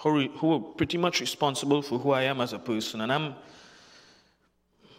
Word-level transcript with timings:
who, 0.00 0.28
who 0.28 0.54
are 0.54 0.60
pretty 0.60 0.96
much 0.96 1.20
responsible 1.20 1.82
for 1.82 1.98
who 1.98 2.12
I 2.12 2.22
am 2.22 2.40
as 2.40 2.52
a 2.52 2.58
person. 2.58 3.00
And 3.00 3.12
I'm, 3.12 3.34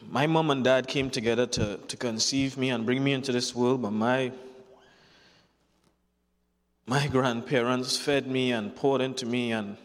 my 0.10 0.28
mom 0.28 0.52
and 0.52 0.64
dad 0.64 0.88
came 0.88 1.10
together 1.10 1.46
to, 1.46 1.78
to 1.78 1.98
conceive 1.98 2.58
me 2.58 2.70
and 2.70 2.86
bring 2.86 3.04
me 3.04 3.14
into 3.14 3.32
this 3.32 3.56
world, 3.56 3.82
but 3.82 3.92
my, 3.92 4.32
my 6.86 7.08
grandparents 7.08 7.98
fed 7.98 8.28
me 8.28 8.52
and 8.52 8.76
poured 8.76 9.02
into 9.02 9.26
me 9.26 9.52
and, 9.52 9.78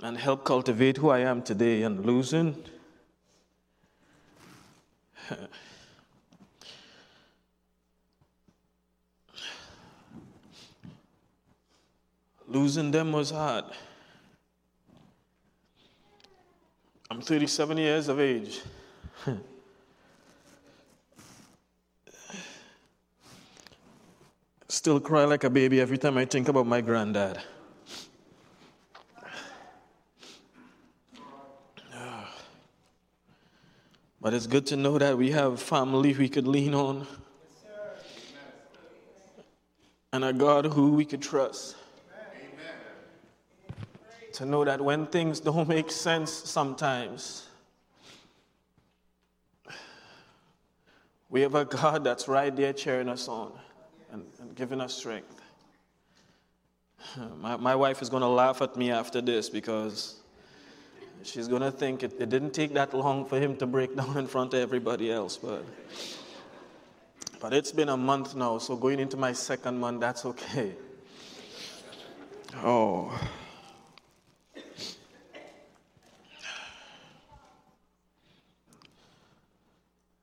and 0.00 0.18
helped 0.18 0.44
cultivate 0.44 0.98
who 0.98 1.08
I 1.10 1.20
am 1.20 1.42
today. 1.42 1.82
And 1.82 2.04
losing, 2.04 2.62
losing 12.52 12.90
them 12.90 13.12
was 13.12 13.30
hard. 13.30 13.64
I'm 17.10 17.20
37 17.20 17.78
years 17.78 18.08
of 18.08 18.20
age. 18.20 18.60
Still 24.68 25.00
cry 25.00 25.24
like 25.24 25.44
a 25.44 25.50
baby 25.50 25.80
every 25.80 25.98
time 25.98 26.16
I 26.16 26.24
think 26.24 26.48
about 26.48 26.66
my 26.66 26.80
granddad. 26.80 27.42
But 34.20 34.34
it's 34.34 34.46
good 34.46 34.66
to 34.66 34.76
know 34.76 34.98
that 34.98 35.18
we 35.18 35.32
have 35.32 35.60
family 35.60 36.14
we 36.14 36.28
could 36.28 36.46
lean 36.46 36.74
on 36.74 37.06
and 40.12 40.24
a 40.24 40.32
God 40.32 40.66
who 40.66 40.92
we 40.92 41.04
could 41.04 41.22
trust. 41.22 41.76
To 44.34 44.46
know 44.46 44.64
that 44.64 44.80
when 44.80 45.06
things 45.06 45.40
don't 45.40 45.68
make 45.68 45.90
sense 45.90 46.32
sometimes, 46.32 47.46
we 51.28 51.42
have 51.42 51.54
a 51.54 51.64
God 51.64 52.04
that's 52.04 52.28
right 52.28 52.54
there 52.54 52.72
cheering 52.72 53.08
us 53.08 53.28
on 53.28 53.52
and, 54.10 54.24
and 54.40 54.54
giving 54.54 54.80
us 54.80 54.94
strength. 54.94 55.40
My, 57.40 57.56
my 57.56 57.74
wife 57.74 58.00
is 58.00 58.08
going 58.08 58.22
to 58.22 58.28
laugh 58.28 58.62
at 58.62 58.76
me 58.76 58.90
after 58.90 59.20
this 59.20 59.50
because 59.50 60.20
she's 61.22 61.48
going 61.48 61.62
to 61.62 61.70
think 61.70 62.02
it, 62.02 62.14
it 62.18 62.30
didn't 62.30 62.52
take 62.52 62.72
that 62.74 62.94
long 62.94 63.24
for 63.24 63.38
him 63.38 63.56
to 63.56 63.66
break 63.66 63.96
down 63.96 64.16
in 64.16 64.26
front 64.26 64.54
of 64.54 64.60
everybody 64.60 65.10
else. 65.10 65.36
But, 65.36 65.64
but 67.40 67.52
it's 67.52 67.72
been 67.72 67.88
a 67.88 67.96
month 67.96 68.34
now, 68.34 68.58
so 68.58 68.76
going 68.76 69.00
into 69.00 69.16
my 69.16 69.32
second 69.32 69.78
month, 69.78 70.00
that's 70.00 70.24
okay. 70.24 70.72
Oh. 72.56 73.18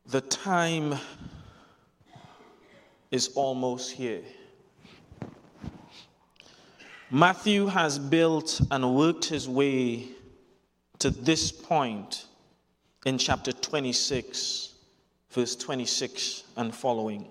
The 0.09 0.21
time 0.21 0.95
is 3.11 3.27
almost 3.35 3.91
here. 3.91 4.23
Matthew 7.11 7.67
has 7.67 7.99
built 7.99 8.59
and 8.71 8.95
worked 8.95 9.25
his 9.25 9.47
way 9.47 10.07
to 10.97 11.11
this 11.11 11.51
point 11.51 12.25
in 13.05 13.19
chapter 13.19 13.51
26, 13.51 14.73
verse 15.29 15.55
26 15.55 16.43
and 16.57 16.73
following. 16.73 17.27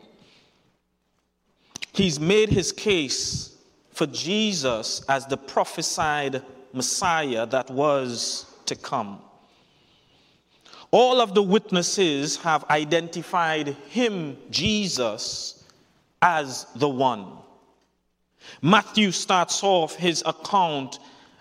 He's 1.92 2.20
made 2.20 2.48
his 2.48 2.70
case 2.70 3.56
for 3.90 4.06
Jesus 4.06 5.04
as 5.08 5.26
the 5.26 5.36
prophesied 5.36 6.44
Messiah 6.72 7.44
that 7.46 7.70
was 7.72 8.46
to 8.66 8.76
come. 8.76 9.20
All 10.90 11.20
of 11.20 11.34
the 11.34 11.42
witnesses 11.42 12.36
have 12.38 12.64
identified 12.70 13.68
him, 13.90 14.36
Jesus, 14.50 15.64
as 16.22 16.66
the 16.76 16.88
one. 16.88 17.26
Matthew 18.62 19.12
starts 19.12 19.62
off 19.62 19.94
his 19.96 20.22
account 20.24 20.98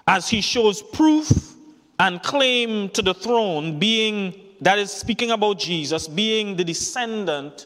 as 0.08 0.28
he 0.28 0.42
shows 0.42 0.82
proof 0.82 1.54
and 2.00 2.22
claim 2.22 2.90
to 2.90 3.02
the 3.02 3.14
throne, 3.14 3.80
being, 3.80 4.34
that 4.62 4.78
is 4.80 4.92
speaking 4.92 5.32
about 5.32 5.60
Jesus, 5.60 6.08
being 6.08 6.56
the 6.56 6.64
descendant 6.64 7.66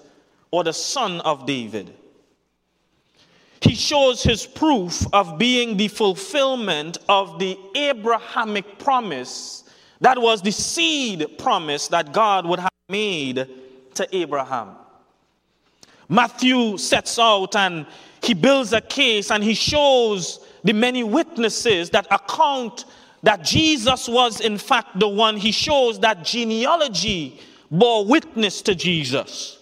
or 0.52 0.64
the 0.64 0.74
son 0.74 1.20
of 1.22 1.46
David. 1.46 1.94
He 3.62 3.75
shows 3.75 4.24
his 4.24 4.46
proof 4.46 5.06
of 5.14 5.38
being 5.38 5.78
the 5.78 5.88
fulfillment 5.88 6.97
of 7.09 7.40
the 7.40 7.58
Abrahamic 7.75 8.80
promise 8.80 9.60
that 10.01 10.19
was 10.22 10.41
the 10.41 10.51
seed 10.51 11.38
promise 11.38 11.88
that 11.88 12.12
God 12.12 12.45
would 12.45 12.59
have 12.59 12.72
made 12.89 13.47
to 13.94 14.16
Abraham. 14.16 14.75
Matthew 16.09 16.78
sets 16.78 17.17
out 17.17 17.56
and 17.56 17.85
he 18.22 18.34
builds 18.34 18.73
a 18.73 18.81
case 18.81 19.31
and 19.31 19.44
he 19.44 19.53
shows 19.53 20.45
the 20.63 20.73
many 20.73 21.03
witnesses 21.03 21.90
that 21.91 22.06
account 22.11 22.85
that 23.23 23.44
Jesus 23.44 24.09
was, 24.09 24.41
in 24.41 24.57
fact, 24.57 25.00
the 25.00 25.07
one. 25.07 25.38
He 25.38 25.51
shows 25.51 26.00
that 26.00 26.25
genealogy 26.25 27.40
bore 27.69 28.06
witness 28.06 28.61
to 28.63 28.75
Jesus. 28.75 29.60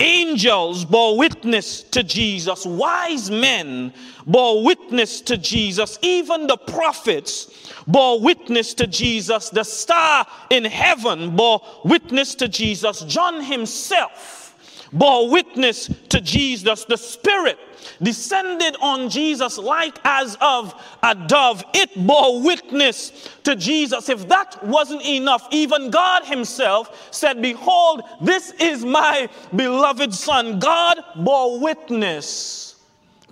Angels 0.00 0.84
bore 0.84 1.18
witness 1.18 1.82
to 1.82 2.04
Jesus. 2.04 2.64
Wise 2.64 3.30
men 3.32 3.92
bore 4.26 4.64
witness 4.64 5.20
to 5.22 5.36
Jesus. 5.36 5.98
Even 6.02 6.46
the 6.46 6.56
prophets 6.56 7.72
bore 7.86 8.20
witness 8.20 8.74
to 8.74 8.86
Jesus. 8.86 9.50
The 9.50 9.64
star 9.64 10.24
in 10.50 10.64
heaven 10.64 11.34
bore 11.34 11.60
witness 11.84 12.36
to 12.36 12.46
Jesus. 12.46 13.00
John 13.02 13.42
himself 13.42 14.88
bore 14.92 15.30
witness 15.30 15.90
to 16.10 16.20
Jesus. 16.20 16.84
The 16.84 16.96
Spirit 16.96 17.58
descended 18.02 18.76
on 18.80 19.08
Jesus 19.08 19.58
like 19.58 19.98
as 20.04 20.36
of 20.40 20.74
a 21.02 21.14
dove. 21.14 21.64
It 21.74 22.06
bore 22.06 22.42
witness 22.42 23.28
to 23.44 23.56
Jesus. 23.56 24.08
If 24.08 24.28
that 24.28 24.64
wasn't 24.64 25.04
enough, 25.04 25.48
even 25.50 25.90
God 25.90 26.24
Himself 26.24 27.08
said, 27.10 27.40
Behold, 27.42 28.02
this 28.20 28.52
is 28.52 28.84
my 28.84 29.28
beloved 29.54 30.14
Son. 30.14 30.58
God 30.58 30.98
bore 31.16 31.60
witness 31.60 32.76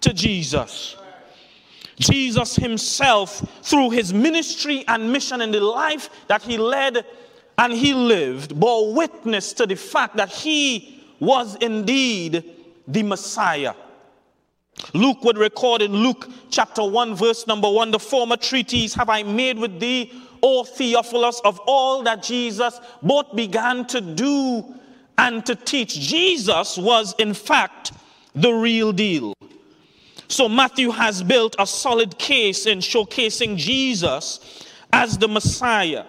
to 0.01 0.13
Jesus. 0.13 0.97
Jesus 1.99 2.57
Himself, 2.57 3.43
through 3.63 3.91
His 3.91 4.13
ministry 4.13 4.85
and 4.87 5.13
mission 5.13 5.41
in 5.41 5.51
the 5.51 5.61
life 5.61 6.11
that 6.29 6.43
He 6.43 6.59
led 6.59 7.07
and 7.59 7.73
He 7.73 7.95
lived, 7.95 8.59
bore 8.59 8.93
witness 8.93 9.53
to 9.55 9.67
the 9.67 9.77
fact 9.77 10.17
that 10.17 10.29
He 10.29 11.05
was 11.19 11.57
indeed 11.57 12.45
the 12.87 13.03
Messiah. 13.03 13.75
Luke 14.93 15.23
would 15.25 15.39
record 15.39 15.83
in 15.83 15.93
Luke 15.93 16.29
chapter 16.51 16.85
1, 16.85 17.15
verse 17.15 17.47
number 17.47 17.71
1 17.71 17.91
the 17.91 17.99
former 17.99 18.37
treatise 18.37 18.95
have 18.95 19.09
I 19.09 19.23
made 19.23 19.59
with 19.59 19.81
thee, 19.81 20.13
O 20.43 20.65
Theophilus, 20.65 21.41
of 21.45 21.59
all 21.67 22.03
that 22.03 22.23
Jesus 22.23 22.79
both 23.03 23.35
began 23.35 23.87
to 23.87 24.01
do 24.01 24.75
and 25.19 25.45
to 25.47 25.55
teach. 25.55 25.99
Jesus 25.99 26.77
was, 26.77 27.15
in 27.19 27.35
fact, 27.35 27.93
the 28.35 28.53
real 28.53 28.93
deal. 28.93 29.33
So 30.29 30.49
Matthew 30.49 30.91
has 30.91 31.23
built 31.23 31.57
a 31.59 31.67
solid 31.67 32.19
case 32.19 32.67
in 32.67 32.81
showcasing 32.81 33.57
Jesus 33.57 34.65
as 34.93 35.17
the 35.19 35.29
Messiah. 35.29 36.05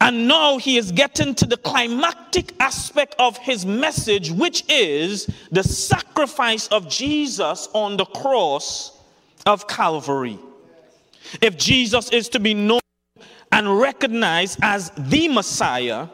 And 0.00 0.26
now 0.26 0.56
he 0.56 0.78
is 0.78 0.92
getting 0.92 1.34
to 1.36 1.46
the 1.46 1.58
climactic 1.58 2.54
aspect 2.58 3.14
of 3.18 3.36
his 3.36 3.66
message, 3.66 4.30
which 4.30 4.64
is 4.68 5.28
the 5.50 5.62
sacrifice 5.62 6.68
of 6.68 6.88
Jesus 6.88 7.68
on 7.74 7.98
the 7.98 8.06
cross 8.06 8.98
of 9.44 9.68
Calvary. 9.68 10.38
If 11.42 11.58
Jesus 11.58 12.10
is 12.10 12.30
to 12.30 12.40
be 12.40 12.54
known 12.54 12.80
and 13.52 13.78
recognized 13.78 14.58
as 14.62 14.90
the 14.96 15.28
Messiah, 15.28 16.08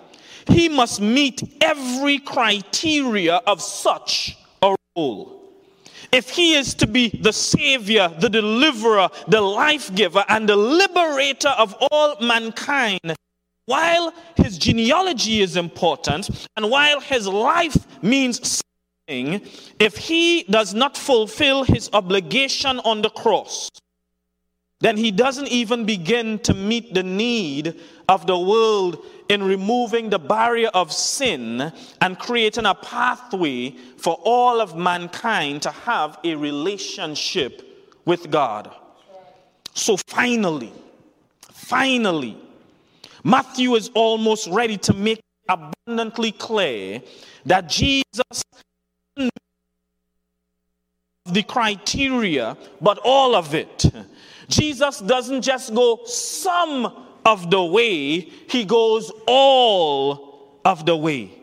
he 0.48 0.68
must 0.68 1.00
meet 1.00 1.42
every 1.60 2.18
criteria 2.18 3.36
of 3.46 3.62
such 3.62 4.36
a 4.62 4.74
role. 4.96 5.42
If 6.12 6.30
he 6.30 6.54
is 6.54 6.74
to 6.74 6.86
be 6.86 7.08
the 7.08 7.32
Savior, 7.32 8.08
the 8.20 8.28
Deliverer, 8.28 9.08
the 9.28 9.40
Life 9.40 9.94
Giver, 9.94 10.24
and 10.28 10.48
the 10.48 10.56
Liberator 10.56 11.48
of 11.50 11.74
all 11.90 12.16
mankind, 12.20 13.14
while 13.66 14.14
his 14.36 14.58
genealogy 14.58 15.40
is 15.40 15.56
important 15.56 16.48
and 16.56 16.70
while 16.70 17.00
his 17.00 17.26
life 17.26 17.76
means 18.02 18.62
something, 19.08 19.42
if 19.78 19.96
he 19.96 20.44
does 20.44 20.72
not 20.72 20.96
fulfill 20.96 21.64
his 21.64 21.90
obligation 21.92 22.78
on 22.80 23.02
the 23.02 23.10
cross, 23.10 23.70
then 24.80 24.96
he 24.96 25.10
doesn't 25.10 25.48
even 25.48 25.84
begin 25.84 26.38
to 26.40 26.54
meet 26.54 26.94
the 26.94 27.02
need 27.02 27.80
of 28.08 28.26
the 28.26 28.38
world 28.38 29.04
in 29.28 29.42
removing 29.42 30.10
the 30.10 30.18
barrier 30.18 30.68
of 30.68 30.92
sin 30.92 31.72
and 32.00 32.18
creating 32.18 32.66
a 32.66 32.74
pathway 32.74 33.70
for 33.96 34.14
all 34.22 34.60
of 34.60 34.76
mankind 34.76 35.62
to 35.62 35.70
have 35.70 36.18
a 36.22 36.34
relationship 36.34 37.62
with 38.04 38.30
God. 38.30 38.72
So 39.74 39.96
finally, 39.96 40.72
finally, 41.50 42.36
Matthew 43.26 43.74
is 43.74 43.90
almost 43.92 44.46
ready 44.46 44.76
to 44.78 44.94
make 44.94 45.20
abundantly 45.48 46.30
clear 46.30 47.02
that 47.44 47.68
Jesus 47.68 48.22
the 51.24 51.42
criteria, 51.42 52.56
but 52.80 53.00
all 53.02 53.34
of 53.34 53.52
it. 53.52 53.84
Jesus 54.48 55.00
doesn't 55.00 55.42
just 55.42 55.74
go 55.74 56.04
some 56.04 57.04
of 57.24 57.50
the 57.50 57.64
way, 57.64 58.20
he 58.20 58.64
goes 58.64 59.10
all 59.26 60.60
of 60.64 60.86
the 60.86 60.96
way. 60.96 61.35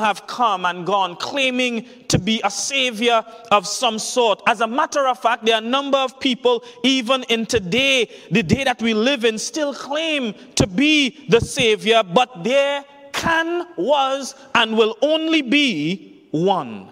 Have 0.00 0.26
come 0.26 0.64
and 0.64 0.86
gone 0.86 1.16
claiming 1.16 1.84
to 2.08 2.18
be 2.18 2.40
a 2.44 2.50
savior 2.50 3.22
of 3.50 3.66
some 3.66 3.98
sort. 3.98 4.40
As 4.46 4.62
a 4.62 4.66
matter 4.66 5.06
of 5.06 5.18
fact, 5.18 5.44
there 5.44 5.56
are 5.56 5.62
a 5.62 5.64
number 5.64 5.98
of 5.98 6.18
people, 6.18 6.64
even 6.82 7.24
in 7.24 7.44
today, 7.44 8.10
the 8.30 8.42
day 8.42 8.64
that 8.64 8.80
we 8.80 8.94
live 8.94 9.26
in, 9.26 9.36
still 9.36 9.74
claim 9.74 10.34
to 10.54 10.66
be 10.66 11.26
the 11.28 11.40
savior, 11.40 12.02
but 12.02 12.42
there 12.42 12.86
can, 13.12 13.66
was, 13.76 14.34
and 14.54 14.78
will 14.78 14.96
only 15.02 15.42
be 15.42 16.24
one 16.30 16.88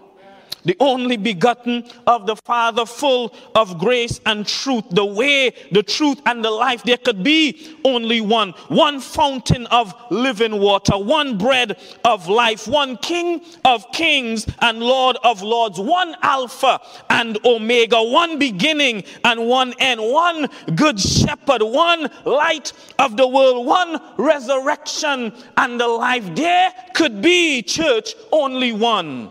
the 0.64 0.76
only 0.80 1.16
begotten 1.16 1.84
of 2.06 2.26
the 2.26 2.36
Father, 2.36 2.86
full 2.86 3.34
of 3.54 3.78
grace 3.78 4.20
and 4.26 4.46
truth, 4.46 4.84
the 4.90 5.04
way, 5.04 5.54
the 5.72 5.82
truth, 5.82 6.20
and 6.26 6.44
the 6.44 6.50
life. 6.50 6.82
There 6.82 6.96
could 6.96 7.22
be 7.22 7.76
only 7.84 8.20
one, 8.20 8.50
one 8.68 9.00
fountain 9.00 9.66
of 9.66 9.94
living 10.10 10.60
water, 10.60 10.96
one 10.98 11.38
bread 11.38 11.78
of 12.04 12.28
life, 12.28 12.66
one 12.68 12.96
King 12.98 13.42
of 13.64 13.90
kings 13.92 14.46
and 14.60 14.80
Lord 14.80 15.16
of 15.24 15.42
lords, 15.42 15.78
one 15.78 16.16
Alpha 16.22 16.80
and 17.08 17.38
Omega, 17.44 18.02
one 18.02 18.38
beginning 18.38 19.04
and 19.24 19.48
one 19.48 19.74
end, 19.78 20.00
one 20.00 20.48
good 20.74 21.00
shepherd, 21.00 21.62
one 21.62 22.10
light 22.24 22.72
of 22.98 23.16
the 23.16 23.26
world, 23.26 23.66
one 23.66 24.00
resurrection 24.16 25.32
and 25.56 25.80
the 25.80 25.88
life. 25.88 26.34
There 26.34 26.72
could 26.94 27.22
be, 27.22 27.62
church, 27.62 28.14
only 28.32 28.72
one 28.72 29.30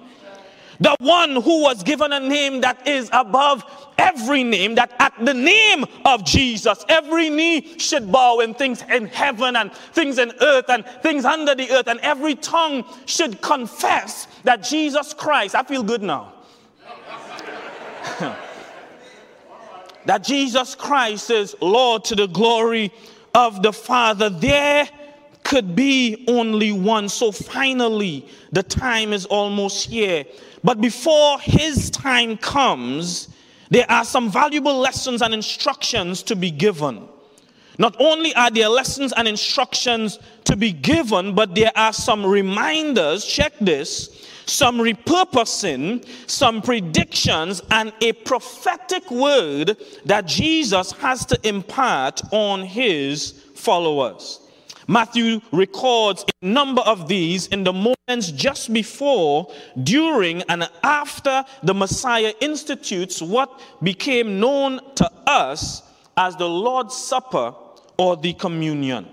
the 0.80 0.96
one 1.00 1.36
who 1.36 1.62
was 1.62 1.84
given 1.84 2.14
a 2.14 2.20
name 2.20 2.62
that 2.62 2.88
is 2.88 3.10
above 3.12 3.64
every 3.98 4.44
name, 4.44 4.76
that 4.76 4.94
at 5.00 5.14
the 5.24 5.34
name 5.34 5.86
of 6.06 6.24
Jesus, 6.24 6.86
every 6.88 7.30
knee 7.30 7.78
should 7.78 8.12
bow 8.12 8.40
in 8.40 8.54
things 8.54 8.84
in 8.90 9.08
heaven 9.08 9.56
and 9.58 9.74
things 9.74 10.18
in 10.18 10.32
earth 10.42 10.70
and 10.70 10.86
things 11.04 11.26
under 11.26 11.54
the 11.54 11.70
earth, 11.72 11.88
and 11.88 12.00
every 12.00 12.36
tongue 12.36 12.86
should 13.06 13.42
confess 13.42 14.28
that 14.44 14.64
Jesus 14.64 15.14
Christ, 15.14 15.56
I 15.56 15.64
feel 15.64 15.84
good 15.84 16.02
now. 16.02 16.34
that 20.06 20.24
Jesus 20.24 20.76
Christ 20.76 21.30
is 21.30 21.56
Lord 21.60 22.06
to 22.06 22.16
the 22.16 22.28
glory 22.28 22.94
of 23.36 23.62
the 23.62 23.74
Father. 23.74 24.30
There 24.30 24.88
could 25.44 25.76
be 25.76 26.26
only 26.28 26.72
one. 26.72 27.10
So 27.10 27.32
finally, 27.32 28.28
the 28.52 28.64
time 28.64 29.14
is 29.14 29.26
almost 29.26 29.88
here 29.88 30.26
but 30.64 30.82
before 30.82 31.40
his 31.40 31.90
time 31.90 32.38
comes, 32.38 33.30
there 33.70 33.90
are 33.90 34.04
some 34.04 34.30
valuable 34.30 34.78
lessons 34.78 35.22
and 35.22 35.34
instructions 35.34 36.24
to 36.24 36.36
be 36.36 36.52
given. 36.52 37.08
Not 37.78 37.96
only 38.00 38.36
are 38.36 38.52
there 38.52 38.68
lessons 38.68 39.14
and 39.16 39.28
instructions 39.28 40.20
to 40.44 40.58
be 40.58 40.74
given, 40.74 41.34
but 41.34 41.56
there 41.56 41.72
are 41.76 41.94
some 41.94 42.26
reminders, 42.26 43.24
check 43.24 43.54
this, 43.62 44.28
some 44.46 44.80
repurposing, 44.80 46.06
some 46.28 46.62
predictions, 46.62 47.62
and 47.72 47.94
a 48.02 48.12
prophetic 48.12 49.10
word 49.10 49.78
that 50.06 50.26
Jesus 50.26 50.92
has 50.94 51.26
to 51.28 51.40
impart 51.48 52.22
on 52.34 52.64
his 52.64 53.32
followers. 53.56 54.42
Matthew 54.90 55.40
records 55.52 56.26
a 56.42 56.46
number 56.48 56.82
of 56.82 57.08
these 57.08 57.46
in 57.48 57.64
the 57.64 57.72
moments 57.72 58.32
just 58.32 58.74
before, 58.74 59.54
during, 59.84 60.42
and 60.50 60.68
after 60.82 61.46
the 61.62 61.76
Messiah 61.76 62.34
institutes 62.42 63.22
what 63.22 63.62
became 63.84 64.40
known 64.40 64.80
to 64.96 65.08
us 65.28 65.84
as 66.18 66.36
the 66.38 66.50
Lord's 66.50 66.98
Supper 66.98 67.54
or 68.00 68.18
the 68.18 68.34
communion. 68.34 69.08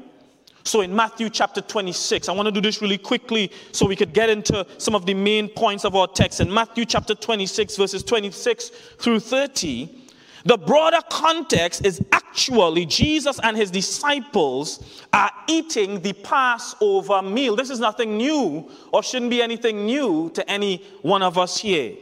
So 0.64 0.80
in 0.80 0.96
Matthew 0.96 1.28
chapter 1.28 1.60
26, 1.60 2.30
I 2.30 2.32
want 2.32 2.46
to 2.46 2.52
do 2.52 2.62
this 2.62 2.80
really 2.80 2.96
quickly 2.96 3.52
so 3.70 3.84
we 3.86 3.96
could 3.96 4.14
get 4.14 4.30
into 4.30 4.66
some 4.78 4.94
of 4.94 5.04
the 5.04 5.12
main 5.12 5.46
points 5.46 5.84
of 5.84 5.94
our 5.94 6.08
text. 6.08 6.40
In 6.40 6.52
Matthew 6.52 6.86
chapter 6.86 7.14
26, 7.14 7.76
verses 7.76 8.02
26 8.02 8.70
through 8.98 9.20
30, 9.20 10.05
the 10.46 10.56
broader 10.56 11.00
context 11.10 11.84
is 11.84 12.00
actually 12.12 12.86
Jesus 12.86 13.40
and 13.42 13.56
his 13.56 13.70
disciples 13.70 15.04
are 15.12 15.30
eating 15.48 16.00
the 16.00 16.12
Passover 16.12 17.20
meal. 17.20 17.56
This 17.56 17.68
is 17.68 17.80
nothing 17.80 18.16
new 18.16 18.70
or 18.92 19.02
shouldn't 19.02 19.32
be 19.32 19.42
anything 19.42 19.84
new 19.86 20.30
to 20.34 20.48
any 20.48 20.84
one 21.02 21.22
of 21.22 21.36
us 21.36 21.58
here. 21.58 21.96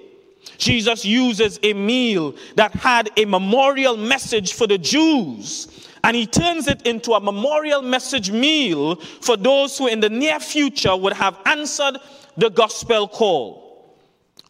Jesus 0.58 1.06
uses 1.06 1.58
a 1.62 1.72
meal 1.72 2.34
that 2.56 2.72
had 2.72 3.10
a 3.16 3.24
memorial 3.24 3.96
message 3.96 4.52
for 4.52 4.66
the 4.66 4.76
Jews 4.76 5.88
and 6.04 6.14
he 6.14 6.26
turns 6.26 6.68
it 6.68 6.86
into 6.86 7.12
a 7.12 7.20
memorial 7.20 7.80
message 7.80 8.30
meal 8.30 8.96
for 8.96 9.38
those 9.38 9.78
who 9.78 9.86
in 9.86 10.00
the 10.00 10.10
near 10.10 10.38
future 10.38 10.94
would 10.94 11.14
have 11.14 11.38
answered 11.46 11.96
the 12.36 12.50
gospel 12.50 13.08
call. 13.08 13.96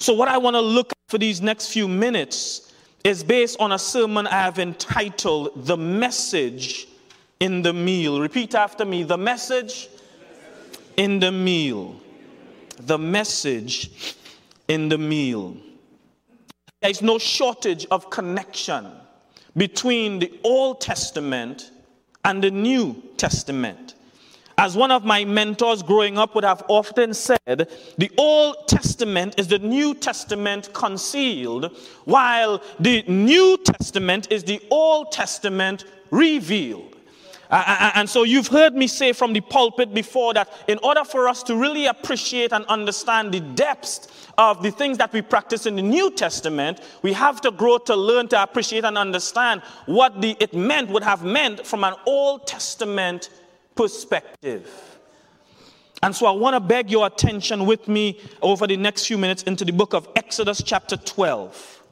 So, 0.01 0.15
what 0.15 0.27
I 0.27 0.37
want 0.37 0.55
to 0.55 0.61
look 0.61 0.91
at 0.91 0.99
for 1.07 1.19
these 1.19 1.41
next 1.41 1.69
few 1.69 1.87
minutes 1.87 2.74
is 3.05 3.23
based 3.23 3.61
on 3.61 3.73
a 3.73 3.79
sermon 3.79 4.27
I 4.27 4.41
have 4.41 4.59
entitled 4.59 5.67
The 5.67 5.77
Message 5.77 6.89
in 7.39 7.61
the 7.61 7.75
Meal. 7.75 8.19
Repeat 8.19 8.55
after 8.55 8.87
me 8.87 9.03
The 9.03 9.19
Message 9.19 9.91
in 10.97 11.21
the 11.21 11.31
Meal. 11.31 12.01
The 12.81 12.99
Message 12.99 14.17
in 14.69 14.89
the 14.89 14.97
Meal. 14.97 15.55
There 16.81 16.91
is 16.91 17.03
no 17.03 17.19
shortage 17.19 17.87
of 17.91 18.09
connection 18.09 18.91
between 19.55 20.19
the 20.19 20.33
Old 20.43 20.81
Testament 20.81 21.71
and 22.25 22.43
the 22.43 22.51
New 22.51 23.03
Testament. 23.19 23.95
As 24.57 24.77
one 24.77 24.93
of 24.93 25.05
my 25.05 25.25
mentors 25.25 25.83
growing 25.83 26.17
up 26.17 26.35
would 26.35 26.45
have 26.45 26.63
often 26.69 27.13
said, 27.13 27.69
the 27.99 28.11
Old 28.17 28.69
Testament 28.69 29.35
is 29.37 29.49
the 29.49 29.59
New 29.59 29.95
Testament 29.95 30.73
concealed, 30.73 31.77
while 32.05 32.63
the 32.79 33.03
New 33.09 33.59
Testament 33.59 34.31
is 34.31 34.45
the 34.45 34.63
Old 34.71 35.11
Testament 35.11 35.85
revealed. 36.11 36.95
And 37.51 38.09
so 38.09 38.23
you've 38.23 38.49
heard 38.49 38.75
me 38.75 38.87
say 38.87 39.13
from 39.13 39.33
the 39.33 39.41
pulpit 39.41 39.93
before 39.93 40.35
that 40.35 40.53
in 40.67 40.79
order 40.83 41.05
for 41.05 41.29
us 41.29 41.43
to 41.45 41.57
really 41.57 41.87
appreciate 41.87 42.53
and 42.53 42.65
understand 42.67 43.33
the 43.33 43.41
depths 43.41 44.09
of 44.39 44.63
the 44.63 44.71
things 44.71 44.99
that 44.99 45.13
we 45.13 45.23
practice 45.23 45.67
in 45.67 45.77
the 45.77 45.83
New 45.83 46.11
Testament, 46.11 46.81
we 47.03 47.13
have 47.13 47.41
to 47.43 47.51
grow 47.51 47.79
to 47.79 47.95
learn 47.95 48.29
to 48.29 48.43
appreciate 48.43 48.85
and 48.85 48.99
understand 48.99 49.63
what 49.87 50.21
the, 50.21 50.37
it 50.41 50.55
meant, 50.55 50.91
would 50.91 51.05
have 51.05 51.25
meant 51.25 51.65
from 51.67 51.85
an 51.85 51.95
Old 52.07 52.47
Testament 52.47 53.31
perspective. 53.75 54.71
And 56.03 56.15
so 56.15 56.27
I 56.27 56.33
want 56.33 56.55
to 56.55 56.61
beg 56.61 56.91
your 56.91 57.07
attention 57.07 57.65
with 57.65 57.89
me 57.89 58.21
over 58.43 58.67
the 58.67 58.77
next 58.77 59.07
few 59.07 59.17
minutes 59.17 59.43
into 59.45 59.65
the 59.65 59.73
book 59.73 59.95
of 59.95 60.09
Exodus, 60.17 60.63
chapter 60.63 60.97
12. 60.97 61.83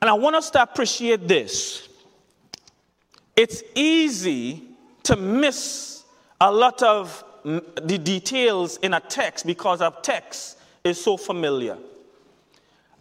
And 0.00 0.08
I 0.08 0.14
want 0.14 0.36
us 0.36 0.50
to 0.50 0.62
appreciate 0.62 1.28
this. 1.28 1.88
It's 3.36 3.62
easy 3.74 4.62
to 5.02 5.16
miss 5.16 6.04
a 6.40 6.50
lot 6.50 6.82
of 6.82 7.24
mm, 7.44 7.62
the 7.86 7.98
details 7.98 8.78
in 8.78 8.94
a 8.94 9.00
text 9.00 9.46
because 9.46 9.80
a 9.80 9.94
text 10.02 10.58
is 10.82 11.02
so 11.02 11.16
familiar. 11.16 11.76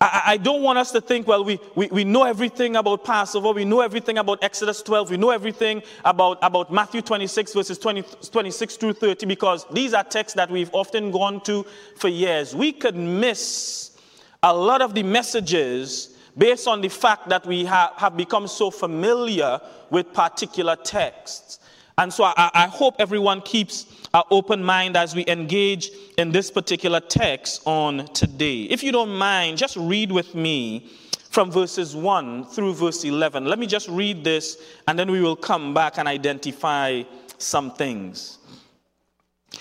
I, 0.02 0.22
I, 0.28 0.38
don't 0.38 0.64
want 0.64 0.80
us 0.80 0.92
to 0.92 1.02
think, 1.02 1.28
well, 1.28 1.44
we, 1.44 1.60
we, 1.76 1.88
we 1.88 2.04
know 2.06 2.24
everything 2.24 2.78
about 2.78 3.04
Passover, 3.04 3.52
we 3.52 3.66
know 3.66 3.82
everything 3.82 4.18
about 4.18 4.42
Exodus 4.42 4.82
12, 4.82 5.12
we 5.12 5.18
know 5.18 5.32
everything 5.32 5.84
about, 6.06 6.40
about 6.42 6.72
Matthew 6.72 7.02
26, 7.02 7.54
verses 7.54 7.78
20, 7.78 8.04
26 8.32 8.78
through 8.78 8.94
30, 8.94 9.26
because 9.26 9.66
these 9.72 9.94
are 9.94 10.04
texts 10.04 10.36
that 10.36 10.50
we've 10.50 10.74
often 10.74 11.12
gone 11.12 11.42
to 11.42 11.66
for 11.98 12.08
years. 12.08 12.56
We 12.56 12.72
could 12.72 12.96
miss 12.96 13.98
a 14.42 14.54
lot 14.56 14.82
of 14.82 14.94
the 14.94 15.04
messages 15.04 16.16
based 16.38 16.68
on 16.68 16.80
the 16.80 16.90
fact 16.90 17.28
that 17.28 17.46
we 17.46 17.66
ha- 17.66 17.94
have 17.98 18.16
become 18.16 18.48
so 18.48 18.72
familiar 18.72 19.60
with 19.90 20.14
particular 20.14 20.78
texts. 20.78 21.60
And 21.98 22.14
so 22.14 22.24
I, 22.24 22.50
I 22.54 22.68
hope 22.68 22.96
everyone 23.00 23.42
keeps 23.42 23.86
an 24.14 24.24
open 24.32 24.64
mind 24.64 24.98
as 24.98 25.16
we 25.16 25.26
engage 25.28 25.92
in 26.18 26.32
this 26.32 26.50
particular 26.50 27.00
text 27.00 27.62
on 27.66 28.06
today. 28.14 28.64
If 28.64 28.84
you 28.84 28.92
don't 28.92 29.16
mind, 29.16 29.58
just 29.58 29.78
read 29.78 30.12
with 30.12 30.34
me 30.36 30.90
from 31.30 31.52
verses 31.52 31.96
1 31.96 32.46
through 32.46 32.74
verse 32.74 33.04
11. 33.04 33.46
Let 33.46 33.60
me 33.60 33.68
just 33.68 33.88
read 33.88 34.24
this 34.24 34.58
and 34.88 34.98
then 34.98 35.12
we 35.12 35.22
will 35.22 35.36
come 35.36 35.74
back 35.74 35.98
and 35.98 36.08
identify 36.08 37.04
some 37.38 37.72
things. 37.72 38.40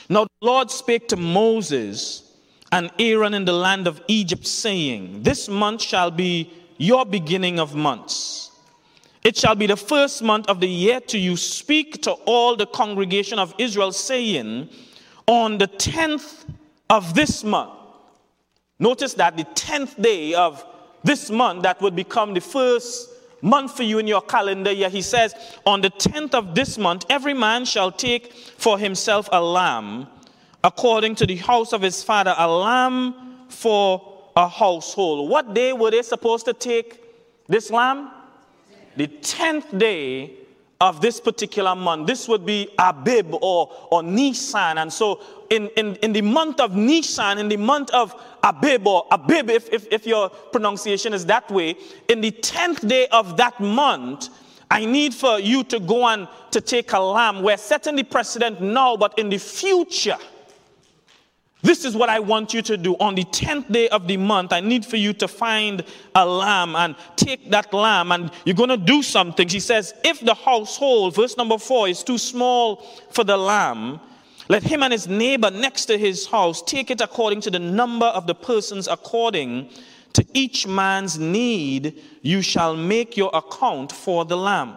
Now, 0.08 0.24
the 0.24 0.46
Lord 0.46 0.70
spake 0.70 1.08
to 1.08 1.16
Moses 1.16 2.28
and 2.72 2.90
Aaron 2.98 3.34
in 3.34 3.44
the 3.44 3.52
land 3.52 3.86
of 3.86 4.02
Egypt, 4.08 4.46
saying, 4.46 5.22
This 5.22 5.48
month 5.48 5.82
shall 5.82 6.10
be 6.10 6.52
your 6.76 7.06
beginning 7.06 7.58
of 7.58 7.74
months. 7.74 8.47
It 9.24 9.36
shall 9.36 9.54
be 9.54 9.66
the 9.66 9.76
first 9.76 10.22
month 10.22 10.48
of 10.48 10.60
the 10.60 10.68
year 10.68 11.00
to 11.00 11.18
you 11.18 11.36
speak 11.36 12.02
to 12.02 12.12
all 12.12 12.56
the 12.56 12.66
congregation 12.66 13.38
of 13.38 13.54
Israel, 13.58 13.92
saying, 13.92 14.68
On 15.26 15.58
the 15.58 15.66
tenth 15.66 16.46
of 16.88 17.14
this 17.14 17.42
month, 17.42 17.72
notice 18.78 19.14
that 19.14 19.36
the 19.36 19.44
tenth 19.44 20.00
day 20.00 20.34
of 20.34 20.64
this 21.02 21.30
month, 21.30 21.62
that 21.62 21.80
would 21.80 21.96
become 21.96 22.34
the 22.34 22.40
first 22.40 23.10
month 23.42 23.76
for 23.76 23.82
you 23.82 23.98
in 23.98 24.06
your 24.06 24.22
calendar 24.22 24.72
year, 24.72 24.88
he 24.88 25.02
says, 25.02 25.34
On 25.66 25.80
the 25.80 25.90
tenth 25.90 26.34
of 26.34 26.54
this 26.54 26.78
month, 26.78 27.04
every 27.10 27.34
man 27.34 27.64
shall 27.64 27.90
take 27.90 28.32
for 28.32 28.78
himself 28.78 29.28
a 29.32 29.40
lamb, 29.40 30.06
according 30.62 31.14
to 31.16 31.26
the 31.26 31.36
house 31.36 31.72
of 31.72 31.82
his 31.82 32.02
father, 32.02 32.34
a 32.36 32.48
lamb 32.48 33.14
for 33.48 34.30
a 34.36 34.46
household. 34.48 35.28
What 35.28 35.54
day 35.54 35.72
were 35.72 35.90
they 35.90 36.02
supposed 36.02 36.44
to 36.46 36.52
take 36.52 37.00
this 37.48 37.70
lamb? 37.70 38.10
The 38.98 39.06
10th 39.06 39.78
day 39.78 40.32
of 40.80 41.00
this 41.00 41.20
particular 41.20 41.74
month. 41.74 42.06
This 42.06 42.28
would 42.28 42.44
be 42.44 42.68
Abib 42.78 43.34
or, 43.40 43.70
or 43.90 44.02
Nisan. 44.02 44.78
And 44.78 44.92
so, 44.92 45.20
in, 45.50 45.68
in, 45.76 45.96
in 45.96 46.12
the 46.12 46.22
month 46.22 46.60
of 46.60 46.76
Nisan, 46.76 47.38
in 47.38 47.48
the 47.48 47.56
month 47.56 47.90
of 47.90 48.14
Abib 48.42 48.86
or 48.86 49.06
Abib, 49.10 49.50
if, 49.50 49.72
if, 49.72 49.86
if 49.92 50.06
your 50.06 50.28
pronunciation 50.28 51.14
is 51.14 51.26
that 51.26 51.50
way, 51.50 51.76
in 52.08 52.20
the 52.20 52.30
10th 52.30 52.86
day 52.86 53.08
of 53.08 53.36
that 53.36 53.58
month, 53.60 54.28
I 54.70 54.84
need 54.84 55.14
for 55.14 55.40
you 55.40 55.64
to 55.64 55.80
go 55.80 56.06
and 56.06 56.28
to 56.50 56.60
take 56.60 56.92
a 56.92 57.00
lamb. 57.00 57.42
We're 57.42 57.56
setting 57.56 57.96
the 57.96 58.02
precedent 58.02 58.60
now, 58.60 58.96
but 58.96 59.18
in 59.18 59.30
the 59.30 59.38
future, 59.38 60.18
this 61.60 61.84
is 61.84 61.96
what 61.96 62.08
I 62.08 62.20
want 62.20 62.54
you 62.54 62.62
to 62.62 62.76
do. 62.76 62.94
On 63.00 63.16
the 63.16 63.24
10th 63.24 63.70
day 63.72 63.88
of 63.88 64.06
the 64.06 64.16
month, 64.16 64.52
I 64.52 64.60
need 64.60 64.86
for 64.86 64.96
you 64.96 65.12
to 65.14 65.26
find 65.26 65.84
a 66.14 66.24
lamb 66.24 66.76
and 66.76 66.94
take 67.16 67.50
that 67.50 67.74
lamb 67.74 68.12
and 68.12 68.30
you're 68.44 68.54
going 68.54 68.68
to 68.68 68.76
do 68.76 69.02
something. 69.02 69.48
She 69.48 69.58
says, 69.58 69.92
if 70.04 70.20
the 70.20 70.34
household, 70.34 71.16
verse 71.16 71.36
number 71.36 71.58
four, 71.58 71.88
is 71.88 72.04
too 72.04 72.18
small 72.18 72.76
for 73.10 73.24
the 73.24 73.36
lamb, 73.36 73.98
let 74.48 74.62
him 74.62 74.84
and 74.84 74.92
his 74.92 75.08
neighbor 75.08 75.50
next 75.50 75.86
to 75.86 75.98
his 75.98 76.26
house 76.28 76.62
take 76.62 76.90
it 76.92 77.00
according 77.00 77.40
to 77.42 77.50
the 77.50 77.58
number 77.58 78.06
of 78.06 78.26
the 78.28 78.34
persons 78.34 78.86
according 78.86 79.68
to 80.12 80.24
each 80.34 80.66
man's 80.66 81.18
need. 81.18 82.00
You 82.22 82.40
shall 82.40 82.76
make 82.76 83.16
your 83.16 83.30
account 83.34 83.90
for 83.90 84.24
the 84.24 84.36
lamb. 84.36 84.76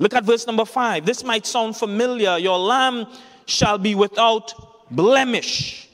Look 0.00 0.14
at 0.14 0.24
verse 0.24 0.48
number 0.48 0.64
five. 0.64 1.06
This 1.06 1.22
might 1.22 1.46
sound 1.46 1.76
familiar. 1.76 2.38
Your 2.38 2.58
lamb 2.58 3.06
shall 3.46 3.78
be 3.78 3.94
without 3.94 4.52
blemish 4.90 5.90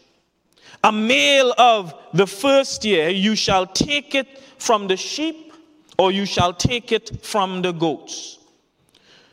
a 0.85 0.93
male 0.93 1.55
of 1.59 1.95
the 2.15 2.27
first 2.27 2.85
year, 2.85 3.09
you 3.09 3.35
shall 3.35 3.67
take 3.67 4.15
it 4.15 4.41
from 4.59 4.87
the 4.87 4.97
sheep, 4.97 5.53
or 5.99 6.13
you 6.13 6.25
shall 6.25 6.53
take 6.53 6.93
it 6.93 7.25
from 7.25 7.63
the 7.63 7.73
goats. 7.73 8.39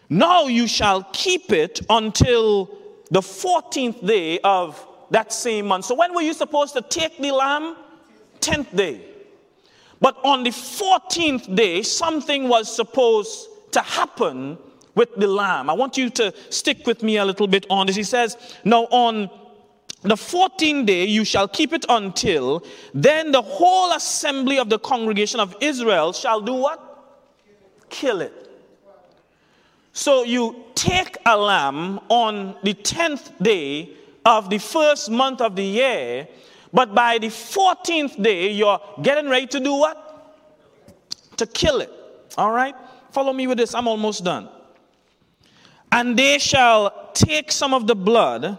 Now 0.09 0.45
you 0.45 0.67
shall 0.67 1.03
keep 1.13 1.51
it 1.51 1.81
until 1.89 2.77
the 3.11 3.21
14th 3.21 4.05
day 4.05 4.39
of 4.39 4.85
that 5.11 5.31
same 5.31 5.67
month. 5.67 5.85
So, 5.85 5.95
when 5.95 6.13
were 6.13 6.21
you 6.21 6.33
supposed 6.33 6.73
to 6.73 6.81
take 6.81 7.17
the 7.19 7.31
lamb? 7.31 7.75
10th 8.41 8.75
day. 8.75 9.01
But 10.01 10.17
on 10.23 10.43
the 10.43 10.49
14th 10.51 11.55
day, 11.55 11.81
something 11.81 12.47
was 12.47 12.73
supposed 12.73 13.47
to 13.71 13.81
happen 13.81 14.57
with 14.93 15.13
the 15.15 15.27
lamb. 15.27 15.69
I 15.69 15.73
want 15.73 15.97
you 15.97 16.09
to 16.11 16.33
stick 16.49 16.85
with 16.85 17.01
me 17.03 17.17
a 17.17 17.25
little 17.25 17.47
bit 17.47 17.65
on 17.69 17.87
this. 17.87 17.95
He 17.95 18.03
says, 18.03 18.37
Now, 18.63 18.83
on 18.91 19.29
the 20.01 20.15
14th 20.15 20.85
day 20.85 21.05
you 21.05 21.25
shall 21.25 21.47
keep 21.47 21.73
it 21.73 21.85
until 21.89 22.63
then 22.93 23.31
the 23.31 23.41
whole 23.41 23.91
assembly 23.93 24.59
of 24.59 24.69
the 24.69 24.77
congregation 24.77 25.39
of 25.39 25.55
Israel 25.61 26.13
shall 26.13 26.41
do 26.41 26.53
what? 26.53 26.79
Kill 27.89 28.21
it. 28.21 28.33
So 29.93 30.23
you 30.23 30.63
take 30.75 31.17
a 31.25 31.37
lamb 31.37 31.99
on 32.09 32.55
the 32.63 32.73
10th 32.73 33.31
day 33.41 33.91
of 34.25 34.49
the 34.49 34.57
first 34.57 35.09
month 35.09 35.39
of 35.39 35.55
the 35.55 35.63
year, 35.63 36.27
but 36.73 36.93
by 36.93 37.17
the 37.17 37.27
14th 37.27 38.21
day 38.21 38.51
you're 38.51 38.79
getting 39.01 39.29
ready 39.29 39.47
to 39.47 39.59
do 39.59 39.73
what? 39.73 40.01
To 41.37 41.47
kill 41.47 41.79
it. 41.81 41.91
All 42.37 42.51
right? 42.51 42.75
Follow 43.11 43.31
me 43.31 43.47
with 43.47 43.57
this. 43.57 43.73
I'm 43.73 43.87
almost 43.87 44.23
done. 44.23 44.49
And 45.91 46.19
they 46.19 46.39
shall 46.39 47.11
take 47.13 47.51
some 47.51 47.73
of 47.73 47.87
the 47.87 47.95
blood 47.95 48.57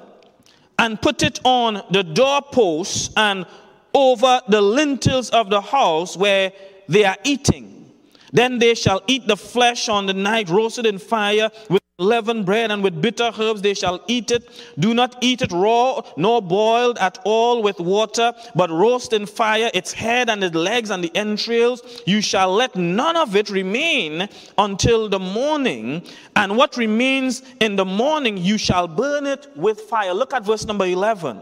and 0.79 1.01
put 1.01 1.23
it 1.23 1.41
on 1.45 1.83
the 1.91 2.03
doorposts 2.03 3.11
and 3.17 3.47
over 3.95 4.41
the 4.49 4.61
lintels 4.61 5.31
of 5.31 5.49
the 5.49 5.61
house 5.61 6.17
where 6.17 6.53
they 6.89 7.05
are 7.05 7.17
eating. 7.25 7.93
Then 8.33 8.59
they 8.59 8.75
shall 8.75 9.03
eat 9.07 9.27
the 9.27 9.37
flesh 9.37 9.89
on 9.89 10.07
the 10.07 10.15
night, 10.15 10.51
roasted 10.51 10.85
in 10.85 10.99
fire 10.99 11.51
with 11.71 11.83
leavened 11.99 12.45
bread 12.45 12.71
and 12.71 12.83
with 12.83 13.01
bitter 13.01 13.31
herbs 13.39 13.63
they 13.63 13.73
shall 13.73 14.03
eat 14.07 14.31
it. 14.31 14.47
Do 14.79 14.93
not 14.93 15.17
eat 15.23 15.41
it 15.41 15.51
raw 15.51 16.03
nor 16.19 16.43
boiled 16.43 16.99
at 16.99 17.19
all 17.25 17.63
with 17.63 17.81
water, 17.81 18.35
but 18.55 18.69
roast 18.69 19.15
in 19.15 19.25
fire 19.25 19.71
its 19.73 19.95
head 19.95 20.29
and 20.29 20.45
its 20.45 20.55
legs 20.55 20.91
and 20.91 21.03
the 21.03 21.11
entrails. 21.17 22.03
You 22.07 22.21
shall 22.21 22.53
let 22.53 22.77
none 22.77 23.17
of 23.17 23.35
it 23.35 23.49
remain 23.49 24.29
until 24.59 25.09
the 25.09 25.19
morning. 25.19 26.03
And 26.35 26.59
what 26.59 26.77
remains 26.77 27.43
in 27.61 27.77
the 27.77 27.87
morning, 27.87 28.37
you 28.37 28.59
shall 28.59 28.87
burn 28.89 29.25
it 29.25 29.47
with 29.57 29.81
fire. 29.81 30.13
Look 30.13 30.35
at 30.35 30.45
verse 30.45 30.67
number 30.67 30.85
11. 30.85 31.41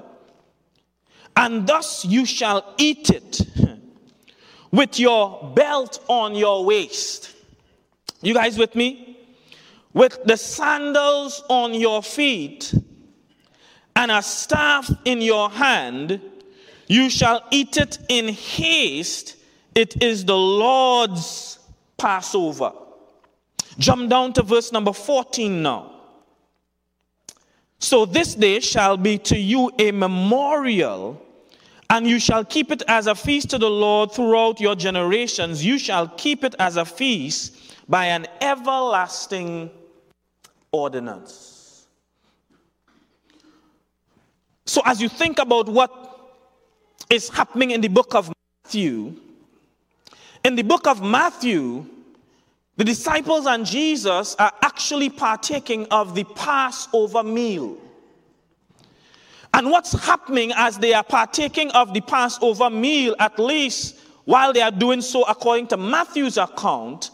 And 1.36 1.66
thus 1.66 2.04
you 2.04 2.24
shall 2.24 2.74
eat 2.78 3.10
it 3.10 3.40
with 4.70 5.00
your 5.00 5.52
belt 5.56 5.98
on 6.06 6.36
your 6.36 6.64
waist. 6.64 7.34
You 8.22 8.34
guys 8.34 8.56
with 8.56 8.76
me? 8.76 9.13
With 9.94 10.18
the 10.24 10.36
sandals 10.36 11.42
on 11.48 11.72
your 11.72 12.02
feet 12.02 12.74
and 13.96 14.10
a 14.10 14.20
staff 14.20 14.90
in 15.04 15.22
your 15.22 15.48
hand, 15.48 16.20
you 16.88 17.08
shall 17.08 17.42
eat 17.50 17.76
it 17.76 17.98
in 18.08 18.28
haste. 18.28 19.36
It 19.74 20.02
is 20.02 20.24
the 20.24 20.36
Lord's 20.36 21.60
Passover. 21.96 22.72
Jump 23.78 24.10
down 24.10 24.32
to 24.34 24.42
verse 24.42 24.72
number 24.72 24.92
14 24.92 25.62
now. 25.62 25.92
So 27.78 28.04
this 28.04 28.34
day 28.34 28.60
shall 28.60 28.96
be 28.96 29.18
to 29.18 29.38
you 29.38 29.70
a 29.78 29.92
memorial, 29.92 31.20
and 31.90 32.06
you 32.06 32.18
shall 32.18 32.44
keep 32.44 32.72
it 32.72 32.82
as 32.88 33.06
a 33.06 33.14
feast 33.14 33.50
to 33.50 33.58
the 33.58 33.70
Lord 33.70 34.10
throughout 34.10 34.60
your 34.60 34.74
generations. 34.74 35.64
You 35.64 35.78
shall 35.78 36.08
keep 36.08 36.44
it 36.44 36.54
as 36.58 36.76
a 36.76 36.84
feast 36.84 37.56
by 37.88 38.06
an 38.06 38.26
everlasting 38.40 39.70
ordinance. 40.74 41.86
So, 44.66 44.82
as 44.84 45.00
you 45.00 45.08
think 45.08 45.38
about 45.38 45.68
what 45.68 45.92
is 47.08 47.28
happening 47.28 47.70
in 47.70 47.80
the 47.80 47.88
book 47.88 48.14
of 48.14 48.32
Matthew, 48.64 49.14
in 50.44 50.56
the 50.56 50.62
book 50.62 50.86
of 50.86 51.00
Matthew, 51.02 51.86
the 52.76 52.84
disciples 52.84 53.46
and 53.46 53.64
Jesus 53.64 54.34
are 54.36 54.52
actually 54.62 55.10
partaking 55.10 55.86
of 55.92 56.14
the 56.16 56.24
Passover 56.24 57.22
meal. 57.22 57.78
And 59.52 59.70
what's 59.70 59.92
happening 59.92 60.52
as 60.56 60.78
they 60.78 60.92
are 60.92 61.04
partaking 61.04 61.70
of 61.70 61.94
the 61.94 62.00
Passover 62.00 62.68
meal, 62.68 63.14
at 63.20 63.38
least 63.38 63.96
while 64.24 64.52
they 64.52 64.62
are 64.62 64.72
doing 64.72 65.02
so 65.02 65.22
according 65.24 65.68
to 65.68 65.76
Matthew's 65.76 66.36
account, 66.36 67.12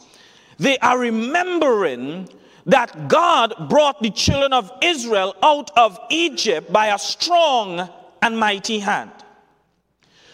they 0.59 0.79
are 0.79 0.99
remembering 0.99 2.29
that 2.67 3.09
God 3.09 3.55
brought 3.69 4.02
the 4.02 4.11
children 4.11 4.52
of 4.52 4.71
Israel 4.83 5.35
out 5.43 5.71
of 5.76 5.99
Egypt 6.11 6.73
by 6.73 6.88
a 6.88 6.99
strong 6.99 7.88
and 8.23 8.38
mighty 8.38 8.79
hand. 8.79 9.11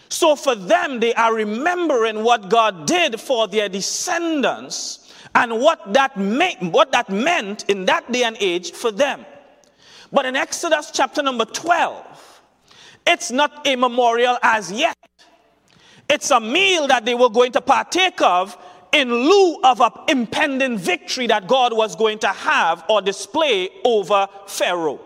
So 0.09 0.35
for 0.35 0.55
them, 0.55 0.99
they 0.99 1.13
are 1.13 1.33
remembering 1.33 2.23
what 2.23 2.49
God 2.49 2.85
did 2.85 3.19
for 3.19 3.47
their 3.47 3.69
descendants 3.69 5.13
and 5.35 5.59
what 5.59 5.93
that, 5.93 6.17
what 6.61 6.91
that 6.91 7.09
meant 7.09 7.69
in 7.69 7.85
that 7.85 8.11
day 8.11 8.23
and 8.23 8.37
age 8.39 8.71
for 8.71 8.91
them. 8.91 9.25
But 10.11 10.25
in 10.25 10.35
Exodus 10.35 10.91
chapter 10.91 11.21
number 11.21 11.45
12, 11.45 12.41
it's 13.05 13.31
not 13.31 13.67
a 13.67 13.75
memorial 13.75 14.37
as 14.41 14.71
yet. 14.71 14.95
It's 16.09 16.31
a 16.31 16.39
meal 16.39 16.87
that 16.87 17.03
they 17.03 17.15
were 17.15 17.29
going 17.29 17.51
to 17.53 17.61
partake 17.61 18.21
of 18.21 18.57
in 18.91 19.13
lieu 19.13 19.59
of 19.63 19.81
an 19.81 19.91
impending 20.07 20.77
victory 20.77 21.27
that 21.27 21.47
God 21.47 21.75
was 21.75 21.95
going 21.95 22.19
to 22.19 22.27
have 22.27 22.83
or 22.89 23.01
display 23.01 23.69
over 23.83 24.27
Pharaoh. 24.47 24.99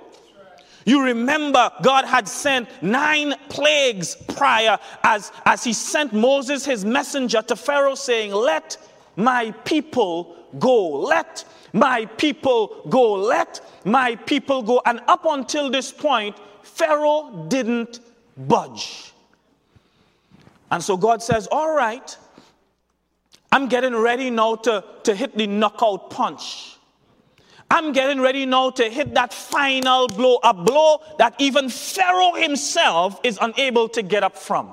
You 0.86 1.04
remember 1.04 1.72
God 1.84 2.06
had 2.06 2.28
sent 2.28 2.68
nine 2.82 3.36
plagues 3.50 4.16
prior 4.36 4.80
as, 5.04 5.32
as 5.46 5.64
he 5.64 5.74
sent 5.74 6.14
Moses, 6.14 6.66
his 6.66 6.84
messenger, 6.84 7.42
to 7.44 7.56
Pharaoh, 7.56 7.96
saying, 7.96 8.32
Let 8.32 8.78
my 9.16 9.52
people 9.64 10.36
go. 10.58 10.88
Let 10.90 11.46
my 11.74 12.06
people 12.06 12.84
go. 12.90 13.14
Let 13.14 13.62
my 13.86 14.16
people 14.16 14.64
go. 14.64 14.82
And 14.86 15.02
up 15.08 15.26
until 15.26 15.70
this 15.70 15.92
point, 15.92 16.36
Pharaoh 16.64 17.46
didn't 17.48 18.00
budge. 18.36 19.14
And 20.72 20.84
so 20.84 20.98
God 20.98 21.22
says, 21.22 21.48
All 21.52 21.76
right, 21.76 22.18
I'm 23.52 23.68
getting 23.68 23.96
ready 23.96 24.30
now 24.30 24.56
to, 24.56 24.84
to 25.04 25.14
hit 25.14 25.38
the 25.38 25.48
knockout 25.48 26.10
punch. 26.10 26.78
I'm 27.70 27.94
getting 27.94 28.20
ready 28.20 28.46
now 28.46 28.70
to 28.72 28.90
hit 28.90 29.14
that 29.14 29.34
final 29.34 30.08
blow, 30.08 30.40
a 30.44 30.54
blow 30.54 31.02
that 31.18 31.36
even 31.40 31.70
Pharaoh 31.70 32.34
himself 32.34 33.20
is 33.24 33.38
unable 33.42 33.88
to 33.90 34.02
get 34.02 34.24
up 34.24 34.38
from. 34.38 34.72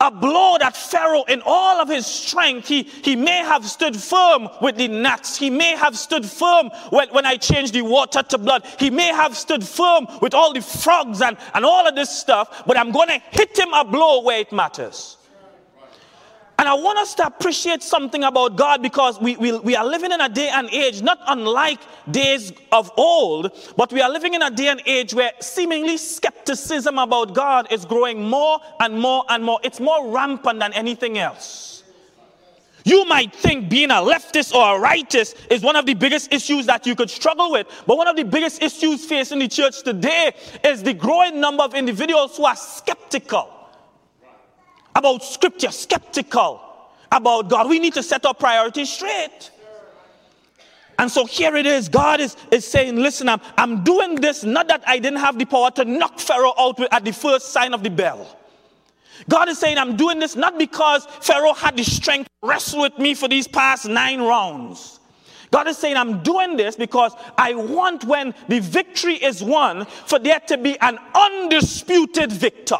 A 0.00 0.10
blow 0.10 0.56
that 0.58 0.76
Pharaoh, 0.76 1.22
in 1.28 1.42
all 1.46 1.80
of 1.80 1.88
his 1.88 2.06
strength, 2.06 2.66
he, 2.66 2.82
he 2.82 3.14
may 3.14 3.38
have 3.38 3.64
stood 3.64 3.96
firm 3.96 4.48
with 4.60 4.76
the 4.76 4.88
gnats. 4.88 5.36
He 5.36 5.48
may 5.48 5.76
have 5.76 5.96
stood 5.96 6.26
firm 6.26 6.70
when, 6.90 7.08
when 7.10 7.24
I 7.24 7.36
changed 7.36 7.72
the 7.72 7.82
water 7.82 8.22
to 8.22 8.38
blood. 8.38 8.66
He 8.80 8.90
may 8.90 9.08
have 9.08 9.36
stood 9.36 9.64
firm 9.64 10.08
with 10.20 10.34
all 10.34 10.52
the 10.52 10.62
frogs 10.62 11.22
and, 11.22 11.36
and 11.54 11.64
all 11.64 11.86
of 11.86 11.94
this 11.94 12.10
stuff, 12.10 12.64
but 12.66 12.76
I'm 12.76 12.90
going 12.90 13.08
to 13.08 13.22
hit 13.30 13.56
him 13.56 13.72
a 13.72 13.84
blow 13.84 14.22
where 14.22 14.40
it 14.40 14.52
matters. 14.52 15.15
And 16.58 16.68
I 16.68 16.74
want 16.74 16.98
us 16.98 17.14
to 17.16 17.26
appreciate 17.26 17.82
something 17.82 18.24
about 18.24 18.56
God 18.56 18.80
because 18.80 19.20
we, 19.20 19.36
we, 19.36 19.58
we 19.58 19.76
are 19.76 19.84
living 19.84 20.10
in 20.10 20.20
a 20.22 20.28
day 20.28 20.48
and 20.48 20.70
age 20.70 21.02
not 21.02 21.18
unlike 21.26 21.80
days 22.10 22.50
of 22.72 22.90
old, 22.96 23.52
but 23.76 23.92
we 23.92 24.00
are 24.00 24.10
living 24.10 24.32
in 24.32 24.40
a 24.40 24.50
day 24.50 24.68
and 24.68 24.80
age 24.86 25.12
where 25.12 25.32
seemingly 25.40 25.98
skepticism 25.98 26.96
about 26.96 27.34
God 27.34 27.70
is 27.70 27.84
growing 27.84 28.22
more 28.22 28.58
and 28.80 28.98
more 28.98 29.24
and 29.28 29.44
more. 29.44 29.60
It's 29.64 29.80
more 29.80 30.10
rampant 30.10 30.60
than 30.60 30.72
anything 30.72 31.18
else. 31.18 31.82
You 32.84 33.04
might 33.04 33.34
think 33.34 33.68
being 33.68 33.90
a 33.90 33.94
leftist 33.94 34.54
or 34.54 34.76
a 34.76 34.80
rightist 34.80 35.34
is 35.50 35.60
one 35.60 35.76
of 35.76 35.86
the 35.86 35.94
biggest 35.94 36.32
issues 36.32 36.66
that 36.66 36.86
you 36.86 36.94
could 36.94 37.10
struggle 37.10 37.50
with, 37.50 37.66
but 37.86 37.98
one 37.98 38.06
of 38.06 38.16
the 38.16 38.24
biggest 38.24 38.62
issues 38.62 39.04
facing 39.04 39.40
the 39.40 39.48
church 39.48 39.82
today 39.82 40.32
is 40.64 40.84
the 40.84 40.94
growing 40.94 41.38
number 41.40 41.64
of 41.64 41.74
individuals 41.74 42.36
who 42.36 42.44
are 42.44 42.56
skeptical 42.56 43.55
about 44.96 45.22
scripture, 45.22 45.70
skeptical 45.70 46.60
about 47.12 47.50
God. 47.50 47.68
We 47.68 47.78
need 47.78 47.94
to 47.94 48.02
set 48.02 48.24
our 48.24 48.34
priorities 48.34 48.90
straight. 48.90 49.50
And 50.98 51.10
so 51.10 51.26
here 51.26 51.54
it 51.56 51.66
is. 51.66 51.90
God 51.90 52.20
is, 52.20 52.36
is 52.50 52.66
saying, 52.66 52.96
Listen, 52.96 53.28
I'm, 53.28 53.40
I'm 53.58 53.84
doing 53.84 54.14
this 54.14 54.44
not 54.44 54.68
that 54.68 54.82
I 54.86 54.98
didn't 54.98 55.20
have 55.20 55.38
the 55.38 55.44
power 55.44 55.70
to 55.72 55.84
knock 55.84 56.18
Pharaoh 56.18 56.54
out 56.58 56.80
at 56.90 57.04
the 57.04 57.12
first 57.12 57.48
sign 57.52 57.74
of 57.74 57.82
the 57.82 57.90
bell. 57.90 58.26
God 59.28 59.48
is 59.50 59.58
saying, 59.58 59.76
I'm 59.76 59.96
doing 59.96 60.18
this 60.18 60.36
not 60.36 60.58
because 60.58 61.06
Pharaoh 61.20 61.52
had 61.52 61.76
the 61.76 61.84
strength 61.84 62.28
to 62.28 62.48
wrestle 62.48 62.80
with 62.80 62.98
me 62.98 63.14
for 63.14 63.28
these 63.28 63.46
past 63.46 63.86
nine 63.86 64.22
rounds. 64.22 65.00
God 65.50 65.68
is 65.68 65.76
saying, 65.76 65.96
I'm 65.96 66.22
doing 66.22 66.56
this 66.56 66.76
because 66.76 67.12
I 67.36 67.54
want 67.54 68.04
when 68.04 68.34
the 68.48 68.60
victory 68.60 69.14
is 69.14 69.42
won 69.42 69.84
for 69.84 70.18
there 70.18 70.40
to 70.48 70.58
be 70.58 70.78
an 70.80 70.98
undisputed 71.14 72.32
victor. 72.32 72.78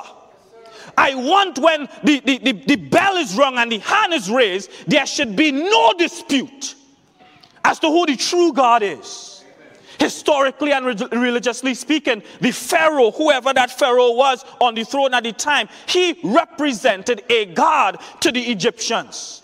I 0.96 1.14
want 1.14 1.58
when 1.58 1.88
the, 2.02 2.20
the, 2.20 2.38
the, 2.38 2.52
the 2.52 2.76
bell 2.76 3.16
is 3.16 3.36
rung 3.36 3.58
and 3.58 3.70
the 3.70 3.78
hand 3.78 4.14
is 4.14 4.30
raised, 4.30 4.70
there 4.86 5.06
should 5.06 5.36
be 5.36 5.52
no 5.52 5.92
dispute 5.94 6.74
as 7.64 7.78
to 7.80 7.88
who 7.88 8.06
the 8.06 8.16
true 8.16 8.52
God 8.52 8.82
is. 8.82 9.44
Historically 9.98 10.72
and 10.72 10.84
religiously 11.12 11.74
speaking, 11.74 12.22
the 12.40 12.50
Pharaoh, 12.50 13.10
whoever 13.10 13.52
that 13.54 13.70
Pharaoh 13.70 14.12
was 14.12 14.44
on 14.60 14.74
the 14.74 14.84
throne 14.84 15.14
at 15.14 15.24
the 15.24 15.32
time, 15.32 15.68
he 15.86 16.18
represented 16.22 17.24
a 17.30 17.46
God 17.46 17.98
to 18.20 18.30
the 18.30 18.40
Egyptians. 18.40 19.42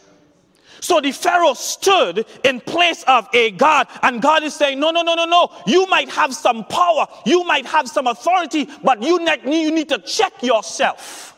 So 0.81 1.01
the 1.01 1.13
Pharaoh 1.13 1.55
stood 1.55 2.27
in 2.45 2.61
place 2.61 3.05
of 3.05 3.29
a 3.33 3.53
God, 3.53 3.87
and 4.03 4.21
God 4.21 4.43
is 4.43 4.55
saying, 4.55 4.81
No, 4.81 4.91
no, 4.91 5.03
no, 5.03 5.15
no, 5.15 5.25
no. 5.25 5.53
You 5.65 5.87
might 5.87 6.11
have 6.11 6.35
some 6.35 6.65
power, 6.65 7.07
you 7.25 7.45
might 7.45 7.65
have 7.67 7.89
some 7.89 8.09
authority, 8.09 8.69
but 8.83 9.01
you, 9.01 9.25
ne- 9.25 9.63
you 9.63 9.71
need 9.71 9.89
to 9.91 10.01
check 10.01 10.43
yourself. 10.43 11.32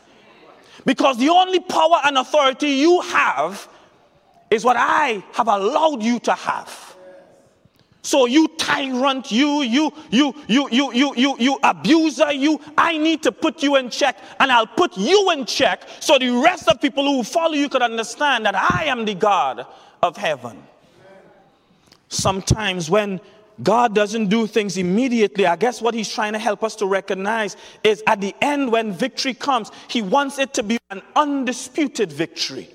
Because 0.85 1.17
the 1.17 1.29
only 1.29 1.59
power 1.59 1.99
and 2.05 2.17
authority 2.17 2.69
you 2.69 3.01
have 3.01 3.67
is 4.51 4.63
what 4.63 4.77
I 4.77 5.23
have 5.33 5.47
allowed 5.47 6.03
you 6.03 6.19
to 6.19 6.33
have. 6.33 6.95
So 8.05 8.27
you 8.27 8.47
tyrant, 8.59 9.31
you, 9.31 9.63
you, 9.63 9.91
you, 10.11 10.35
you, 10.47 10.69
you, 10.69 10.93
you, 10.93 11.15
you, 11.15 11.35
you 11.39 11.59
abuser, 11.63 12.31
you, 12.31 12.61
I 12.77 12.99
need 12.99 13.23
to 13.23 13.31
put 13.31 13.63
you 13.63 13.77
in 13.77 13.89
check 13.89 14.19
and 14.39 14.51
I'll 14.51 14.67
put 14.67 14.95
you 14.95 15.31
in 15.31 15.47
check 15.47 15.89
so 15.99 16.19
the 16.19 16.29
rest 16.29 16.67
of 16.67 16.79
people 16.79 17.03
who 17.03 17.23
follow 17.23 17.55
you 17.55 17.67
could 17.67 17.81
understand 17.81 18.45
that 18.45 18.53
I 18.53 18.85
am 18.85 19.05
the 19.05 19.15
God 19.15 19.65
of 20.03 20.17
heaven. 20.17 20.61
Sometimes 22.09 22.91
when 22.91 23.19
God 23.63 23.95
doesn't 23.95 24.27
do 24.27 24.47
things 24.47 24.77
immediately. 24.77 25.45
I 25.45 25.55
guess 25.55 25.81
what 25.81 25.93
he's 25.93 26.11
trying 26.11 26.33
to 26.33 26.39
help 26.39 26.63
us 26.63 26.75
to 26.77 26.85
recognize 26.85 27.55
is 27.83 28.03
at 28.05 28.19
the 28.19 28.35
end, 28.41 28.71
when 28.71 28.91
victory 28.91 29.33
comes, 29.33 29.71
he 29.87 30.01
wants 30.01 30.39
it 30.39 30.53
to 30.55 30.63
be 30.63 30.77
an 30.89 31.01
undisputed 31.15 32.11
victory. 32.11 32.69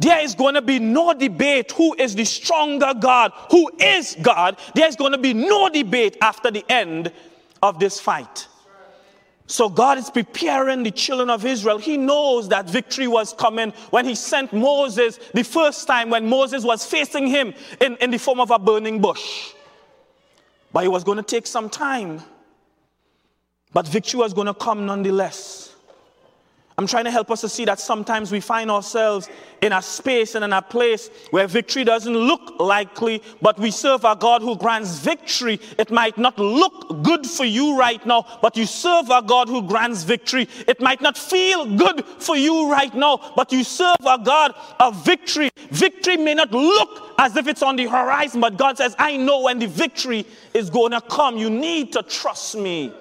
There 0.00 0.20
is 0.20 0.34
going 0.34 0.54
to 0.54 0.62
be 0.62 0.78
no 0.78 1.12
debate 1.12 1.72
who 1.72 1.94
is 1.94 2.14
the 2.14 2.24
stronger 2.24 2.94
God, 2.98 3.32
who 3.50 3.70
is 3.78 4.16
God. 4.22 4.58
There's 4.74 4.96
going 4.96 5.12
to 5.12 5.18
be 5.18 5.34
no 5.34 5.68
debate 5.68 6.16
after 6.22 6.50
the 6.50 6.64
end 6.68 7.12
of 7.62 7.78
this 7.78 8.00
fight. 8.00 8.46
So 9.48 9.68
God 9.68 9.98
is 9.98 10.10
preparing 10.10 10.82
the 10.82 10.90
children 10.90 11.30
of 11.30 11.44
Israel. 11.44 11.78
He 11.78 11.96
knows 11.96 12.48
that 12.50 12.68
victory 12.68 13.08
was 13.08 13.32
coming 13.32 13.72
when 13.90 14.04
he 14.04 14.14
sent 14.14 14.52
Moses 14.52 15.18
the 15.32 15.42
first 15.42 15.86
time 15.86 16.10
when 16.10 16.28
Moses 16.28 16.64
was 16.64 16.84
facing 16.84 17.26
him 17.26 17.54
in, 17.80 17.96
in 17.96 18.10
the 18.10 18.18
form 18.18 18.40
of 18.40 18.50
a 18.50 18.58
burning 18.58 19.00
bush. 19.00 19.52
But 20.72 20.84
it 20.84 20.88
was 20.88 21.04
going 21.04 21.16
to 21.16 21.22
take 21.22 21.46
some 21.46 21.70
time. 21.70 22.22
But 23.72 23.86
victory 23.86 24.20
was 24.20 24.32
going 24.34 24.46
to 24.46 24.54
come 24.54 24.86
nonetheless. 24.86 25.67
I'm 26.78 26.86
trying 26.86 27.06
to 27.06 27.10
help 27.10 27.32
us 27.32 27.40
to 27.40 27.48
see 27.48 27.64
that 27.64 27.80
sometimes 27.80 28.30
we 28.30 28.38
find 28.38 28.70
ourselves 28.70 29.28
in 29.62 29.72
a 29.72 29.82
space 29.82 30.36
and 30.36 30.44
in 30.44 30.52
a 30.52 30.62
place 30.62 31.10
where 31.32 31.48
victory 31.48 31.82
doesn't 31.82 32.16
look 32.16 32.60
likely, 32.60 33.20
but 33.42 33.58
we 33.58 33.72
serve 33.72 34.04
a 34.04 34.14
God 34.14 34.42
who 34.42 34.54
grants 34.54 35.00
victory. 35.00 35.58
It 35.76 35.90
might 35.90 36.16
not 36.16 36.38
look 36.38 37.02
good 37.02 37.26
for 37.26 37.44
you 37.44 37.76
right 37.76 38.04
now, 38.06 38.24
but 38.40 38.56
you 38.56 38.64
serve 38.64 39.10
a 39.10 39.22
God 39.22 39.48
who 39.48 39.62
grants 39.62 40.04
victory. 40.04 40.48
It 40.68 40.80
might 40.80 41.00
not 41.00 41.18
feel 41.18 41.66
good 41.66 42.04
for 42.04 42.36
you 42.36 42.70
right 42.70 42.94
now, 42.94 43.32
but 43.34 43.50
you 43.50 43.64
serve 43.64 43.96
a 44.06 44.20
God 44.22 44.54
of 44.78 45.04
victory. 45.04 45.50
Victory 45.70 46.16
may 46.16 46.34
not 46.34 46.52
look 46.52 47.12
as 47.18 47.36
if 47.36 47.48
it's 47.48 47.62
on 47.62 47.74
the 47.74 47.86
horizon, 47.86 48.40
but 48.40 48.56
God 48.56 48.76
says, 48.76 48.94
I 49.00 49.16
know 49.16 49.40
when 49.40 49.58
the 49.58 49.66
victory 49.66 50.24
is 50.54 50.70
going 50.70 50.92
to 50.92 51.00
come. 51.00 51.38
You 51.38 51.50
need 51.50 51.92
to 51.94 52.04
trust 52.04 52.56
me. 52.56 52.92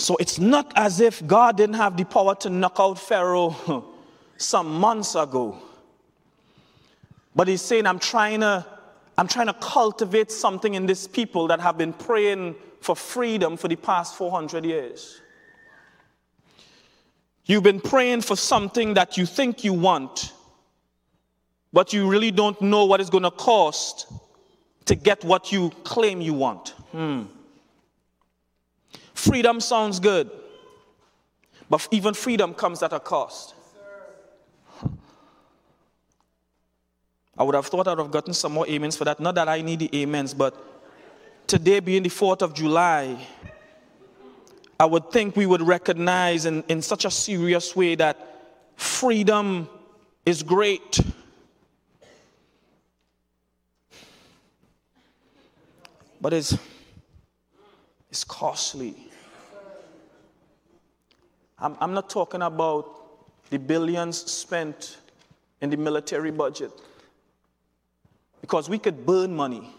So 0.00 0.16
it's 0.16 0.38
not 0.38 0.72
as 0.76 1.00
if 1.00 1.24
God 1.26 1.58
didn't 1.58 1.74
have 1.74 1.94
the 1.94 2.04
power 2.04 2.34
to 2.36 2.48
knock 2.48 2.76
out 2.78 2.98
Pharaoh 2.98 3.84
some 4.38 4.80
months 4.80 5.14
ago. 5.14 5.58
But 7.36 7.48
he's 7.48 7.60
saying, 7.60 7.84
I'm 7.84 7.98
trying 7.98 8.40
to, 8.40 8.64
I'm 9.18 9.28
trying 9.28 9.48
to 9.48 9.52
cultivate 9.52 10.32
something 10.32 10.72
in 10.72 10.86
this 10.86 11.06
people 11.06 11.48
that 11.48 11.60
have 11.60 11.76
been 11.76 11.92
praying 11.92 12.54
for 12.80 12.96
freedom 12.96 13.58
for 13.58 13.68
the 13.68 13.76
past 13.76 14.16
400 14.16 14.64
years. 14.64 15.20
You've 17.44 17.62
been 17.62 17.80
praying 17.80 18.22
for 18.22 18.36
something 18.36 18.94
that 18.94 19.18
you 19.18 19.26
think 19.26 19.64
you 19.64 19.74
want, 19.74 20.32
but 21.74 21.92
you 21.92 22.08
really 22.08 22.30
don't 22.30 22.60
know 22.62 22.86
what 22.86 23.02
it's 23.02 23.10
going 23.10 23.24
to 23.24 23.30
cost 23.30 24.10
to 24.86 24.94
get 24.94 25.22
what 25.24 25.52
you 25.52 25.68
claim 25.84 26.22
you 26.22 26.32
want. 26.32 26.70
Hmm. 26.90 27.24
Freedom 29.20 29.60
sounds 29.60 30.00
good, 30.00 30.30
but 31.68 31.86
even 31.90 32.14
freedom 32.14 32.54
comes 32.54 32.82
at 32.82 32.94
a 32.94 32.98
cost. 32.98 33.54
I 37.36 37.42
would 37.42 37.54
have 37.54 37.66
thought 37.66 37.86
I 37.86 37.90
would 37.90 37.98
have 37.98 38.10
gotten 38.10 38.32
some 38.32 38.52
more 38.52 38.66
amens 38.66 38.96
for 38.96 39.04
that. 39.04 39.20
Not 39.20 39.34
that 39.34 39.46
I 39.46 39.60
need 39.60 39.80
the 39.80 40.02
amens, 40.02 40.32
but 40.32 40.56
today 41.46 41.80
being 41.80 42.02
the 42.02 42.08
4th 42.08 42.40
of 42.40 42.54
July, 42.54 43.18
I 44.78 44.86
would 44.86 45.10
think 45.10 45.36
we 45.36 45.44
would 45.44 45.60
recognize 45.60 46.46
in, 46.46 46.64
in 46.68 46.80
such 46.80 47.04
a 47.04 47.10
serious 47.10 47.76
way 47.76 47.96
that 47.96 48.16
freedom 48.76 49.68
is 50.24 50.42
great. 50.42 50.98
But 56.22 56.32
it's 56.32 56.56
costly. 58.40 58.94
I'm, 61.58 61.76
I'm 61.78 61.92
not 61.92 62.08
talking 62.08 62.40
about 62.40 62.86
the 63.50 63.58
billions 63.58 64.16
spent 64.16 64.96
in 65.60 65.68
the 65.68 65.76
military 65.76 66.30
budget 66.30 66.70
because 68.40 68.70
we 68.70 68.78
could 68.78 69.04
burn 69.04 69.36
money. 69.36 69.70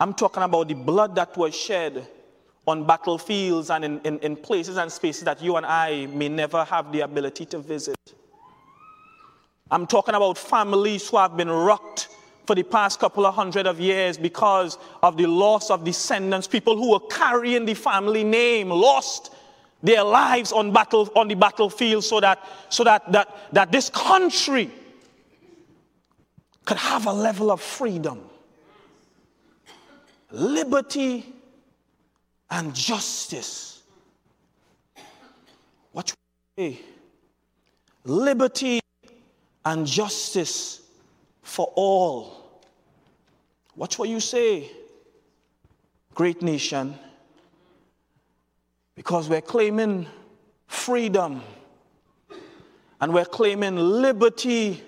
I'm 0.00 0.14
talking 0.14 0.42
about 0.42 0.66
the 0.66 0.74
blood 0.74 1.14
that 1.14 1.36
was 1.36 1.54
shed 1.54 2.08
on 2.66 2.84
battlefields 2.84 3.70
and 3.70 3.84
in, 3.84 4.00
in, 4.00 4.18
in, 4.18 4.34
places 4.34 4.78
and 4.78 4.90
spaces 4.90 5.22
that 5.24 5.40
you 5.40 5.56
and 5.56 5.64
I 5.64 6.06
may 6.06 6.28
never 6.28 6.64
have 6.64 6.90
the 6.90 7.02
ability 7.02 7.46
to 7.46 7.58
visit. 7.60 7.94
I'm 9.70 9.86
talking 9.86 10.16
about 10.16 10.36
families 10.36 11.08
who 11.08 11.18
have 11.18 11.36
been 11.36 11.50
rocked 11.50 12.08
for 12.48 12.54
the 12.54 12.62
past 12.62 12.98
couple 12.98 13.26
of 13.26 13.34
hundred 13.34 13.66
of 13.66 13.78
years 13.78 14.16
because 14.16 14.78
of 15.02 15.18
the 15.18 15.26
loss 15.26 15.68
of 15.68 15.84
descendants, 15.84 16.48
people 16.48 16.78
who 16.78 16.92
were 16.92 17.06
carrying 17.10 17.66
the 17.66 17.74
family 17.74 18.24
name, 18.24 18.70
lost 18.70 19.34
their 19.82 20.02
lives 20.02 20.50
on 20.50 20.72
battle 20.72 21.12
on 21.14 21.28
the 21.28 21.34
battlefield 21.34 22.02
so 22.02 22.20
that 22.20 22.42
so 22.70 22.84
that 22.84 23.12
that, 23.12 23.28
that 23.52 23.70
this 23.70 23.90
country 23.90 24.70
could 26.64 26.78
have 26.78 27.04
a 27.04 27.12
level 27.12 27.50
of 27.50 27.60
freedom 27.60 28.18
liberty 30.30 31.26
and 32.50 32.74
justice. 32.74 33.82
What 35.92 36.14
you 36.56 36.64
say 36.64 36.80
liberty 38.04 38.80
and 39.66 39.86
justice 39.86 40.80
for 41.42 41.70
all 41.76 42.37
watch 43.78 43.96
what 43.96 44.08
you 44.08 44.18
say 44.18 44.68
great 46.12 46.42
nation 46.42 46.98
because 48.96 49.28
we're 49.28 49.40
claiming 49.40 50.04
freedom 50.66 51.40
and 53.00 53.14
we're 53.14 53.24
claiming 53.24 53.76
liberty 53.76 54.82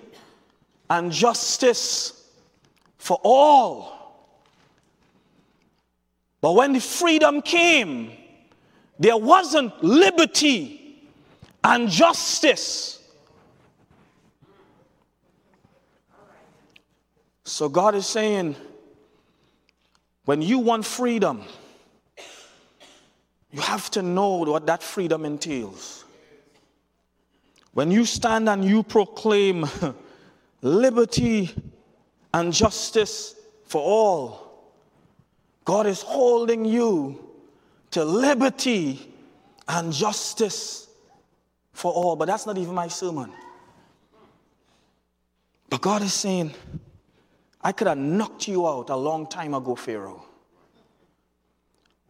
and 0.89 1.09
justice 1.09 2.29
for 2.97 3.17
all. 3.23 4.27
But 6.41 6.55
when 6.55 6.73
the 6.73 6.81
freedom 6.81 7.41
came, 7.41 8.11
there 8.99 9.15
wasn't 9.15 9.81
liberty 9.81 11.01
and 11.63 11.87
justice. 11.87 13.01
So 17.45 17.69
God 17.69 17.95
is 17.95 18.05
saying, 18.05 18.57
when 20.25 20.41
you 20.41 20.59
want 20.59 20.85
freedom, 20.85 21.43
you 23.51 23.61
have 23.61 23.89
to 23.91 24.01
know 24.01 24.37
what 24.37 24.65
that 24.67 24.81
freedom 24.81 25.25
entails. 25.25 26.05
When 27.73 27.91
you 27.91 28.05
stand 28.05 28.49
and 28.49 28.63
you 28.63 28.83
proclaim 28.83 29.65
liberty 30.61 31.51
and 32.33 32.53
justice 32.53 33.35
for 33.65 33.81
all, 33.81 34.51
God 35.65 35.87
is 35.87 36.01
holding 36.01 36.65
you 36.65 37.27
to 37.91 38.03
liberty 38.03 39.13
and 39.67 39.93
justice 39.93 40.87
for 41.73 41.91
all. 41.91 42.15
But 42.15 42.25
that's 42.25 42.45
not 42.45 42.57
even 42.57 42.73
my 42.73 42.87
sermon. 42.87 43.31
But 45.69 45.81
God 45.81 46.01
is 46.01 46.13
saying, 46.13 46.53
I 47.63 47.71
could 47.71 47.87
have 47.87 47.97
knocked 47.97 48.47
you 48.47 48.67
out 48.67 48.89
a 48.89 48.95
long 48.95 49.27
time 49.27 49.53
ago, 49.53 49.75
Pharaoh. 49.75 50.25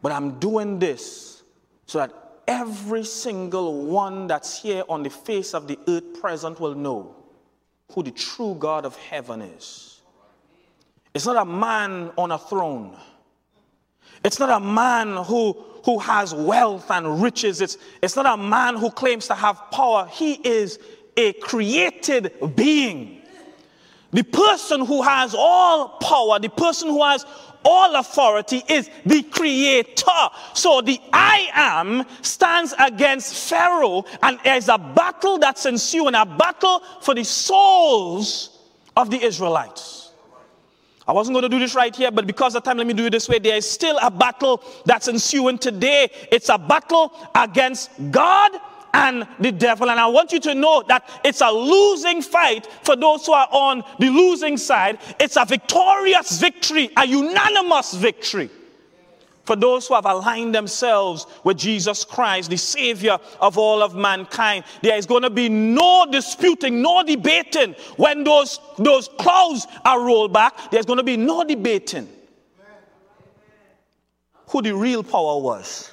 But 0.00 0.12
I'm 0.12 0.38
doing 0.38 0.78
this 0.78 1.42
so 1.86 1.98
that 1.98 2.12
every 2.48 3.04
single 3.04 3.84
one 3.84 4.26
that's 4.26 4.60
here 4.60 4.82
on 4.88 5.02
the 5.02 5.10
face 5.10 5.54
of 5.54 5.68
the 5.68 5.78
earth 5.86 6.20
present 6.20 6.58
will 6.58 6.74
know 6.74 7.14
who 7.92 8.02
the 8.02 8.10
true 8.10 8.56
God 8.58 8.84
of 8.84 8.96
heaven 8.96 9.42
is. 9.42 10.00
It's 11.14 11.26
not 11.26 11.36
a 11.36 11.44
man 11.44 12.10
on 12.16 12.30
a 12.30 12.38
throne. 12.38 12.96
It's 14.24 14.38
not 14.38 14.50
a 14.50 14.60
man 14.64 15.16
who, 15.16 15.52
who 15.84 15.98
has 15.98 16.34
wealth 16.34 16.90
and 16.90 17.22
riches. 17.22 17.60
It's, 17.60 17.76
it's 18.00 18.16
not 18.16 18.26
a 18.26 18.36
man 18.36 18.76
who 18.76 18.90
claims 18.90 19.26
to 19.28 19.34
have 19.34 19.70
power. 19.70 20.08
He 20.10 20.34
is 20.34 20.78
a 21.16 21.32
created 21.34 22.32
being. 22.56 23.21
The 24.12 24.22
person 24.22 24.84
who 24.84 25.02
has 25.02 25.34
all 25.34 25.88
power, 25.88 26.38
the 26.38 26.50
person 26.50 26.88
who 26.88 27.02
has 27.02 27.24
all 27.64 27.94
authority 27.96 28.62
is 28.68 28.90
the 29.06 29.22
creator. 29.22 30.28
So 30.52 30.80
the 30.82 31.00
I 31.12 31.48
am 31.54 32.04
stands 32.22 32.74
against 32.78 33.48
Pharaoh, 33.48 34.04
and 34.22 34.38
there's 34.44 34.68
a 34.68 34.76
battle 34.78 35.38
that's 35.38 35.64
ensuing, 35.64 36.14
a 36.14 36.26
battle 36.26 36.82
for 37.00 37.14
the 37.14 37.24
souls 37.24 38.58
of 38.96 39.10
the 39.10 39.22
Israelites. 39.22 40.10
I 41.06 41.12
wasn't 41.12 41.34
going 41.34 41.42
to 41.42 41.48
do 41.48 41.58
this 41.58 41.74
right 41.74 41.94
here, 41.94 42.10
but 42.10 42.26
because 42.26 42.54
of 42.54 42.62
time, 42.62 42.76
let 42.76 42.86
me 42.86 42.92
do 42.92 43.06
it 43.06 43.10
this 43.10 43.28
way. 43.28 43.38
There 43.38 43.56
is 43.56 43.68
still 43.68 43.98
a 44.00 44.10
battle 44.10 44.62
that's 44.84 45.08
ensuing 45.08 45.58
today. 45.58 46.10
It's 46.30 46.48
a 46.48 46.58
battle 46.58 47.12
against 47.34 47.90
God 48.10 48.52
and 48.94 49.26
the 49.38 49.52
devil. 49.52 49.90
And 49.90 49.98
I 49.98 50.06
want 50.06 50.32
you 50.32 50.40
to 50.40 50.54
know 50.54 50.82
that 50.88 51.08
it's 51.24 51.40
a 51.40 51.50
losing 51.50 52.22
fight 52.22 52.66
for 52.84 52.96
those 52.96 53.26
who 53.26 53.32
are 53.32 53.48
on 53.50 53.82
the 53.98 54.10
losing 54.10 54.56
side. 54.56 54.98
It's 55.18 55.36
a 55.36 55.44
victorious 55.44 56.40
victory, 56.40 56.90
a 56.96 57.06
unanimous 57.06 57.94
victory 57.94 58.50
for 59.44 59.56
those 59.56 59.88
who 59.88 59.94
have 59.94 60.06
aligned 60.06 60.54
themselves 60.54 61.26
with 61.44 61.58
Jesus 61.58 62.04
Christ, 62.04 62.50
the 62.50 62.56
Savior 62.56 63.18
of 63.40 63.58
all 63.58 63.82
of 63.82 63.94
mankind. 63.94 64.64
There 64.82 64.96
is 64.96 65.06
going 65.06 65.22
to 65.22 65.30
be 65.30 65.48
no 65.48 66.06
disputing, 66.10 66.80
no 66.80 67.02
debating. 67.02 67.74
When 67.96 68.24
those, 68.24 68.60
those 68.78 69.08
clouds 69.18 69.66
are 69.84 70.00
rolled 70.00 70.32
back, 70.32 70.70
there's 70.70 70.86
going 70.86 70.98
to 70.98 71.02
be 71.02 71.16
no 71.16 71.44
debating 71.44 72.08
who 74.48 74.62
the 74.62 74.74
real 74.74 75.02
power 75.02 75.40
was. 75.40 75.91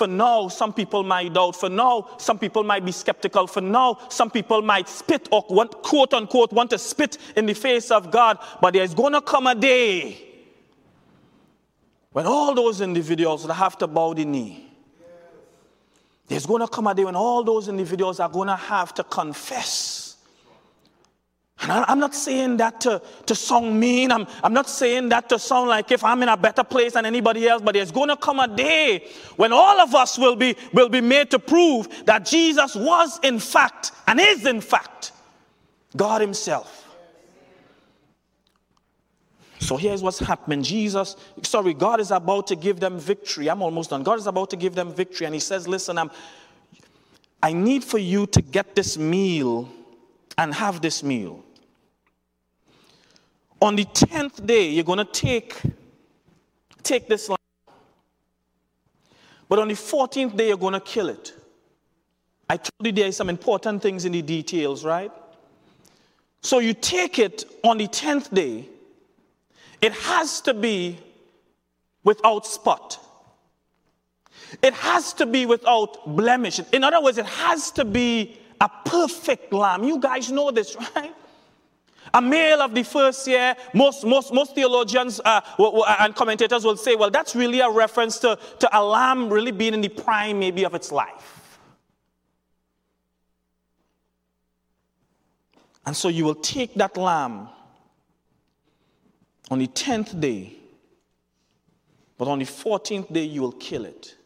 For 0.00 0.06
now, 0.06 0.48
some 0.48 0.72
people 0.72 1.02
might 1.02 1.34
doubt. 1.34 1.56
For 1.56 1.68
now, 1.68 2.08
some 2.16 2.38
people 2.38 2.64
might 2.64 2.86
be 2.86 2.90
skeptical. 2.90 3.46
For 3.46 3.60
now, 3.60 3.98
some 4.08 4.30
people 4.30 4.62
might 4.62 4.88
spit 4.88 5.28
or 5.30 5.44
want, 5.50 5.82
quote 5.82 6.14
unquote 6.14 6.54
want 6.54 6.70
to 6.70 6.78
spit 6.78 7.18
in 7.36 7.44
the 7.44 7.52
face 7.52 7.90
of 7.90 8.10
God. 8.10 8.38
But 8.62 8.72
there's 8.72 8.94
going 8.94 9.12
to 9.12 9.20
come 9.20 9.46
a 9.46 9.54
day 9.54 10.16
when 12.12 12.26
all 12.26 12.54
those 12.54 12.80
individuals 12.80 13.44
will 13.44 13.52
have 13.52 13.76
to 13.76 13.86
bow 13.86 14.14
the 14.14 14.24
knee. 14.24 14.72
There's 16.28 16.46
going 16.46 16.62
to 16.62 16.68
come 16.68 16.86
a 16.86 16.94
day 16.94 17.04
when 17.04 17.14
all 17.14 17.44
those 17.44 17.68
individuals 17.68 18.20
are 18.20 18.28
going 18.30 18.48
to 18.48 18.56
have 18.56 18.94
to 18.94 19.04
confess 19.04 20.09
and 21.62 21.70
I'm 21.72 21.98
not 21.98 22.14
saying 22.14 22.56
that 22.56 22.80
to, 22.82 23.02
to 23.26 23.34
sound 23.34 23.78
mean. 23.78 24.10
I'm, 24.10 24.26
I'm 24.42 24.54
not 24.54 24.68
saying 24.68 25.10
that 25.10 25.28
to 25.28 25.38
sound 25.38 25.68
like 25.68 25.92
if 25.92 26.02
I'm 26.02 26.22
in 26.22 26.30
a 26.30 26.36
better 26.36 26.64
place 26.64 26.94
than 26.94 27.04
anybody 27.04 27.46
else, 27.46 27.60
but 27.60 27.74
there's 27.74 27.92
going 27.92 28.08
to 28.08 28.16
come 28.16 28.40
a 28.40 28.48
day 28.48 29.06
when 29.36 29.52
all 29.52 29.78
of 29.78 29.94
us 29.94 30.16
will 30.16 30.36
be, 30.36 30.56
will 30.72 30.88
be 30.88 31.02
made 31.02 31.30
to 31.32 31.38
prove 31.38 32.06
that 32.06 32.24
Jesus 32.24 32.74
was 32.74 33.20
in 33.22 33.38
fact 33.38 33.92
and 34.06 34.18
is 34.18 34.46
in 34.46 34.62
fact 34.62 35.12
God 35.94 36.22
Himself. 36.22 36.78
So 39.58 39.76
here's 39.76 40.02
what's 40.02 40.18
happening. 40.18 40.62
Jesus, 40.62 41.16
sorry, 41.42 41.74
God 41.74 42.00
is 42.00 42.10
about 42.10 42.46
to 42.46 42.56
give 42.56 42.80
them 42.80 42.98
victory. 42.98 43.50
I'm 43.50 43.60
almost 43.60 43.90
done. 43.90 44.02
God 44.02 44.18
is 44.18 44.26
about 44.26 44.48
to 44.50 44.56
give 44.56 44.74
them 44.74 44.94
victory. 44.94 45.26
And 45.26 45.34
He 45.34 45.40
says, 45.40 45.68
Listen, 45.68 45.98
I'm, 45.98 46.10
I 47.42 47.52
need 47.52 47.84
for 47.84 47.98
you 47.98 48.26
to 48.28 48.40
get 48.40 48.74
this 48.74 48.96
meal 48.96 49.68
and 50.38 50.54
have 50.54 50.80
this 50.80 51.02
meal. 51.02 51.44
On 53.60 53.76
the 53.76 53.84
10th 53.84 54.46
day, 54.46 54.68
you're 54.70 54.84
going 54.84 54.98
to 54.98 55.04
take, 55.04 55.54
take 56.82 57.08
this 57.08 57.28
lamb. 57.28 57.36
But 59.48 59.58
on 59.58 59.68
the 59.68 59.74
14th 59.74 60.36
day, 60.36 60.48
you're 60.48 60.56
going 60.56 60.74
to 60.74 60.80
kill 60.80 61.08
it. 61.08 61.34
I 62.48 62.56
told 62.56 62.86
you 62.86 62.92
there 62.92 63.08
are 63.08 63.12
some 63.12 63.28
important 63.28 63.82
things 63.82 64.04
in 64.04 64.12
the 64.12 64.22
details, 64.22 64.84
right? 64.84 65.12
So 66.40 66.58
you 66.58 66.72
take 66.74 67.18
it 67.18 67.44
on 67.62 67.78
the 67.78 67.86
10th 67.86 68.32
day. 68.34 68.66
It 69.80 69.92
has 69.92 70.40
to 70.42 70.54
be 70.54 70.98
without 72.02 72.46
spot. 72.46 72.98
It 74.62 74.74
has 74.74 75.12
to 75.14 75.26
be 75.26 75.46
without 75.46 76.16
blemish. 76.16 76.60
In 76.72 76.82
other 76.82 77.02
words, 77.02 77.18
it 77.18 77.26
has 77.26 77.70
to 77.72 77.84
be 77.84 78.38
a 78.60 78.70
perfect 78.84 79.52
lamb. 79.52 79.84
You 79.84 79.98
guys 80.00 80.30
know 80.30 80.50
this, 80.50 80.76
right? 80.96 81.14
A 82.12 82.20
male 82.20 82.60
of 82.60 82.74
the 82.74 82.82
first 82.82 83.26
year, 83.26 83.54
most, 83.72 84.04
most, 84.04 84.32
most 84.32 84.54
theologians 84.54 85.20
uh, 85.24 85.40
and 86.00 86.14
commentators 86.14 86.64
will 86.64 86.76
say, 86.76 86.96
well, 86.96 87.10
that's 87.10 87.36
really 87.36 87.60
a 87.60 87.70
reference 87.70 88.18
to, 88.18 88.38
to 88.58 88.68
a 88.76 88.82
lamb 88.82 89.30
really 89.30 89.52
being 89.52 89.74
in 89.74 89.80
the 89.80 89.88
prime, 89.88 90.38
maybe, 90.38 90.64
of 90.64 90.74
its 90.74 90.90
life. 90.90 91.40
And 95.86 95.96
so 95.96 96.08
you 96.08 96.24
will 96.24 96.34
take 96.34 96.74
that 96.74 96.96
lamb 96.96 97.48
on 99.50 99.58
the 99.58 99.66
10th 99.66 100.20
day, 100.20 100.54
but 102.18 102.28
on 102.28 102.38
the 102.38 102.44
14th 102.44 103.12
day, 103.12 103.24
you 103.24 103.40
will 103.40 103.52
kill 103.52 103.84
it. 103.84 104.16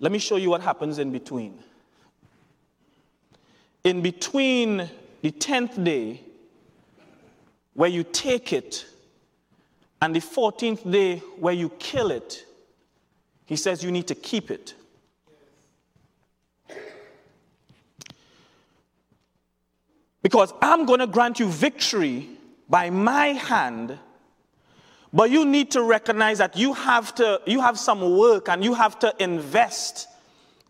Let 0.00 0.12
me 0.12 0.18
show 0.18 0.36
you 0.36 0.50
what 0.50 0.60
happens 0.60 0.98
in 0.98 1.10
between. 1.10 1.58
In 3.84 4.02
between 4.02 4.88
the 5.22 5.30
10th 5.30 5.82
day 5.82 6.20
where 7.74 7.90
you 7.90 8.04
take 8.04 8.52
it, 8.52 8.86
and 10.00 10.14
the 10.14 10.20
14th 10.20 10.90
day 10.90 11.18
where 11.38 11.54
you 11.54 11.68
kill 11.78 12.10
it, 12.10 12.44
he 13.44 13.56
says 13.56 13.82
you 13.82 13.90
need 13.90 14.08
to 14.08 14.14
keep 14.14 14.50
it. 14.50 14.74
Because 20.22 20.52
I'm 20.60 20.86
going 20.86 21.00
to 21.00 21.06
grant 21.06 21.38
you 21.38 21.48
victory 21.48 22.28
by 22.68 22.90
my 22.90 23.28
hand, 23.28 23.98
But 25.16 25.30
you 25.30 25.46
need 25.46 25.70
to 25.70 25.82
recognize 25.82 26.36
that 26.38 26.58
you 26.58 26.74
have 26.74 27.14
to 27.14 27.40
you 27.46 27.62
have 27.62 27.78
some 27.78 28.18
work 28.18 28.50
and 28.50 28.62
you 28.62 28.74
have 28.74 28.98
to 28.98 29.14
invest 29.18 30.08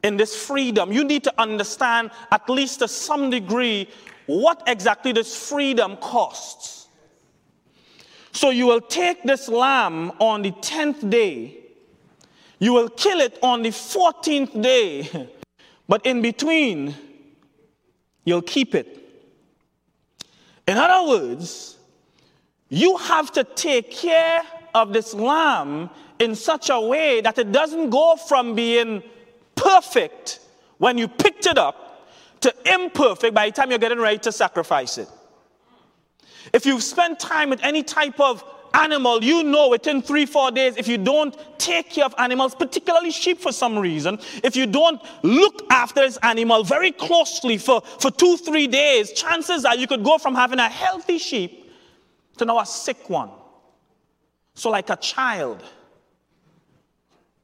in 0.05 0.17
this 0.17 0.37
freedom. 0.37 0.93
You 0.93 1.03
need 1.03 1.25
to 1.25 1.35
understand 1.37 2.13
at 2.31 2.49
least 2.49 2.79
to 2.79 2.87
some 2.87 3.29
degree 3.29 3.89
what 4.27 4.63
exactly 4.67 5.13
this 5.13 5.37
freedom 5.37 5.97
costs. 5.97 6.89
So 8.33 8.51
you 8.51 8.67
will 8.67 8.81
take 8.81 9.23
this 9.23 9.49
lamb 9.49 10.13
on 10.19 10.43
the 10.43 10.53
10th 10.53 11.09
day. 11.09 11.57
You 12.59 12.73
will 12.73 12.89
kill 12.89 13.21
it 13.21 13.39
on 13.43 13.63
the 13.63 13.71
14th 13.71 14.61
day. 14.63 15.31
But 15.89 16.05
in 16.05 16.21
between, 16.21 16.97
you'll 18.25 18.43
keep 18.43 18.75
it. 18.75 18.89
In 20.67 20.77
other 20.79 21.09
words, 21.09 21.77
you 22.69 22.97
have 22.97 23.31
to 23.33 23.45
take 23.45 23.93
care 23.93 24.43
of 24.75 24.93
this 24.93 25.15
lamb 25.15 25.91
in 26.19 26.35
such 26.35 26.71
a 26.71 26.81
way 26.81 27.21
that 27.21 27.39
it 27.39 27.53
doesn't 27.53 27.91
go 27.91 28.17
from 28.17 28.57
being 28.57 29.03
perfect 29.55 30.41
when 30.79 30.99
you 30.99 31.07
picked 31.07 31.47
it 31.47 31.57
up 31.57 31.86
to 32.47 32.55
imperfect 32.73 33.35
by 33.35 33.47
the 33.47 33.53
time 33.53 33.71
you're 33.71 33.79
getting 33.79 33.99
ready 33.99 34.19
to 34.19 34.31
sacrifice 34.31 34.99
it. 34.99 35.09
If 36.53 36.65
you've 36.65 36.83
spent 36.83 37.19
time 37.19 37.51
with 37.51 37.61
any 37.65 37.83
type 37.83 38.21
of 38.21 38.45
animal, 38.73 39.25
you 39.25 39.43
know 39.43 39.69
within 39.69 40.01
three, 40.01 40.27
four 40.27 40.53
days, 40.53 40.77
if 40.77 40.87
you 40.87 40.97
don't 40.97 41.37
take 41.59 41.91
care 41.91 42.05
of 42.05 42.15
animals, 42.19 42.55
particularly 42.55 43.11
sheep 43.11 43.41
for 43.41 43.51
some 43.51 43.77
reason, 43.77 44.21
if 44.45 44.55
you 44.55 44.67
don't 44.67 45.03
look 45.25 45.65
after 45.71 46.03
this 46.03 46.19
animal 46.23 46.63
very 46.63 46.93
closely 46.93 47.59
for, 47.59 47.81
for 47.81 48.13
two, 48.13 48.37
three 48.37 48.69
days, 48.69 49.11
chances 49.13 49.65
are 49.65 49.75
you 49.75 49.89
could 49.89 50.05
go 50.05 50.17
from 50.17 50.37
having 50.37 50.61
a 50.61 50.69
healthy 50.69 51.19
sheep 51.19 51.73
to 52.37 52.45
now 52.45 52.61
a 52.61 52.67
sick 52.67 53.11
one. 53.11 53.31
So, 54.55 54.71
like 54.71 54.89
a 54.91 54.97
child, 54.97 55.65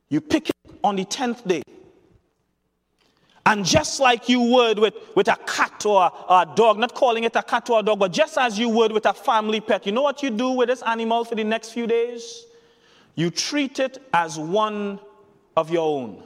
you 0.09 0.21
pick 0.21 0.51
it 0.51 0.57
on 0.85 0.95
the 0.95 1.05
10th 1.05 1.47
day. 1.47 1.63
And 3.45 3.65
just 3.65 3.99
like 3.99 4.29
you 4.29 4.41
would 4.41 4.79
with, 4.79 4.95
with 5.17 5.27
a 5.27 5.37
cat 5.47 5.85
or 5.85 6.11
a, 6.29 6.47
dog, 6.55 6.79
not 6.79 6.95
calling 6.95 7.25
it 7.25 7.35
a 7.35 7.43
cat 7.43 7.69
or 7.71 7.81
a 7.81 7.83
dog, 7.83 7.99
but 7.99 8.13
just 8.13 8.39
as 8.39 8.57
you 8.59 8.69
would 8.69 8.93
with 8.93 9.07
a 9.07 9.13
family 9.13 9.61
pet, 9.61 9.85
you 9.85 9.93
know 9.93 10.03
what 10.03 10.23
you 10.23 10.31
do 10.31 10.51
with 10.51 10.69
this 10.69 10.83
animal 10.83 11.25
for 11.25 11.35
the 11.35 11.43
next 11.43 11.71
few 11.71 11.89
days? 11.89 12.47
You 13.17 13.31
treat 13.31 13.81
it 13.81 13.99
as 14.15 14.39
one 14.39 15.01
of 15.57 15.71
your 15.71 16.03
own. 16.03 16.23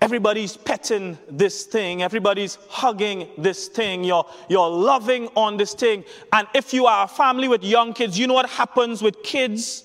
Everybody's 0.00 0.56
petting 0.56 1.18
this 1.28 1.64
thing, 1.64 2.02
everybody's 2.02 2.56
hugging 2.70 3.28
this 3.36 3.68
thing, 3.68 4.04
you're, 4.04 4.24
you're 4.48 4.70
loving 4.70 5.26
on 5.34 5.56
this 5.56 5.74
thing. 5.74 6.04
And 6.32 6.46
if 6.54 6.72
you 6.72 6.86
are 6.86 7.04
a 7.04 7.08
family 7.08 7.48
with 7.48 7.64
young 7.64 7.92
kids, 7.92 8.18
you 8.18 8.26
know 8.28 8.34
what 8.34 8.48
happens 8.48 9.02
with 9.02 9.22
kids 9.22 9.84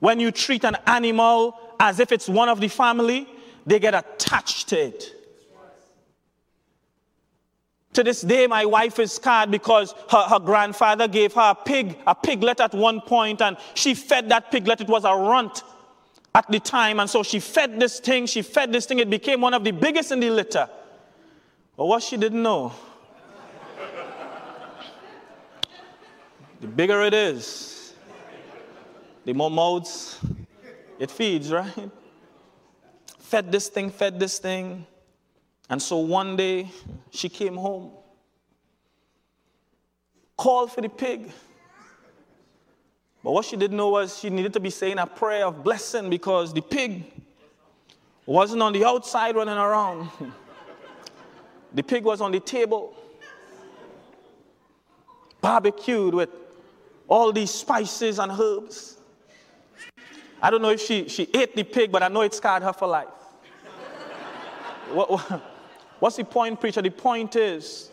when 0.00 0.18
you 0.18 0.32
treat 0.32 0.64
an 0.64 0.78
animal 0.86 1.56
as 1.78 2.00
if 2.00 2.10
it's 2.10 2.28
one 2.28 2.48
of 2.48 2.58
the 2.58 2.68
family? 2.68 3.28
They 3.66 3.78
get 3.78 3.94
attached 3.94 4.68
to 4.68 4.86
it. 4.86 5.16
To 7.94 8.04
this 8.04 8.20
day, 8.20 8.46
my 8.46 8.64
wife 8.64 9.00
is 9.00 9.12
scarred 9.12 9.50
because 9.50 9.94
her, 10.10 10.22
her 10.22 10.38
grandfather 10.38 11.08
gave 11.08 11.32
her 11.34 11.50
a 11.50 11.54
pig, 11.54 11.98
a 12.06 12.14
piglet 12.14 12.60
at 12.60 12.72
one 12.72 13.00
point, 13.00 13.42
and 13.42 13.56
she 13.74 13.94
fed 13.94 14.28
that 14.28 14.52
piglet. 14.52 14.80
It 14.80 14.88
was 14.88 15.04
a 15.04 15.12
runt 15.12 15.64
at 16.34 16.48
the 16.48 16.60
time, 16.60 17.00
and 17.00 17.10
so 17.10 17.24
she 17.24 17.40
fed 17.40 17.80
this 17.80 17.98
thing, 17.98 18.26
she 18.26 18.42
fed 18.42 18.72
this 18.72 18.86
thing. 18.86 19.00
It 19.00 19.10
became 19.10 19.40
one 19.40 19.54
of 19.54 19.64
the 19.64 19.72
biggest 19.72 20.12
in 20.12 20.20
the 20.20 20.30
litter. 20.30 20.68
But 21.76 21.86
what 21.86 22.02
she 22.04 22.16
didn't 22.16 22.42
know, 22.42 22.72
the 26.60 26.68
bigger 26.68 27.02
it 27.02 27.14
is, 27.14 27.94
the 29.24 29.32
more 29.32 29.50
mouths 29.50 30.20
it 31.00 31.10
feeds, 31.10 31.50
right? 31.50 31.90
Fed 33.30 33.52
this 33.52 33.68
thing, 33.68 33.90
fed 33.90 34.18
this 34.18 34.40
thing. 34.40 34.84
And 35.68 35.80
so 35.80 35.98
one 35.98 36.34
day 36.34 36.68
she 37.10 37.28
came 37.28 37.56
home, 37.56 37.92
called 40.36 40.72
for 40.72 40.80
the 40.80 40.88
pig. 40.88 41.30
But 43.22 43.30
what 43.30 43.44
she 43.44 43.56
didn't 43.56 43.76
know 43.76 43.90
was 43.90 44.18
she 44.18 44.30
needed 44.30 44.52
to 44.54 44.60
be 44.60 44.70
saying 44.70 44.98
a 44.98 45.06
prayer 45.06 45.46
of 45.46 45.62
blessing 45.62 46.10
because 46.10 46.52
the 46.52 46.60
pig 46.60 47.04
wasn't 48.26 48.62
on 48.62 48.72
the 48.72 48.84
outside 48.84 49.36
running 49.36 49.56
around. 49.56 50.08
the 51.74 51.84
pig 51.84 52.02
was 52.02 52.20
on 52.20 52.32
the 52.32 52.40
table, 52.40 52.96
barbecued 55.40 56.14
with 56.14 56.30
all 57.06 57.30
these 57.32 57.52
spices 57.52 58.18
and 58.18 58.32
herbs. 58.32 58.96
I 60.42 60.50
don't 60.50 60.62
know 60.62 60.70
if 60.70 60.80
she, 60.80 61.08
she 61.08 61.28
ate 61.32 61.54
the 61.54 61.62
pig, 61.62 61.92
but 61.92 62.02
I 62.02 62.08
know 62.08 62.22
it 62.22 62.34
scarred 62.34 62.64
her 62.64 62.72
for 62.72 62.88
life 62.88 63.19
what, 64.94 65.42
what's 65.98 66.16
the 66.16 66.24
point, 66.24 66.60
preacher? 66.60 66.82
The 66.82 66.90
point 66.90 67.36
is, 67.36 67.90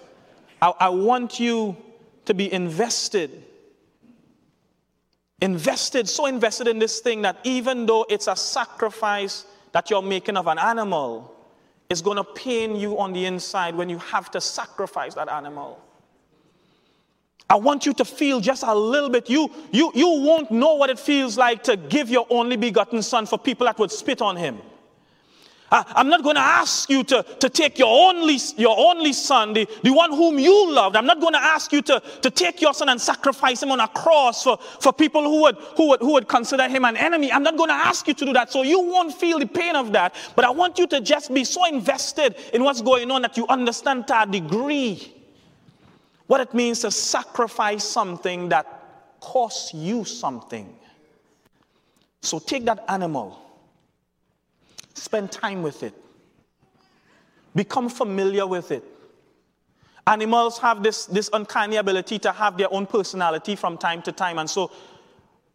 I, 0.61 0.73
I 0.79 0.89
want 0.89 1.39
you 1.39 1.75
to 2.25 2.33
be 2.33 2.51
invested. 2.51 3.43
Invested, 5.41 6.09
so 6.09 6.25
invested 6.25 6.67
in 6.67 6.79
this 6.79 6.99
thing 6.99 7.21
that 7.21 7.37
even 7.43 7.85
though 7.85 8.05
it's 8.09 8.27
a 8.27 8.35
sacrifice 8.35 9.45
that 9.71 9.89
you're 9.89 10.01
making 10.01 10.37
of 10.37 10.47
an 10.47 10.57
animal, 10.57 11.33
it's 11.89 12.01
going 12.01 12.17
to 12.17 12.23
pain 12.23 12.75
you 12.75 12.97
on 12.99 13.13
the 13.13 13.25
inside 13.25 13.75
when 13.75 13.89
you 13.89 13.99
have 13.99 14.31
to 14.31 14.41
sacrifice 14.41 15.13
that 15.13 15.29
animal. 15.29 15.81
I 17.49 17.55
want 17.55 17.85
you 17.85 17.93
to 17.93 18.03
feel 18.03 18.41
just 18.41 18.63
a 18.63 18.75
little 18.75 19.09
bit. 19.09 19.29
You, 19.29 19.49
you, 19.71 19.91
you 19.95 20.07
won't 20.07 20.51
know 20.51 20.75
what 20.75 20.89
it 20.89 20.99
feels 20.99 21.37
like 21.37 21.63
to 21.63 21.77
give 21.77 22.09
your 22.09 22.27
only 22.29 22.57
begotten 22.57 23.01
son 23.01 23.25
for 23.25 23.39
people 23.39 23.65
that 23.67 23.79
would 23.79 23.91
spit 23.91 24.21
on 24.21 24.35
him. 24.35 24.57
I'm 25.69 26.07
not 26.07 26.23
going 26.23 26.37
to 26.37 26.41
ask 26.41 26.89
you 26.89 27.03
to, 27.05 27.23
to 27.23 27.49
take 27.49 27.77
your 27.77 27.89
only, 28.09 28.37
your 28.55 28.77
only 28.77 29.11
son, 29.11 29.51
the, 29.51 29.67
the 29.83 29.91
one 29.91 30.11
whom 30.11 30.39
you 30.39 30.71
loved. 30.71 30.95
I'm 30.95 31.05
not 31.05 31.19
going 31.19 31.33
to 31.33 31.43
ask 31.43 31.73
you 31.73 31.81
to, 31.83 32.01
to 32.21 32.31
take 32.31 32.61
your 32.61 32.73
son 32.73 32.87
and 32.87 33.01
sacrifice 33.01 33.63
him 33.63 33.71
on 33.71 33.81
a 33.81 33.87
cross 33.89 34.43
for, 34.43 34.57
for 34.57 34.93
people 34.93 35.23
who 35.23 35.41
would, 35.41 35.55
who, 35.75 35.89
would, 35.89 35.99
who 35.99 36.13
would 36.13 36.29
consider 36.29 36.69
him 36.69 36.85
an 36.85 36.95
enemy. 36.95 37.33
I'm 37.33 37.43
not 37.43 37.57
going 37.57 37.67
to 37.67 37.75
ask 37.75 38.07
you 38.07 38.13
to 38.13 38.25
do 38.25 38.33
that. 38.33 38.49
So 38.49 38.63
you 38.63 38.79
won't 38.79 39.13
feel 39.13 39.39
the 39.39 39.45
pain 39.45 39.75
of 39.75 39.91
that. 39.91 40.15
But 40.37 40.45
I 40.45 40.51
want 40.51 40.79
you 40.79 40.87
to 40.87 41.01
just 41.01 41.33
be 41.33 41.43
so 41.43 41.65
invested 41.65 42.35
in 42.53 42.63
what's 42.63 42.81
going 42.81 43.11
on 43.11 43.21
that 43.23 43.35
you 43.35 43.45
understand 43.47 44.07
to 44.07 44.21
a 44.21 44.25
degree 44.25 45.13
what 46.27 46.39
it 46.39 46.53
means 46.53 46.79
to 46.79 46.91
sacrifice 46.91 47.83
something 47.83 48.47
that 48.49 49.19
costs 49.19 49.73
you 49.73 50.05
something. 50.05 50.73
So 52.21 52.39
take 52.39 52.63
that 52.65 52.85
animal 52.87 53.46
Spend 54.97 55.31
time 55.31 55.61
with 55.61 55.83
it. 55.83 55.93
Become 57.55 57.89
familiar 57.89 58.47
with 58.47 58.71
it. 58.71 58.83
Animals 60.07 60.57
have 60.59 60.81
this, 60.83 61.05
this 61.05 61.29
uncanny 61.33 61.75
ability 61.75 62.17
to 62.19 62.31
have 62.31 62.57
their 62.57 62.71
own 62.73 62.85
personality 62.85 63.55
from 63.55 63.77
time 63.77 64.01
to 64.03 64.11
time. 64.11 64.39
And 64.39 64.49
so 64.49 64.71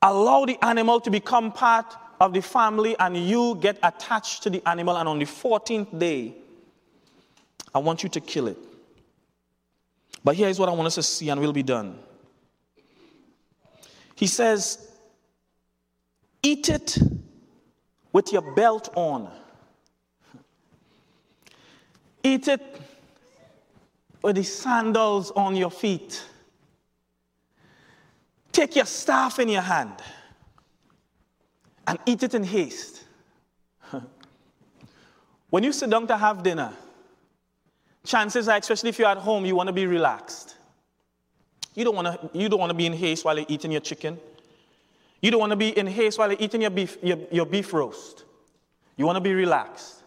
allow 0.00 0.44
the 0.44 0.62
animal 0.64 1.00
to 1.00 1.10
become 1.10 1.50
part 1.50 1.96
of 2.20 2.32
the 2.32 2.42
family 2.42 2.96
and 2.98 3.16
you 3.16 3.56
get 3.60 3.78
attached 3.82 4.42
to 4.44 4.50
the 4.50 4.62
animal. 4.68 4.96
And 4.96 5.08
on 5.08 5.18
the 5.18 5.24
14th 5.24 5.98
day, 5.98 6.34
I 7.74 7.78
want 7.78 8.02
you 8.02 8.08
to 8.10 8.20
kill 8.20 8.46
it. 8.46 8.58
But 10.22 10.36
here's 10.36 10.58
what 10.58 10.68
I 10.68 10.72
want 10.72 10.86
us 10.86 10.94
to 10.96 11.02
see, 11.02 11.30
and 11.30 11.40
we'll 11.40 11.52
be 11.52 11.64
done. 11.64 11.98
He 14.14 14.28
says, 14.28 14.88
Eat 16.42 16.68
it 16.68 16.98
with 18.12 18.32
your 18.32 18.42
belt 18.42 18.90
on. 18.94 19.30
Eat 22.22 22.48
it 22.48 22.80
with 24.22 24.36
the 24.36 24.42
sandals 24.42 25.30
on 25.32 25.56
your 25.56 25.70
feet. 25.70 26.22
Take 28.52 28.76
your 28.76 28.84
staff 28.84 29.38
in 29.38 29.48
your 29.48 29.62
hand 29.62 29.94
and 31.86 31.98
eat 32.06 32.22
it 32.22 32.34
in 32.34 32.44
haste. 32.44 33.02
when 35.50 35.64
you 35.64 35.72
sit 35.72 35.90
down 35.90 36.06
to 36.06 36.16
have 36.16 36.42
dinner, 36.42 36.72
chances 38.04 38.48
are, 38.48 38.56
especially 38.56 38.90
if 38.90 38.98
you're 38.98 39.08
at 39.08 39.18
home, 39.18 39.44
you 39.44 39.56
want 39.56 39.68
to 39.68 39.72
be 39.72 39.86
relaxed. 39.86 40.56
You 41.74 41.84
don't 41.84 41.96
want 41.96 42.06
to, 42.08 42.38
you 42.38 42.48
don't 42.48 42.60
want 42.60 42.70
to 42.70 42.76
be 42.76 42.86
in 42.86 42.92
haste 42.92 43.24
while 43.24 43.36
you're 43.36 43.46
eating 43.48 43.72
your 43.72 43.80
chicken. 43.80 44.18
You 45.22 45.30
don't 45.30 45.40
want 45.40 45.50
to 45.50 45.56
be 45.56 45.76
in 45.78 45.86
haste 45.86 46.18
while 46.18 46.30
you're 46.30 46.40
eating 46.40 46.60
your 46.60 46.70
beef, 46.70 46.98
your, 47.02 47.16
your 47.30 47.46
beef 47.46 47.72
roast. 47.72 48.24
You 48.96 49.06
want 49.06 49.16
to 49.16 49.20
be 49.20 49.32
relaxed. 49.32 50.02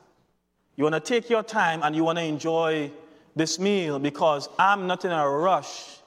You 0.75 0.83
want 0.83 0.93
to 0.95 0.99
take 0.99 1.29
your 1.29 1.41
time 1.41 1.81
and 1.83 1.95
you 1.95 2.03
want 2.03 2.19
to 2.19 2.23
enjoy 2.23 2.91
this 3.35 3.57
meal 3.57 3.97
because 3.97 4.49
I'm 4.59 4.87
not 4.87 5.05
in 5.05 5.11
a 5.11 5.27
rush 5.27 5.99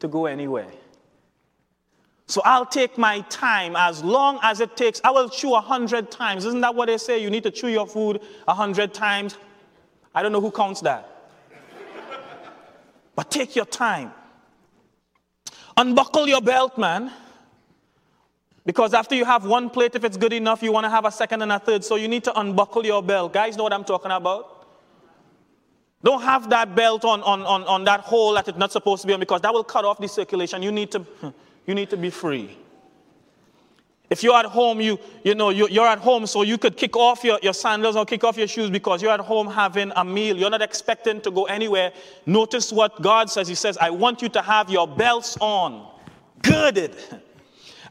to 0.00 0.08
go 0.08 0.26
anywhere. 0.26 0.70
So 2.26 2.42
I'll 2.44 2.66
take 2.66 2.98
my 2.98 3.20
time 3.22 3.76
as 3.76 4.02
long 4.02 4.40
as 4.42 4.60
it 4.60 4.76
takes. 4.76 5.00
I 5.04 5.12
will 5.12 5.28
chew 5.28 5.54
a 5.54 5.60
hundred 5.60 6.10
times. 6.10 6.44
Isn't 6.44 6.60
that 6.62 6.74
what 6.74 6.86
they 6.86 6.98
say? 6.98 7.22
You 7.22 7.30
need 7.30 7.44
to 7.44 7.52
chew 7.52 7.68
your 7.68 7.86
food 7.86 8.20
a 8.48 8.54
hundred 8.54 8.92
times. 8.92 9.38
I 10.12 10.22
don't 10.22 10.32
know 10.32 10.40
who 10.40 10.50
counts 10.50 10.80
that. 10.80 11.30
but 13.14 13.30
take 13.30 13.54
your 13.54 13.64
time. 13.64 14.12
Unbuckle 15.76 16.26
your 16.26 16.40
belt, 16.40 16.76
man. 16.76 17.12
Because 18.66 18.94
after 18.94 19.14
you 19.14 19.24
have 19.24 19.46
one 19.46 19.70
plate, 19.70 19.94
if 19.94 20.04
it's 20.04 20.16
good 20.16 20.32
enough, 20.32 20.60
you 20.60 20.72
want 20.72 20.84
to 20.84 20.90
have 20.90 21.04
a 21.04 21.12
second 21.12 21.40
and 21.40 21.52
a 21.52 21.58
third. 21.60 21.84
So 21.84 21.94
you 21.94 22.08
need 22.08 22.24
to 22.24 22.38
unbuckle 22.38 22.84
your 22.84 23.00
belt. 23.00 23.32
Guys 23.32 23.56
know 23.56 23.62
what 23.62 23.72
I'm 23.72 23.84
talking 23.84 24.10
about? 24.10 24.66
Don't 26.02 26.20
have 26.22 26.50
that 26.50 26.74
belt 26.74 27.04
on, 27.04 27.22
on, 27.22 27.42
on, 27.42 27.62
on 27.64 27.84
that 27.84 28.00
hole 28.00 28.34
that 28.34 28.48
it's 28.48 28.58
not 28.58 28.72
supposed 28.72 29.02
to 29.02 29.06
be 29.06 29.14
on 29.14 29.20
because 29.20 29.40
that 29.42 29.54
will 29.54 29.64
cut 29.64 29.84
off 29.84 29.98
the 29.98 30.08
circulation. 30.08 30.62
You 30.62 30.72
need 30.72 30.90
to, 30.90 31.06
you 31.66 31.74
need 31.76 31.90
to 31.90 31.96
be 31.96 32.10
free. 32.10 32.58
If 34.10 34.22
you're 34.22 34.36
at 34.36 34.46
home, 34.46 34.80
you, 34.80 34.98
you 35.24 35.34
know, 35.34 35.50
you, 35.50 35.68
you're 35.68 35.86
at 35.86 35.98
home, 35.98 36.26
so 36.26 36.42
you 36.42 36.58
could 36.58 36.76
kick 36.76 36.96
off 36.96 37.24
your, 37.24 37.40
your 37.42 37.54
sandals 37.54 37.96
or 37.96 38.04
kick 38.04 38.22
off 38.24 38.36
your 38.36 38.46
shoes 38.46 38.70
because 38.70 39.00
you're 39.00 39.12
at 39.12 39.20
home 39.20 39.48
having 39.48 39.92
a 39.96 40.04
meal. 40.04 40.36
You're 40.36 40.50
not 40.50 40.62
expecting 40.62 41.20
to 41.22 41.30
go 41.30 41.44
anywhere. 41.44 41.92
Notice 42.24 42.72
what 42.72 43.00
God 43.00 43.30
says. 43.30 43.48
He 43.48 43.56
says, 43.56 43.76
I 43.78 43.90
want 43.90 44.22
you 44.22 44.28
to 44.30 44.42
have 44.42 44.70
your 44.70 44.86
belts 44.86 45.36
on, 45.40 45.88
girded. 46.42 46.96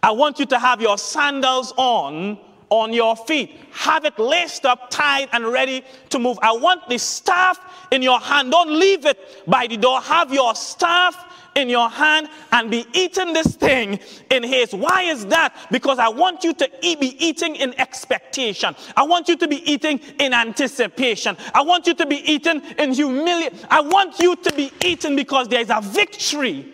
I 0.02 0.12
want 0.12 0.40
you 0.40 0.46
to 0.48 0.60
have 0.60 0.82
your 0.82 0.98
sandals 0.98 1.74
on, 1.78 2.38
on 2.70 2.94
your 2.94 3.16
feet. 3.16 3.58
Have 3.72 4.06
it 4.06 4.18
laced 4.18 4.66
up, 4.66 4.90
tied, 4.90 5.30
and 5.32 5.46
ready 5.48 5.84
to 6.10 6.20
move. 6.20 6.38
I 6.42 6.54
want 6.54 6.88
the 6.90 6.98
staff 6.98 7.60
in 7.92 8.02
your 8.02 8.20
hand. 8.20 8.52
Don't 8.52 8.72
leave 8.72 9.06
it 9.06 9.44
by 9.48 9.68
the 9.68 9.78
door. 9.78 10.02
Have 10.02 10.34
your 10.34 10.56
staff 10.56 11.34
in 11.56 11.70
your 11.70 11.90
hand 11.90 12.28
and 12.52 12.70
be 12.70 12.86
eating 12.94 13.34
this 13.34 13.56
thing 13.56 14.00
in 14.30 14.44
haste. 14.44 14.74
Why 14.74 15.04
is 15.04 15.26
that? 15.28 15.56
Because 15.72 16.00
I 16.00 16.10
want 16.10 16.44
you 16.44 16.54
to 16.54 16.70
eat, 16.82 17.00
be 17.00 17.16
eating 17.26 17.56
in 17.56 17.74
expectation. 17.80 18.76
I 18.96 19.04
want 19.04 19.28
you 19.30 19.38
to 19.38 19.48
be 19.48 19.70
eating 19.70 20.00
in 20.20 20.34
anticipation. 20.34 21.38
I 21.54 21.62
want 21.62 21.88
you 21.88 21.94
to 21.96 22.06
be 22.06 22.18
eating 22.30 22.62
in 22.78 22.94
humility. 22.94 23.58
I 23.70 23.82
want 23.82 24.20
you 24.20 24.36
to 24.36 24.54
be 24.54 24.72
eating 24.84 25.16
because 25.16 25.48
there 25.48 25.62
is 25.62 25.70
a 25.70 25.80
victory 25.82 26.74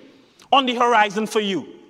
on 0.52 0.66
the 0.66 0.76
horizon 0.76 1.28
for 1.28 1.40
you. 1.40 1.81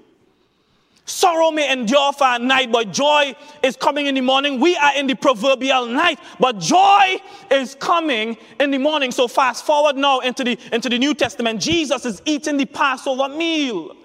Sorrow 1.05 1.51
may 1.51 1.71
endure 1.71 2.13
for 2.13 2.27
a 2.27 2.39
night, 2.39 2.71
but 2.71 2.91
joy 2.91 3.35
is 3.63 3.75
coming 3.75 4.05
in 4.05 4.15
the 4.15 4.21
morning. 4.21 4.59
We 4.59 4.77
are 4.77 4.95
in 4.95 5.07
the 5.07 5.15
proverbial 5.15 5.87
night, 5.87 6.19
but 6.39 6.59
joy 6.59 7.17
is 7.49 7.75
coming 7.75 8.37
in 8.59 8.71
the 8.71 8.77
morning. 8.77 9.11
So 9.11 9.27
fast 9.27 9.65
forward 9.65 9.97
now 9.97 10.19
into 10.19 10.43
the, 10.43 10.57
into 10.71 10.89
the 10.89 10.99
New 10.99 11.13
Testament. 11.13 11.59
Jesus 11.59 12.05
is 12.05 12.21
eating 12.25 12.57
the 12.57 12.65
Passover 12.65 13.29
meal. 13.29 13.95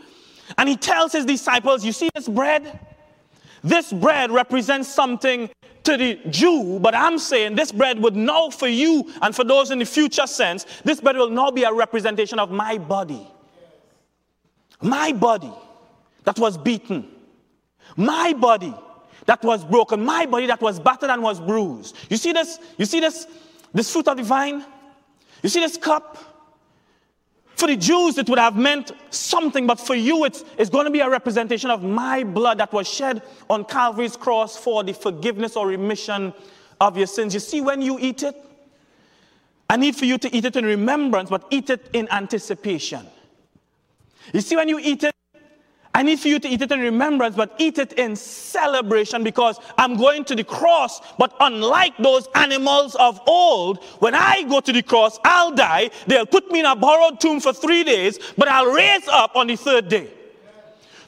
And 0.59 0.69
he 0.69 0.77
tells 0.77 1.13
his 1.13 1.27
disciples, 1.27 1.85
You 1.85 1.93
see 1.93 2.09
this 2.15 2.29
bread? 2.29 2.81
This 3.63 3.93
bread 3.93 4.31
represents 4.31 4.89
something 4.89 5.51
to 5.85 5.97
the 5.97 6.21
Jew, 6.31 6.79
but 6.81 6.95
I'm 6.95 7.19
saying 7.19 7.55
this 7.55 7.73
bread 7.73 8.01
would 8.01 8.17
now 8.17 8.51
for 8.51 8.69
you 8.69 9.13
and 9.23 9.35
for 9.35 9.45
those 9.45 9.71
in 9.71 9.79
the 9.79 9.85
future 9.85 10.27
sense, 10.27 10.67
this 10.85 11.01
bread 11.01 11.17
will 11.17 11.31
now 11.31 11.51
be 11.51 11.63
a 11.63 11.73
representation 11.73 12.39
of 12.39 12.51
my 12.51 12.79
body. 12.79 13.27
My 14.81 15.13
body 15.13 15.53
that 16.27 16.39
was 16.39 16.59
beaten, 16.59 17.09
my 17.97 18.35
body 18.35 18.75
that 19.25 19.43
was 19.43 19.65
broken, 19.65 20.05
my 20.05 20.27
body 20.27 20.47
that 20.47 20.61
was 20.61 20.79
battered 20.79 21.09
and 21.09 21.23
was 21.23 21.41
bruised. 21.41 21.97
You 22.11 22.17
see 22.17 22.33
this? 22.33 22.59
You 22.77 22.85
see 22.85 23.01
this? 23.01 23.27
This 23.73 23.91
fruit 23.91 24.09
of 24.09 24.17
the 24.17 24.23
vine? 24.23 24.65
You 25.43 25.49
see 25.49 25.61
this 25.61 25.77
cup? 25.77 26.19
For 27.55 27.69
the 27.69 27.77
Jews, 27.77 28.19
it 28.19 28.29
would 28.29 28.39
have 28.39 28.57
meant 28.57 28.93
something, 29.11 29.67
but 29.67 29.81
for 29.81 29.95
you, 29.95 30.25
it's, 30.25 30.45
it's 30.59 30.69
going 30.69 30.85
to 30.85 30.91
be 30.91 31.01
a 31.01 31.09
representation 31.09 31.71
of 31.71 31.83
my 31.83 32.23
blood 32.23 32.59
that 32.59 32.73
was 32.73 32.87
shed 32.87 33.23
on 33.49 33.65
Calvary's 33.65 34.17
cross 34.17 34.57
for 34.57 34.85
the 34.85 34.93
forgiveness 34.93 35.57
or 35.57 35.67
remission 35.67 36.35
of 36.81 36.99
your 36.99 37.07
sins. 37.07 37.33
You 37.33 37.41
see, 37.41 37.63
when 37.63 37.81
you 37.81 37.99
eat 37.99 38.23
it, 38.23 38.37
I 39.71 39.77
need 39.77 39.97
for 39.97 40.05
you 40.05 40.19
to 40.19 40.37
eat 40.37 40.45
it 40.45 40.57
in 40.57 40.67
remembrance, 40.67 41.31
but 41.31 41.47
eat 41.51 41.71
it 41.71 41.89
in 41.93 42.09
anticipation. 42.11 43.07
You 44.35 44.43
see, 44.43 44.57
when 44.57 44.69
you 44.69 44.79
eat 44.79 45.03
it, 45.05 45.16
I 45.97 46.03
need 46.03 46.21
for 46.21 46.29
you 46.29 46.39
to 46.39 46.47
eat 46.47 46.61
it 46.61 46.71
in 46.71 46.81
remembrance, 46.81 47.37
but 47.37 47.55
eat 47.57 47.79
it 47.79 47.95
in 47.95 48.17
celebration 48.17 49.25
because 49.25 49.59
I'm 49.79 49.97
going 49.97 50.27
to 50.27 50.35
the 50.35 50.45
cross. 50.45 51.01
But 51.17 51.35
unlike 51.41 51.97
those 51.97 52.29
animals 52.35 52.97
of 52.97 53.19
old, 53.27 53.83
when 54.01 54.15
I 54.15 54.43
go 54.43 54.61
to 54.61 54.73
the 54.75 54.83
cross, 54.83 55.19
I'll 55.25 55.53
die. 55.53 55.89
They'll 56.07 56.27
put 56.27 56.53
me 56.53 56.61
in 56.61 56.67
a 56.67 56.77
borrowed 56.77 57.19
tomb 57.19 57.41
for 57.41 57.55
three 57.55 57.83
days, 57.83 58.19
but 58.37 58.47
I'll 58.47 58.75
raise 58.75 59.09
up 59.09 59.37
on 59.37 59.47
the 59.47 59.57
third 59.57 59.89
day. 59.89 60.11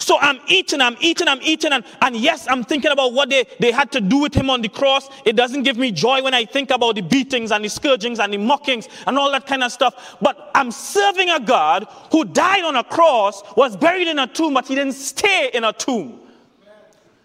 So 0.09 0.18
I'm 0.18 0.40
eating, 0.49 0.81
I'm 0.81 0.97
eating, 1.01 1.29
I'm 1.29 1.42
eating, 1.42 1.71
and, 1.71 1.85
and 2.01 2.16
yes, 2.16 2.47
I'm 2.49 2.64
thinking 2.64 2.90
about 2.92 3.12
what 3.12 3.29
they, 3.29 3.44
they 3.61 3.71
had 3.71 3.92
to 3.92 4.01
do 4.01 4.16
with 4.16 4.33
him 4.33 4.49
on 4.49 4.62
the 4.62 4.71
cross. 4.71 5.07
It 5.27 5.37
doesn't 5.37 5.64
give 5.64 5.77
me 5.77 5.92
joy 5.92 6.23
when 6.23 6.33
I 6.33 6.47
think 6.47 6.71
about 6.71 6.94
the 6.94 7.03
beatings 7.03 7.53
and 7.53 7.62
the 7.62 7.68
scourgings 7.68 8.18
and 8.18 8.33
the 8.33 8.38
mockings 8.38 8.88
and 9.07 9.18
all 9.18 9.31
that 9.33 9.47
kind 9.47 9.62
of 9.62 9.71
stuff. 9.71 10.16
But 10.23 10.51
I'm 10.55 10.71
serving 10.71 11.29
a 11.29 11.38
God 11.38 11.87
who 12.11 12.25
died 12.25 12.64
on 12.64 12.77
a 12.77 12.85
cross, 12.85 13.42
was 13.55 13.77
buried 13.77 14.09
in 14.09 14.18
a 14.18 14.27
tomb, 14.27 14.55
but 14.55 14.66
he 14.66 14.77
didn't 14.77 14.94
stay 14.94 15.51
in 15.53 15.62
a 15.62 15.75
tomb. 15.75 16.18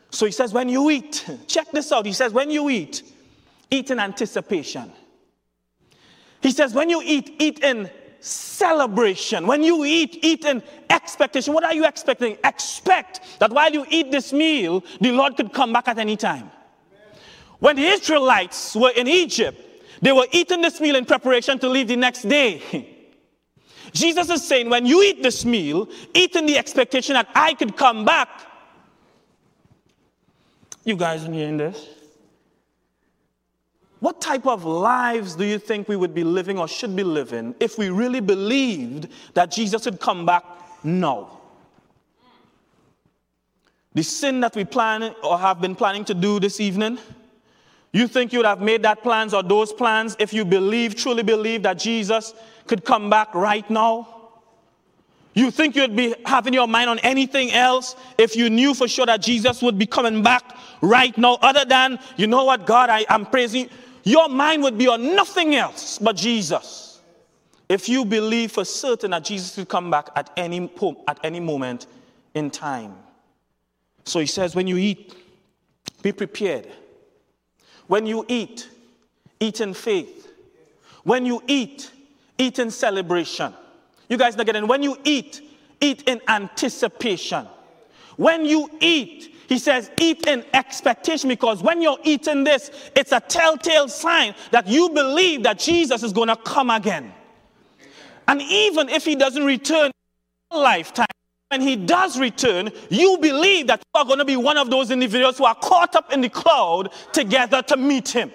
So 0.09 0.25
he 0.25 0.33
says, 0.33 0.51
when 0.51 0.67
you 0.67 0.89
eat, 0.89 1.25
check 1.47 1.71
this 1.71 1.89
out. 1.93 2.05
He 2.05 2.11
says, 2.11 2.33
when 2.33 2.51
you 2.51 2.69
eat, 2.69 3.01
eat 3.71 3.91
in 3.91 3.99
anticipation. 4.01 4.91
He 6.41 6.51
says, 6.51 6.73
when 6.73 6.89
you 6.89 7.01
eat, 7.01 7.33
eat 7.39 7.59
in 7.59 7.89
celebration. 8.23 9.45
When 9.45 9.61
you 9.63 9.83
eat, 9.83 10.19
eat 10.21 10.45
in 10.45 10.63
expectation. 10.89 11.53
What 11.53 11.65
are 11.65 11.73
you 11.73 11.85
expecting? 11.85 12.37
Expect 12.43 13.39
that 13.39 13.51
while 13.51 13.71
you 13.71 13.85
eat 13.89 14.11
this 14.11 14.31
meal, 14.31 14.83
the 15.01 15.11
Lord 15.11 15.35
could 15.35 15.51
come 15.51 15.73
back 15.73 15.89
at 15.89 15.97
any 15.97 16.15
time. 16.15 16.49
When 17.59 17.75
the 17.75 17.85
Israelites 17.85 18.75
were 18.75 18.91
in 18.91 19.07
Egypt, 19.07 19.59
they 20.01 20.11
were 20.11 20.27
eating 20.31 20.61
this 20.61 20.79
meal 20.79 20.95
in 20.95 21.05
preparation 21.05 21.59
to 21.59 21.69
leave 21.69 21.87
the 21.89 21.95
next 21.95 22.23
day. 22.23 22.89
Jesus 23.91 24.29
is 24.29 24.47
saying, 24.47 24.69
when 24.69 24.85
you 24.85 25.01
eat 25.03 25.21
this 25.21 25.45
meal, 25.45 25.89
eat 26.13 26.35
in 26.35 26.45
the 26.45 26.57
expectation 26.57 27.13
that 27.13 27.27
I 27.35 27.53
could 27.53 27.75
come 27.77 28.05
back. 28.05 28.29
You 30.83 30.95
guys 30.95 31.25
are 31.25 31.31
hearing 31.31 31.57
this? 31.57 31.87
What 34.03 34.19
type 34.19 34.45
of 34.45 34.65
lives 34.65 35.33
do 35.33 35.45
you 35.45 35.57
think 35.57 35.87
we 35.87 35.95
would 35.95 36.13
be 36.13 36.25
living 36.25 36.59
or 36.59 36.67
should 36.67 36.93
be 36.93 37.05
living 37.05 37.55
if 37.61 37.77
we 37.77 37.89
really 37.89 38.19
believed 38.19 39.07
that 39.33 39.49
Jesus 39.49 39.85
would 39.85 40.01
come 40.01 40.25
back 40.25 40.43
now? 40.83 41.39
The 43.93 44.03
sin 44.03 44.41
that 44.41 44.57
we 44.57 44.65
plan 44.65 45.15
or 45.23 45.39
have 45.39 45.61
been 45.61 45.73
planning 45.73 46.03
to 46.03 46.13
do 46.13 46.41
this 46.41 46.59
evening, 46.59 46.97
you 47.93 48.09
think 48.09 48.33
you 48.33 48.39
would 48.39 48.45
have 48.45 48.59
made 48.59 48.81
that 48.83 49.03
plans 49.03 49.33
or 49.33 49.41
those 49.41 49.71
plans 49.71 50.17
if 50.19 50.33
you 50.33 50.43
believe, 50.43 50.95
truly 50.95 51.23
believe 51.23 51.63
that 51.63 51.79
Jesus 51.79 52.33
could 52.67 52.83
come 52.83 53.09
back 53.09 53.33
right 53.33 53.69
now? 53.69 54.09
You 55.33 55.49
think 55.49 55.77
you'd 55.77 55.95
be 55.95 56.13
having 56.25 56.53
your 56.53 56.67
mind 56.67 56.89
on 56.89 56.99
anything 56.99 57.53
else 57.53 57.95
if 58.17 58.35
you 58.35 58.49
knew 58.49 58.73
for 58.73 58.89
sure 58.89 59.05
that 59.05 59.21
Jesus 59.21 59.61
would 59.61 59.79
be 59.79 59.85
coming 59.85 60.21
back 60.21 60.57
right 60.81 61.17
now, 61.17 61.39
other 61.41 61.63
than, 61.63 61.97
you 62.17 62.27
know 62.27 62.43
what, 62.43 62.65
God, 62.65 62.89
I, 62.89 63.05
am 63.07 63.25
praising 63.25 63.69
your 64.03 64.29
mind 64.29 64.63
would 64.63 64.77
be 64.77 64.87
on 64.87 65.15
nothing 65.15 65.55
else 65.55 65.99
but 65.99 66.15
Jesus. 66.15 67.01
If 67.69 67.87
you 67.87 68.05
believe 68.05 68.51
for 68.51 68.65
certain 68.65 69.11
that 69.11 69.23
Jesus 69.23 69.55
will 69.57 69.65
come 69.65 69.89
back 69.89 70.09
at 70.15 70.29
any, 70.35 70.69
at 71.07 71.19
any 71.23 71.39
moment 71.39 71.87
in 72.33 72.51
time. 72.51 72.95
So 74.05 74.19
he 74.19 74.25
says, 74.25 74.55
when 74.55 74.67
you 74.67 74.77
eat, 74.77 75.15
be 76.01 76.11
prepared. 76.11 76.67
When 77.87 78.05
you 78.05 78.25
eat, 78.27 78.69
eat 79.39 79.61
in 79.61 79.73
faith. 79.73 80.29
When 81.03 81.25
you 81.25 81.41
eat, 81.47 81.89
eat 82.37 82.59
in 82.59 82.69
celebration. 82.71 83.53
You 84.09 84.17
guys 84.17 84.35
not 84.35 84.45
getting 84.45 84.67
when 84.67 84.83
you 84.83 84.97
eat, 85.03 85.41
eat 85.79 86.03
in 86.07 86.21
anticipation. 86.27 87.47
When 88.17 88.45
you 88.45 88.69
eat, 88.79 89.32
he 89.47 89.57
says, 89.59 89.91
eat 89.99 90.27
in 90.27 90.45
expectation 90.53 91.29
because 91.29 91.61
when 91.61 91.81
you're 91.81 91.99
eating 92.03 92.43
this, 92.43 92.71
it's 92.95 93.11
a 93.11 93.19
telltale 93.19 93.87
sign 93.87 94.35
that 94.51 94.67
you 94.67 94.89
believe 94.89 95.43
that 95.43 95.59
Jesus 95.59 96.03
is 96.03 96.13
going 96.13 96.29
to 96.29 96.35
come 96.35 96.69
again. 96.69 97.13
And 98.27 98.41
even 98.41 98.89
if 98.89 99.03
he 99.03 99.15
doesn't 99.15 99.43
return 99.43 99.87
in 100.51 100.57
a 100.57 100.57
lifetime, 100.57 101.07
when 101.49 101.61
he 101.61 101.75
does 101.75 102.19
return, 102.19 102.71
you 102.89 103.17
believe 103.19 103.67
that 103.67 103.79
you 103.79 104.01
are 104.01 104.05
going 104.05 104.19
to 104.19 104.25
be 104.25 104.37
one 104.37 104.57
of 104.57 104.71
those 104.71 104.89
individuals 104.89 105.37
who 105.37 105.45
are 105.45 105.55
caught 105.55 105.95
up 105.95 106.11
in 106.11 106.21
the 106.21 106.29
cloud 106.29 106.89
together 107.11 107.61
to 107.63 107.77
meet 107.77 108.09
him. 108.09 108.31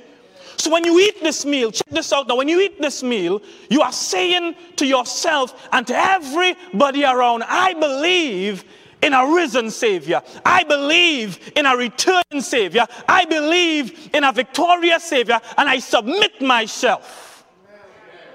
So 0.56 0.70
when 0.70 0.84
you 0.84 0.98
eat 0.98 1.22
this 1.22 1.44
meal, 1.46 1.70
check 1.70 1.88
this 1.90 2.12
out 2.12 2.28
now. 2.28 2.36
When 2.36 2.48
you 2.48 2.60
eat 2.60 2.80
this 2.80 3.02
meal, 3.02 3.40
you 3.70 3.80
are 3.80 3.92
saying 3.92 4.56
to 4.76 4.86
yourself 4.86 5.68
and 5.72 5.86
to 5.86 5.96
everybody 5.96 7.04
around, 7.04 7.44
I 7.44 7.74
believe 7.74 8.64
in 9.02 9.12
a 9.12 9.26
risen 9.26 9.70
Savior. 9.70 10.22
I 10.44 10.64
believe 10.64 11.52
in 11.56 11.66
a 11.66 11.76
returning 11.76 12.40
Savior. 12.40 12.86
I 13.08 13.24
believe 13.24 14.10
in 14.12 14.24
a 14.24 14.32
victorious 14.32 15.04
Savior, 15.04 15.40
and 15.56 15.68
I 15.68 15.78
submit 15.78 16.40
myself 16.40 17.46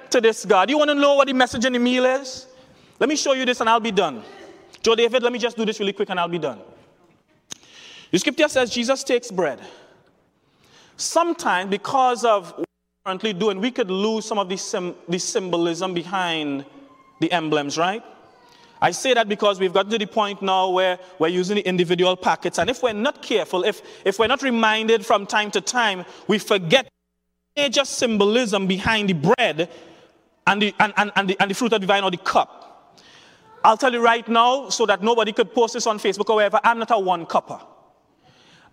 to 0.09 0.21
this 0.21 0.45
God. 0.45 0.69
You 0.69 0.77
want 0.77 0.89
to 0.89 0.95
know 0.95 1.15
what 1.15 1.27
the 1.27 1.33
message 1.33 1.65
in 1.65 1.73
the 1.73 1.79
meal 1.79 2.05
is? 2.05 2.47
Let 2.99 3.09
me 3.09 3.15
show 3.15 3.33
you 3.33 3.45
this, 3.45 3.59
and 3.59 3.69
I'll 3.69 3.79
be 3.79 3.91
done. 3.91 4.23
Joe 4.81 4.95
David, 4.95 5.23
let 5.23 5.33
me 5.33 5.39
just 5.39 5.57
do 5.57 5.65
this 5.65 5.79
really 5.79 5.93
quick, 5.93 6.09
and 6.09 6.19
I'll 6.19 6.27
be 6.27 6.39
done. 6.39 6.59
The 8.11 8.19
scripture 8.19 8.47
says 8.47 8.69
Jesus 8.69 9.03
takes 9.03 9.31
bread. 9.31 9.59
Sometimes, 10.97 11.69
because 11.69 12.23
of 12.23 12.51
what 12.51 12.59
we're 12.59 13.05
currently 13.05 13.33
doing, 13.33 13.59
we 13.59 13.71
could 13.71 13.89
lose 13.89 14.25
some 14.25 14.37
of 14.37 14.47
the, 14.49 14.57
sim- 14.57 14.95
the 15.09 15.17
symbolism 15.17 15.93
behind 15.93 16.63
the 17.19 17.31
emblems, 17.31 17.77
right? 17.77 18.03
I 18.83 18.91
say 18.91 19.13
that 19.13 19.29
because 19.29 19.61
we've 19.61 19.71
gotten 19.71 19.91
to 19.91 19.97
the 19.97 20.05
point 20.05 20.41
now 20.41 20.67
where 20.69 20.99
we're 21.17 21.29
using 21.29 21.55
the 21.55 21.65
individual 21.65 22.17
packets. 22.17 22.59
And 22.59 22.69
if 22.69 22.83
we're 22.83 22.91
not 22.91 23.21
careful, 23.21 23.63
if, 23.63 23.81
if 24.03 24.19
we're 24.19 24.27
not 24.27 24.41
reminded 24.41 25.05
from 25.05 25.25
time 25.25 25.51
to 25.51 25.61
time, 25.61 26.03
we 26.27 26.37
forget 26.37 26.89
the 27.55 27.61
major 27.61 27.85
symbolism 27.85 28.67
behind 28.67 29.07
the 29.07 29.13
bread 29.13 29.69
and 30.45 30.61
the, 30.61 30.75
and, 30.81 30.91
and, 30.97 31.13
and, 31.15 31.29
the, 31.29 31.37
and 31.39 31.49
the 31.49 31.55
fruit 31.55 31.71
of 31.71 31.79
the 31.79 31.87
vine 31.87 32.03
or 32.03 32.11
the 32.11 32.17
cup. 32.17 32.99
I'll 33.63 33.77
tell 33.77 33.93
you 33.93 34.03
right 34.03 34.27
now, 34.27 34.67
so 34.67 34.85
that 34.85 35.01
nobody 35.01 35.31
could 35.31 35.53
post 35.53 35.75
this 35.75 35.87
on 35.87 35.97
Facebook 35.97 36.29
or 36.29 36.35
wherever, 36.35 36.59
I'm 36.61 36.77
not 36.77 36.91
a 36.91 36.99
one 36.99 37.25
cupper. 37.25 37.61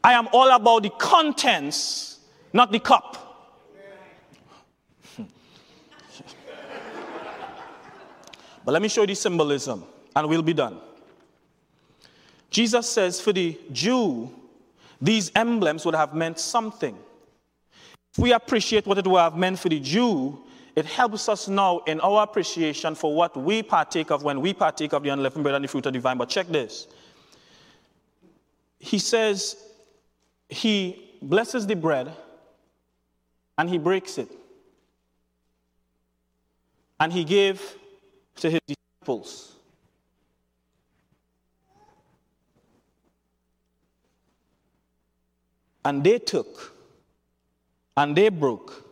I 0.02 0.14
am 0.14 0.26
all 0.32 0.50
about 0.50 0.82
the 0.82 0.90
contents, 0.90 2.18
not 2.52 2.72
the 2.72 2.80
cup. 2.80 3.54
but 8.64 8.72
let 8.72 8.82
me 8.82 8.88
show 8.88 9.02
you 9.02 9.06
the 9.06 9.14
symbolism 9.14 9.84
and 10.16 10.28
we'll 10.28 10.42
be 10.42 10.54
done. 10.54 10.78
Jesus 12.50 12.88
says 12.88 13.20
for 13.20 13.32
the 13.32 13.58
Jew, 13.72 14.30
these 15.00 15.30
emblems 15.34 15.84
would 15.84 15.94
have 15.94 16.14
meant 16.14 16.38
something. 16.38 16.96
If 18.12 18.18
we 18.18 18.32
appreciate 18.32 18.86
what 18.86 18.98
it 18.98 19.06
would 19.06 19.20
have 19.20 19.36
meant 19.36 19.58
for 19.58 19.68
the 19.68 19.78
Jew, 19.80 20.42
it 20.76 20.84
helps 20.84 21.28
us 21.28 21.48
now 21.48 21.78
in 21.86 22.00
our 22.00 22.22
appreciation 22.22 22.94
for 22.94 23.14
what 23.14 23.36
we 23.36 23.62
partake 23.62 24.10
of 24.10 24.22
when 24.22 24.40
we 24.40 24.52
partake 24.52 24.92
of 24.92 25.02
the 25.02 25.10
unleavened 25.10 25.42
bread 25.42 25.54
and 25.54 25.64
the 25.64 25.68
fruit 25.68 25.86
of 25.86 25.92
the 25.92 26.00
vine. 26.00 26.18
But 26.18 26.28
check 26.28 26.48
this. 26.48 26.86
He 28.78 28.98
says 28.98 29.56
he 30.48 31.16
blesses 31.22 31.66
the 31.66 31.76
bread 31.76 32.12
and 33.58 33.68
he 33.68 33.78
breaks 33.78 34.18
it. 34.18 34.30
And 36.98 37.12
he 37.12 37.24
gave 37.24 37.76
to 38.36 38.50
his 38.50 38.60
disciples. 38.66 39.56
And 45.84 46.04
they 46.04 46.18
took 46.18 46.74
and 47.96 48.16
they 48.16 48.28
broke. 48.28 48.86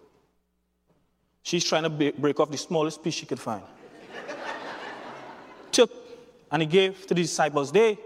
She's 1.43 1.65
trying 1.65 1.85
to 1.85 2.13
break 2.13 2.41
off 2.41 2.51
the 2.51 2.59
smallest 2.59 3.03
piece 3.03 3.15
she 3.15 3.27
could 3.27 3.41
find. 3.41 3.63
took 5.73 5.91
and 6.51 6.63
he 6.63 6.67
gave 6.67 7.03
to 7.07 7.15
the 7.15 7.23
disciples. 7.23 7.73
They 7.73 7.99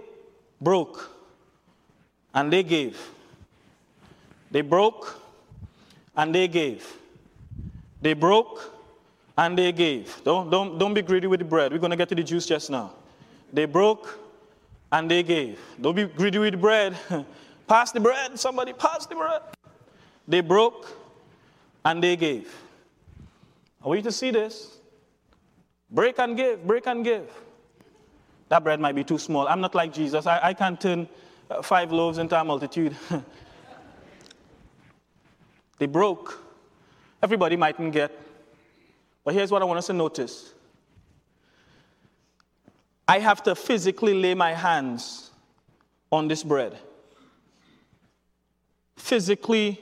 broke 0.61 1.11
and 2.35 2.53
they 2.53 2.63
gave. 2.63 2.99
They 4.51 4.61
broke 4.61 5.21
and 6.17 6.35
they 6.35 6.49
gave. 6.49 6.87
They 8.01 8.15
broke 8.15 8.73
and 9.37 9.57
they 9.57 9.73
gave. 9.73 10.23
Don't, 10.25 10.51
don't, 10.51 10.79
don't 10.79 10.95
be 10.95 11.03
greedy 11.03 11.27
with 11.27 11.41
the 11.41 11.45
bread. 11.45 11.73
We're 11.73 11.79
going 11.79 11.91
to 11.91 11.97
get 11.97 12.09
to 12.11 12.15
the 12.15 12.23
juice 12.23 12.47
just 12.47 12.71
now. 12.71 12.93
They 13.53 13.65
broke 13.65 14.19
and 14.91 15.11
they 15.11 15.23
gave. 15.23 15.59
Don't 15.81 15.95
be 15.95 16.05
greedy 16.05 16.39
with 16.39 16.53
the 16.53 16.59
bread. 16.59 16.97
Pass 17.67 17.93
the 17.93 18.01
bread. 18.01 18.39
Somebody 18.39 18.73
pass 18.73 19.07
the 19.07 19.15
bread. 19.15 19.43
They 20.27 20.41
broke 20.41 20.87
and 21.85 22.03
they 22.03 22.17
gave. 22.17 22.55
I 23.85 23.89
want 23.89 23.99
you 23.99 24.05
to 24.05 24.13
see 24.13 24.31
this. 24.31 24.79
Break 25.91 26.19
and 26.19 26.37
give, 26.37 26.67
break 26.67 26.87
and 26.87 27.05
give. 27.05 27.31
That 28.49 28.65
bread 28.65 28.81
might 28.81 28.95
be 28.95 29.05
too 29.05 29.19
small. 29.19 29.49
I'm 29.49 29.61
not 29.61 29.75
like 29.75 29.93
Jesus. 29.93 30.27
I, 30.27 30.41
I 30.43 30.55
can't 30.55 30.81
turn 30.81 31.09
uh, 31.51 31.63
five 31.63 31.93
loaves 31.93 32.19
into 32.19 32.39
a 32.39 32.45
multitude. 32.45 32.97
they 35.79 35.87
broke. 35.87 36.43
Everybody 37.23 37.57
mightn't 37.57 37.93
get. 37.93 38.13
But 39.25 39.35
here's 39.35 39.51
what 39.51 39.63
I 39.63 39.65
want 39.65 39.79
us 39.79 39.87
to 39.87 39.93
notice 39.93 40.53
I 43.07 43.19
have 43.19 43.43
to 43.45 43.55
physically 43.55 44.15
lay 44.15 44.35
my 44.35 44.53
hands 44.53 45.31
on 46.11 46.29
this 46.29 46.43
bread 46.43 46.79
physically 49.03 49.81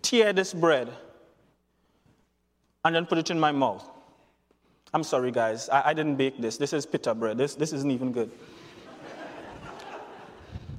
tear 0.00 0.32
this 0.32 0.54
bread 0.54 0.88
and 2.84 2.94
then 2.94 3.04
put 3.04 3.18
it 3.18 3.30
in 3.30 3.38
my 3.38 3.52
mouth. 3.52 3.86
I'm 4.94 5.04
sorry, 5.04 5.30
guys. 5.30 5.68
I, 5.68 5.90
I 5.90 5.94
didn't 5.94 6.16
bake 6.16 6.40
this. 6.40 6.56
This 6.56 6.72
is 6.72 6.86
pita 6.86 7.14
bread. 7.14 7.36
This, 7.36 7.54
this 7.54 7.74
isn't 7.74 7.90
even 7.90 8.12
good. 8.12 8.30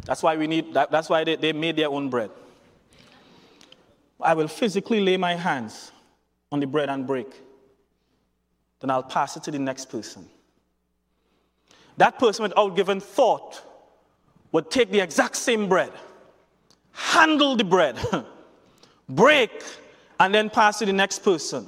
that's 0.06 0.24
why 0.24 0.36
we 0.36 0.48
need, 0.48 0.74
that, 0.74 0.90
that's 0.90 1.08
why 1.08 1.24
they, 1.24 1.36
they 1.36 1.54
made 1.54 1.76
their 1.76 1.90
own 1.90 2.10
bread. 2.10 2.32
I 4.20 4.34
will 4.34 4.48
physically 4.48 5.00
lay 5.00 5.18
my 5.18 5.36
hands 5.36 5.92
on 6.52 6.60
the 6.60 6.68
bread 6.68 6.90
and 6.90 7.06
break. 7.06 7.28
Then 8.80 8.90
I'll 8.90 9.04
pass 9.04 9.38
it 9.38 9.44
to 9.44 9.52
the 9.52 9.60
next 9.60 9.86
person. 9.86 10.28
That 11.98 12.18
person, 12.18 12.42
without 12.42 12.76
giving 12.76 13.00
thought, 13.00 13.62
would 14.52 14.72
take 14.72 14.90
the 14.90 15.00
exact 15.00 15.36
same 15.36 15.70
bread 15.70 15.92
handle 16.94 17.56
the 17.56 17.64
bread, 17.64 17.98
break, 19.10 19.52
and 20.20 20.34
then 20.34 20.50
pass 20.50 20.80
to 20.80 20.86
the 20.86 20.94
next 20.94 21.20
person. 21.20 21.68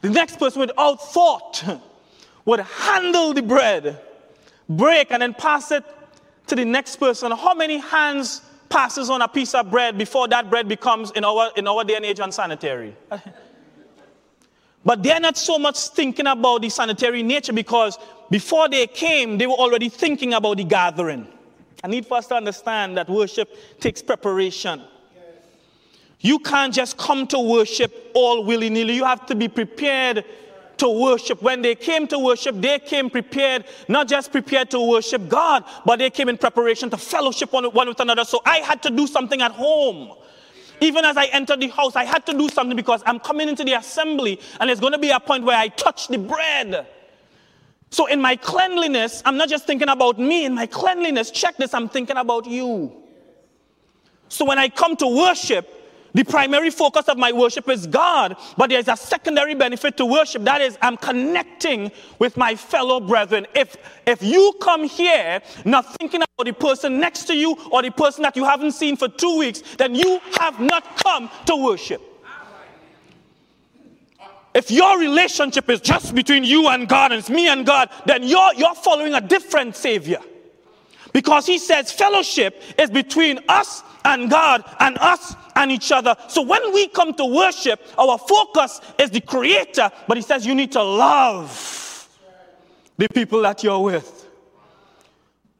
The 0.00 0.10
next 0.10 0.38
person, 0.38 0.60
without 0.60 0.96
thought, 0.96 1.64
would 2.44 2.60
handle 2.60 3.34
the 3.34 3.42
bread, 3.42 4.00
break, 4.68 5.10
and 5.10 5.22
then 5.22 5.34
pass 5.34 5.72
it 5.72 5.84
to 6.46 6.54
the 6.54 6.64
next 6.64 6.96
person. 6.96 7.32
How 7.32 7.54
many 7.54 7.78
hands 7.78 8.42
passes 8.68 9.10
on 9.10 9.22
a 9.22 9.28
piece 9.28 9.54
of 9.54 9.70
bread 9.70 9.98
before 9.98 10.28
that 10.28 10.50
bread 10.50 10.68
becomes, 10.68 11.10
in 11.12 11.24
our, 11.24 11.50
in 11.56 11.66
our 11.66 11.84
day 11.84 11.96
and 11.96 12.04
age, 12.04 12.20
unsanitary? 12.20 12.94
but 14.84 15.02
they're 15.02 15.20
not 15.20 15.36
so 15.36 15.58
much 15.58 15.88
thinking 15.88 16.26
about 16.26 16.62
the 16.62 16.68
sanitary 16.68 17.22
nature 17.22 17.52
because 17.52 17.98
before 18.30 18.68
they 18.68 18.86
came, 18.86 19.38
they 19.38 19.46
were 19.46 19.54
already 19.54 19.88
thinking 19.88 20.34
about 20.34 20.58
the 20.58 20.64
gathering. 20.64 21.26
I 21.82 21.88
need 21.88 22.06
for 22.06 22.16
us 22.16 22.26
to 22.28 22.34
understand 22.34 22.96
that 22.96 23.08
worship 23.08 23.48
takes 23.80 24.02
preparation. 24.02 24.82
You 26.20 26.40
can't 26.40 26.74
just 26.74 26.96
come 26.96 27.26
to 27.28 27.38
worship 27.38 28.10
all 28.14 28.44
willy 28.44 28.70
nilly. 28.70 28.94
You 28.94 29.04
have 29.04 29.26
to 29.26 29.36
be 29.36 29.48
prepared 29.48 30.24
to 30.78 30.88
worship. 30.88 31.42
When 31.42 31.62
they 31.62 31.74
came 31.74 32.06
to 32.08 32.18
worship, 32.18 32.56
they 32.60 32.78
came 32.78 33.10
prepared, 33.10 33.64
not 33.88 34.08
just 34.08 34.32
prepared 34.32 34.70
to 34.70 34.80
worship 34.80 35.28
God, 35.28 35.64
but 35.84 35.98
they 35.98 36.10
came 36.10 36.28
in 36.28 36.38
preparation 36.38 36.90
to 36.90 36.96
fellowship 36.96 37.52
one, 37.52 37.64
one 37.66 37.88
with 37.88 38.00
another. 38.00 38.24
So 38.24 38.40
I 38.44 38.58
had 38.58 38.82
to 38.84 38.90
do 38.90 39.06
something 39.06 39.42
at 39.42 39.52
home. 39.52 40.12
Even 40.80 41.04
as 41.04 41.16
I 41.16 41.26
entered 41.26 41.60
the 41.60 41.68
house, 41.68 41.96
I 41.96 42.04
had 42.04 42.24
to 42.26 42.32
do 42.32 42.48
something 42.48 42.76
because 42.76 43.02
I'm 43.04 43.18
coming 43.18 43.48
into 43.48 43.64
the 43.64 43.74
assembly 43.74 44.40
and 44.60 44.68
there's 44.68 44.80
going 44.80 44.92
to 44.92 44.98
be 44.98 45.10
a 45.10 45.20
point 45.20 45.44
where 45.44 45.56
I 45.56 45.68
touch 45.68 46.08
the 46.08 46.18
bread. 46.18 46.86
So, 47.90 48.06
in 48.06 48.20
my 48.20 48.36
cleanliness, 48.36 49.22
I'm 49.24 49.36
not 49.36 49.48
just 49.48 49.66
thinking 49.66 49.88
about 49.88 50.18
me. 50.18 50.44
In 50.44 50.54
my 50.54 50.66
cleanliness, 50.66 51.30
check 51.30 51.56
this, 51.56 51.72
I'm 51.72 51.88
thinking 51.88 52.16
about 52.16 52.46
you. 52.46 52.92
So, 54.28 54.44
when 54.44 54.58
I 54.58 54.68
come 54.68 54.94
to 54.96 55.06
worship, 55.06 55.78
the 56.14 56.24
primary 56.24 56.70
focus 56.70 57.08
of 57.08 57.18
my 57.18 57.32
worship 57.32 57.68
is 57.68 57.86
God, 57.86 58.36
but 58.56 58.70
there's 58.70 58.88
a 58.88 58.96
secondary 58.96 59.54
benefit 59.54 59.96
to 59.98 60.06
worship. 60.06 60.42
That 60.44 60.60
is, 60.60 60.76
I'm 60.80 60.96
connecting 60.96 61.92
with 62.18 62.36
my 62.36 62.54
fellow 62.54 62.98
brethren. 62.98 63.46
If, 63.54 63.76
if 64.06 64.22
you 64.22 64.54
come 64.60 64.84
here 64.84 65.40
not 65.64 65.94
thinking 65.96 66.22
about 66.22 66.46
the 66.46 66.52
person 66.52 66.98
next 66.98 67.24
to 67.24 67.36
you 67.36 67.56
or 67.70 67.82
the 67.82 67.90
person 67.90 68.22
that 68.22 68.36
you 68.36 68.44
haven't 68.44 68.72
seen 68.72 68.96
for 68.96 69.08
two 69.08 69.38
weeks, 69.38 69.62
then 69.76 69.94
you 69.94 70.20
have 70.38 70.58
not 70.60 70.96
come 70.96 71.30
to 71.46 71.56
worship. 71.56 72.02
If 74.54 74.70
your 74.70 74.98
relationship 74.98 75.68
is 75.68 75.80
just 75.80 76.14
between 76.14 76.44
you 76.44 76.68
and 76.68 76.88
God 76.88 77.12
and 77.12 77.18
it's 77.18 77.30
me 77.30 77.48
and 77.48 77.66
God, 77.66 77.90
then 78.06 78.22
you're, 78.22 78.54
you're 78.54 78.74
following 78.74 79.14
a 79.14 79.20
different 79.20 79.76
Savior. 79.76 80.20
Because 81.12 81.46
He 81.46 81.58
says 81.58 81.92
fellowship 81.92 82.62
is 82.78 82.90
between 82.90 83.40
us 83.48 83.82
and 84.04 84.30
God 84.30 84.64
and 84.80 84.96
us 84.98 85.34
and 85.54 85.70
each 85.70 85.92
other. 85.92 86.16
So 86.28 86.42
when 86.42 86.72
we 86.72 86.88
come 86.88 87.14
to 87.14 87.26
worship, 87.26 87.80
our 87.98 88.18
focus 88.18 88.80
is 88.98 89.10
the 89.10 89.20
Creator, 89.20 89.90
but 90.06 90.16
He 90.16 90.22
says 90.22 90.46
you 90.46 90.54
need 90.54 90.72
to 90.72 90.82
love 90.82 92.08
the 92.96 93.08
people 93.08 93.42
that 93.42 93.62
you're 93.62 93.80
with. 93.80 94.26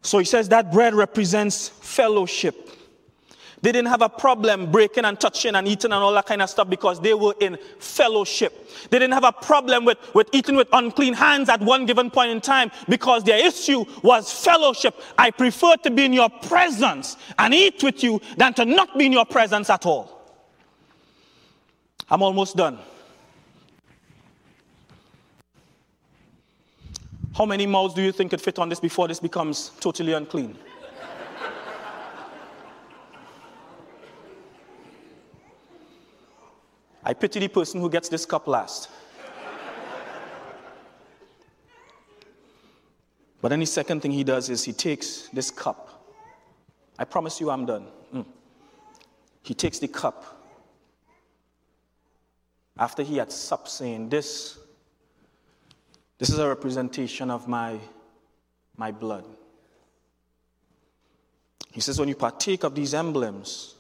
So 0.03 0.19
He 0.19 0.25
says 0.25 0.49
that 0.49 0.73
bread 0.73 0.95
represents 0.95 1.69
fellowship. 1.69 2.71
They 3.61 3.73
didn't 3.73 3.89
have 3.89 4.03
a 4.03 4.09
problem 4.09 4.71
breaking 4.71 5.05
and 5.05 5.19
touching 5.19 5.55
and 5.55 5.67
eating 5.67 5.93
and 5.93 6.03
all 6.03 6.13
that 6.13 6.27
kind 6.27 6.43
of 6.43 6.51
stuff 6.51 6.71
because 6.71 7.01
they 7.01 7.15
were 7.15 7.35
in 7.41 7.59
fellowship. 7.81 8.71
They 8.91 8.99
didn't 8.99 9.15
have 9.15 9.25
a 9.25 9.33
problem 9.33 9.85
with, 9.85 9.99
with 10.15 10.29
eating 10.33 10.57
with 10.57 10.69
unclean 10.73 11.15
hands 11.15 11.49
at 11.49 11.61
one 11.61 11.85
given 11.85 12.11
point 12.11 12.31
in 12.31 12.41
time 12.41 12.71
because 12.89 13.25
their 13.25 13.45
issue 13.45 13.85
was 14.03 14.33
fellowship. 14.33 14.95
I 15.17 15.31
prefer 15.31 15.77
to 15.77 15.91
be 15.91 16.05
in 16.05 16.13
your 16.13 16.31
presence 16.31 17.17
and 17.39 17.53
eat 17.53 17.83
with 17.83 18.03
you 18.03 18.21
than 18.37 18.55
to 18.55 18.65
not 18.65 18.97
be 18.97 19.07
in 19.07 19.13
your 19.13 19.27
presence 19.27 19.71
at 19.71 19.87
all. 19.87 20.15
I'm 22.11 22.23
almost 22.23 22.57
done. 22.57 22.79
How 27.37 27.45
many 27.45 27.67
mouths 27.67 27.95
do 27.95 28.03
you 28.03 28.13
think 28.13 28.31
could 28.31 28.41
fit 28.41 28.59
on 28.59 28.69
this 28.69 28.81
before 28.81 29.07
this 29.07 29.21
becomes 29.21 29.71
totally 29.81 30.13
unclean? 30.13 30.57
I 37.09 37.15
pity 37.15 37.41
the 37.41 37.49
person 37.49 37.81
who 37.81 37.89
gets 37.89 38.11
this 38.11 38.27
cup 38.27 38.47
last. 38.47 38.91
But 43.41 43.49
then 43.49 43.61
the 43.61 43.67
second 43.67 44.03
thing 44.03 44.11
he 44.11 44.25
does 44.25 44.51
is 44.51 44.63
he 44.63 44.75
takes 44.75 45.29
this 45.33 45.51
cup. 45.51 46.05
I 46.99 47.05
promise 47.05 47.41
you 47.41 47.49
I'm 47.49 47.65
done. 47.65 47.87
Mm. 48.15 48.27
He 49.43 49.55
takes 49.55 49.79
the 49.79 49.89
cup. 49.89 50.45
After 52.79 53.03
he 53.03 53.17
had 53.17 53.33
supped, 53.33 53.71
saying, 53.71 54.11
This, 54.11 54.59
this 56.19 56.29
is 56.29 56.39
a 56.39 56.47
representation 56.47 57.31
of 57.31 57.49
my, 57.49 57.79
my 58.77 58.91
blood. 58.93 59.25
He 61.73 61.81
says, 61.81 61.99
When 61.99 62.09
you 62.11 62.17
partake 62.17 62.65
of 62.65 62.75
these 62.75 62.93
emblems, 62.93 63.77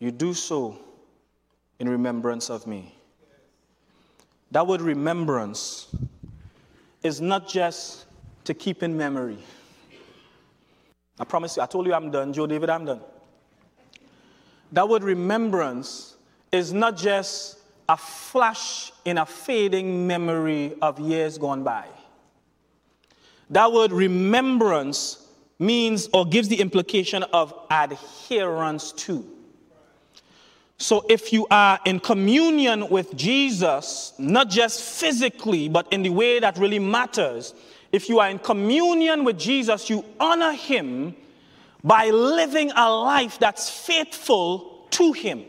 you 0.00 0.10
do 0.10 0.34
so 0.34 0.80
in 1.78 1.88
remembrance 1.88 2.50
of 2.50 2.66
me. 2.66 2.94
That 4.50 4.66
word 4.66 4.80
remembrance 4.80 5.94
is 7.02 7.20
not 7.20 7.48
just 7.48 8.06
to 8.44 8.54
keep 8.54 8.82
in 8.82 8.96
memory. 8.96 9.38
I 11.20 11.24
promise 11.24 11.56
you, 11.56 11.62
I 11.62 11.66
told 11.66 11.86
you 11.86 11.94
I'm 11.94 12.10
done. 12.10 12.32
Joe 12.32 12.46
David, 12.46 12.70
I'm 12.70 12.84
done. 12.84 13.00
That 14.72 14.88
word 14.88 15.02
remembrance 15.02 16.16
is 16.52 16.72
not 16.72 16.96
just 16.96 17.58
a 17.88 17.96
flash 17.96 18.92
in 19.04 19.18
a 19.18 19.26
fading 19.26 20.06
memory 20.06 20.74
of 20.82 20.98
years 21.00 21.38
gone 21.38 21.62
by. 21.62 21.86
That 23.50 23.72
word 23.72 23.92
remembrance 23.92 25.26
means 25.58 26.08
or 26.12 26.26
gives 26.26 26.48
the 26.48 26.60
implication 26.60 27.22
of 27.32 27.54
adherence 27.70 28.92
to. 28.92 29.37
So 30.78 31.04
if 31.08 31.32
you 31.32 31.46
are 31.50 31.80
in 31.84 31.98
communion 31.98 32.88
with 32.88 33.16
Jesus, 33.16 34.12
not 34.16 34.48
just 34.48 34.80
physically, 34.80 35.68
but 35.68 35.92
in 35.92 36.02
the 36.02 36.10
way 36.10 36.38
that 36.38 36.56
really 36.56 36.78
matters, 36.78 37.52
if 37.90 38.08
you 38.08 38.20
are 38.20 38.30
in 38.30 38.38
communion 38.38 39.24
with 39.24 39.38
Jesus, 39.38 39.90
you 39.90 40.04
honor 40.20 40.52
him 40.52 41.16
by 41.82 42.10
living 42.10 42.70
a 42.76 42.90
life 42.90 43.38
that's 43.40 43.68
faithful 43.68 44.86
to 44.90 45.12
him. 45.12 45.44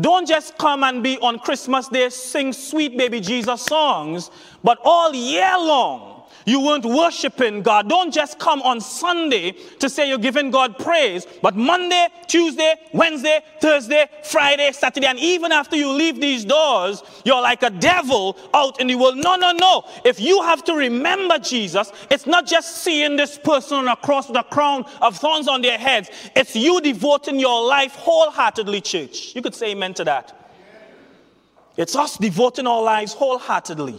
Don't 0.00 0.26
just 0.26 0.58
come 0.58 0.82
and 0.82 1.04
be 1.04 1.18
on 1.18 1.38
Christmas 1.38 1.86
Day, 1.86 2.08
sing 2.08 2.52
sweet 2.52 2.98
baby 2.98 3.20
Jesus 3.20 3.62
songs, 3.62 4.32
but 4.64 4.78
all 4.82 5.14
year 5.14 5.54
long, 5.56 6.13
you 6.44 6.60
weren't 6.60 6.84
worshiping 6.84 7.62
God. 7.62 7.88
Don't 7.88 8.12
just 8.12 8.38
come 8.38 8.62
on 8.62 8.80
Sunday 8.80 9.52
to 9.78 9.88
say 9.88 10.08
you're 10.08 10.18
giving 10.18 10.50
God 10.50 10.78
praise, 10.78 11.26
but 11.42 11.56
Monday, 11.56 12.08
Tuesday, 12.26 12.74
Wednesday, 12.92 13.40
Thursday, 13.60 14.06
Friday, 14.24 14.70
Saturday, 14.72 15.06
and 15.06 15.18
even 15.18 15.52
after 15.52 15.76
you 15.76 15.90
leave 15.90 16.20
these 16.20 16.44
doors, 16.44 17.02
you're 17.24 17.40
like 17.40 17.62
a 17.62 17.70
devil 17.70 18.36
out 18.52 18.80
in 18.80 18.86
the 18.86 18.94
world. 18.94 19.16
No, 19.16 19.36
no, 19.36 19.52
no. 19.52 19.84
If 20.04 20.20
you 20.20 20.42
have 20.42 20.64
to 20.64 20.74
remember 20.74 21.38
Jesus, 21.38 21.92
it's 22.10 22.26
not 22.26 22.46
just 22.46 22.78
seeing 22.78 23.16
this 23.16 23.38
person 23.38 23.78
on 23.78 23.88
a 23.88 23.96
cross 23.96 24.28
with 24.28 24.36
a 24.36 24.44
crown 24.44 24.84
of 25.00 25.16
thorns 25.16 25.48
on 25.48 25.62
their 25.62 25.78
heads, 25.78 26.10
it's 26.36 26.54
you 26.54 26.80
devoting 26.80 27.38
your 27.38 27.66
life 27.66 27.94
wholeheartedly, 27.94 28.80
church. 28.80 29.34
You 29.34 29.42
could 29.42 29.54
say 29.54 29.72
amen 29.72 29.94
to 29.94 30.04
that. 30.04 30.40
It's 31.76 31.96
us 31.96 32.16
devoting 32.18 32.66
our 32.66 32.82
lives 32.82 33.14
wholeheartedly 33.14 33.98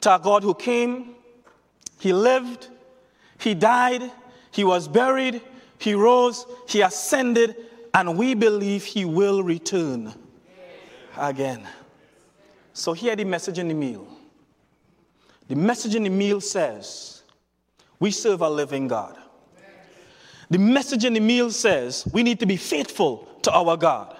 to 0.00 0.14
a 0.14 0.18
God 0.18 0.42
who 0.42 0.54
came 0.54 1.14
he 2.02 2.12
lived, 2.12 2.66
he 3.38 3.54
died, 3.54 4.10
he 4.50 4.64
was 4.64 4.88
buried, 4.88 5.40
he 5.78 5.94
rose, 5.94 6.46
he 6.68 6.80
ascended, 6.80 7.54
and 7.94 8.18
we 8.18 8.34
believe 8.34 8.82
he 8.82 9.04
will 9.04 9.44
return 9.44 10.12
again. 11.16 11.64
So, 12.72 12.92
here 12.92 13.14
the 13.14 13.22
message 13.22 13.60
in 13.60 13.68
the 13.68 13.74
meal. 13.74 14.08
The 15.46 15.54
message 15.54 15.94
in 15.94 16.02
the 16.02 16.10
meal 16.10 16.40
says, 16.40 17.22
We 18.00 18.10
serve 18.10 18.40
a 18.40 18.50
living 18.50 18.88
God. 18.88 19.16
The 20.50 20.58
message 20.58 21.04
in 21.04 21.12
the 21.12 21.20
meal 21.20 21.52
says, 21.52 22.04
We 22.12 22.24
need 22.24 22.40
to 22.40 22.46
be 22.46 22.56
faithful 22.56 23.28
to 23.42 23.52
our 23.52 23.76
God. 23.76 24.16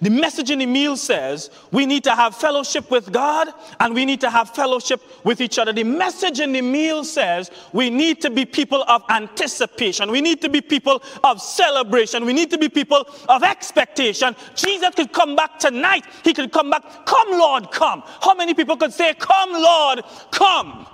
The 0.00 0.10
message 0.10 0.50
in 0.50 0.58
the 0.60 0.66
meal 0.66 0.96
says 0.96 1.50
we 1.72 1.86
need 1.86 2.04
to 2.04 2.14
have 2.14 2.34
fellowship 2.34 2.90
with 2.90 3.12
God 3.12 3.48
and 3.80 3.94
we 3.94 4.04
need 4.04 4.20
to 4.20 4.30
have 4.30 4.50
fellowship 4.50 5.02
with 5.24 5.40
each 5.40 5.58
other. 5.58 5.72
The 5.72 5.84
message 5.84 6.40
in 6.40 6.52
the 6.52 6.62
meal 6.62 7.04
says 7.04 7.50
we 7.72 7.90
need 7.90 8.20
to 8.22 8.30
be 8.30 8.44
people 8.44 8.84
of 8.88 9.02
anticipation. 9.08 10.10
We 10.10 10.20
need 10.20 10.40
to 10.42 10.48
be 10.48 10.60
people 10.60 11.02
of 11.24 11.40
celebration. 11.40 12.24
We 12.24 12.32
need 12.32 12.50
to 12.50 12.58
be 12.58 12.68
people 12.68 13.06
of 13.28 13.42
expectation. 13.42 14.36
Jesus 14.54 14.94
could 14.94 15.12
come 15.12 15.36
back 15.36 15.58
tonight. 15.58 16.04
He 16.24 16.32
could 16.32 16.52
come 16.52 16.70
back. 16.70 17.06
Come, 17.06 17.30
Lord, 17.32 17.70
come. 17.70 18.02
How 18.20 18.34
many 18.34 18.54
people 18.54 18.76
could 18.76 18.92
say, 18.92 19.14
Come, 19.14 19.52
Lord, 19.52 20.02
come? 20.30 20.86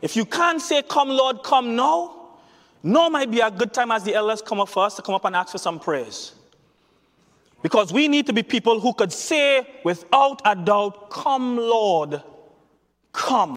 If 0.00 0.16
you 0.16 0.24
can't 0.24 0.60
say, 0.60 0.82
Come, 0.82 1.08
Lord, 1.08 1.42
come 1.42 1.76
now, 1.76 2.18
no 2.82 3.10
might 3.10 3.30
be 3.30 3.40
a 3.40 3.50
good 3.50 3.74
time 3.74 3.90
as 3.90 4.04
the 4.04 4.14
elders 4.14 4.42
come 4.42 4.60
up 4.60 4.68
for 4.68 4.84
us 4.84 4.94
to 4.96 5.02
come 5.02 5.14
up 5.14 5.24
and 5.24 5.34
ask 5.34 5.52
for 5.52 5.58
some 5.58 5.80
prayers. 5.80 6.34
Because 7.62 7.92
we 7.92 8.06
need 8.08 8.26
to 8.26 8.32
be 8.32 8.42
people 8.42 8.80
who 8.80 8.92
could 8.92 9.12
say 9.12 9.66
without 9.84 10.40
a 10.44 10.54
doubt, 10.54 11.10
Come, 11.10 11.56
Lord, 11.56 12.22
come. 13.12 13.56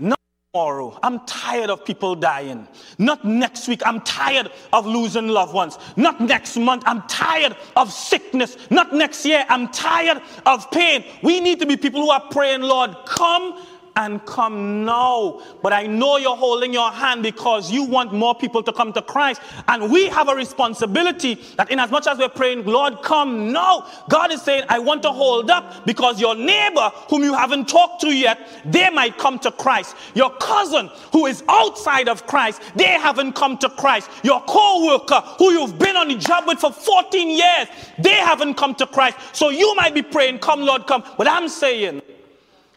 Not 0.00 0.18
tomorrow. 0.52 0.98
I'm 1.02 1.24
tired 1.26 1.70
of 1.70 1.84
people 1.84 2.16
dying. 2.16 2.66
Not 2.98 3.24
next 3.24 3.68
week. 3.68 3.82
I'm 3.86 4.00
tired 4.00 4.50
of 4.72 4.84
losing 4.84 5.28
loved 5.28 5.54
ones. 5.54 5.78
Not 5.96 6.20
next 6.20 6.56
month. 6.56 6.82
I'm 6.86 7.02
tired 7.02 7.56
of 7.76 7.92
sickness. 7.92 8.56
Not 8.68 8.92
next 8.92 9.24
year. 9.24 9.44
I'm 9.48 9.68
tired 9.68 10.20
of 10.44 10.68
pain. 10.72 11.04
We 11.22 11.40
need 11.40 11.60
to 11.60 11.66
be 11.66 11.76
people 11.76 12.02
who 12.02 12.10
are 12.10 12.26
praying, 12.30 12.62
Lord, 12.62 12.96
come 13.06 13.64
and 13.96 14.24
come 14.26 14.84
now. 14.84 15.40
But 15.62 15.72
I 15.72 15.86
know 15.86 16.16
you're 16.16 16.36
holding 16.36 16.72
your 16.72 16.90
hand 16.90 17.22
because 17.22 17.70
you 17.70 17.84
want 17.84 18.12
more 18.12 18.34
people 18.34 18.62
to 18.62 18.72
come 18.72 18.92
to 18.94 19.02
Christ. 19.02 19.40
And 19.68 19.90
we 19.90 20.06
have 20.06 20.28
a 20.28 20.34
responsibility 20.34 21.34
that, 21.56 21.70
in 21.70 21.78
as 21.78 21.90
much 21.90 22.06
as 22.06 22.18
we're 22.18 22.28
praying, 22.28 22.64
Lord, 22.64 23.02
come 23.02 23.52
now, 23.52 23.86
God 24.08 24.32
is 24.32 24.42
saying, 24.42 24.64
I 24.68 24.78
want 24.78 25.02
to 25.02 25.12
hold 25.12 25.50
up 25.50 25.86
because 25.86 26.20
your 26.20 26.34
neighbor, 26.34 26.90
whom 27.08 27.22
you 27.22 27.34
haven't 27.34 27.68
talked 27.68 28.00
to 28.02 28.14
yet, 28.14 28.38
they 28.64 28.88
might 28.90 29.18
come 29.18 29.38
to 29.40 29.50
Christ. 29.50 29.96
Your 30.14 30.30
cousin, 30.36 30.90
who 31.12 31.26
is 31.26 31.42
outside 31.48 32.08
of 32.08 32.26
Christ, 32.26 32.62
they 32.74 32.84
haven't 32.84 33.32
come 33.34 33.58
to 33.58 33.68
Christ. 33.68 34.10
Your 34.22 34.40
co 34.42 34.86
worker, 34.86 35.20
who 35.38 35.52
you've 35.52 35.78
been 35.78 35.96
on 35.96 36.08
the 36.08 36.16
job 36.16 36.46
with 36.46 36.58
for 36.58 36.72
14 36.72 37.28
years, 37.28 37.68
they 37.98 38.14
haven't 38.14 38.54
come 38.54 38.74
to 38.76 38.86
Christ. 38.86 39.18
So 39.32 39.50
you 39.50 39.74
might 39.76 39.94
be 39.94 40.02
praying, 40.02 40.38
Come, 40.38 40.62
Lord, 40.62 40.86
come. 40.86 41.04
But 41.16 41.28
I'm 41.28 41.48
saying, 41.48 42.02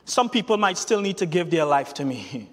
some 0.06 0.30
people 0.30 0.58
might 0.58 0.78
still 0.78 1.02
need 1.02 1.18
to 1.18 1.26
give 1.26 1.50
their 1.50 1.66
life 1.66 1.94
to 1.96 2.06
me. 2.06 2.50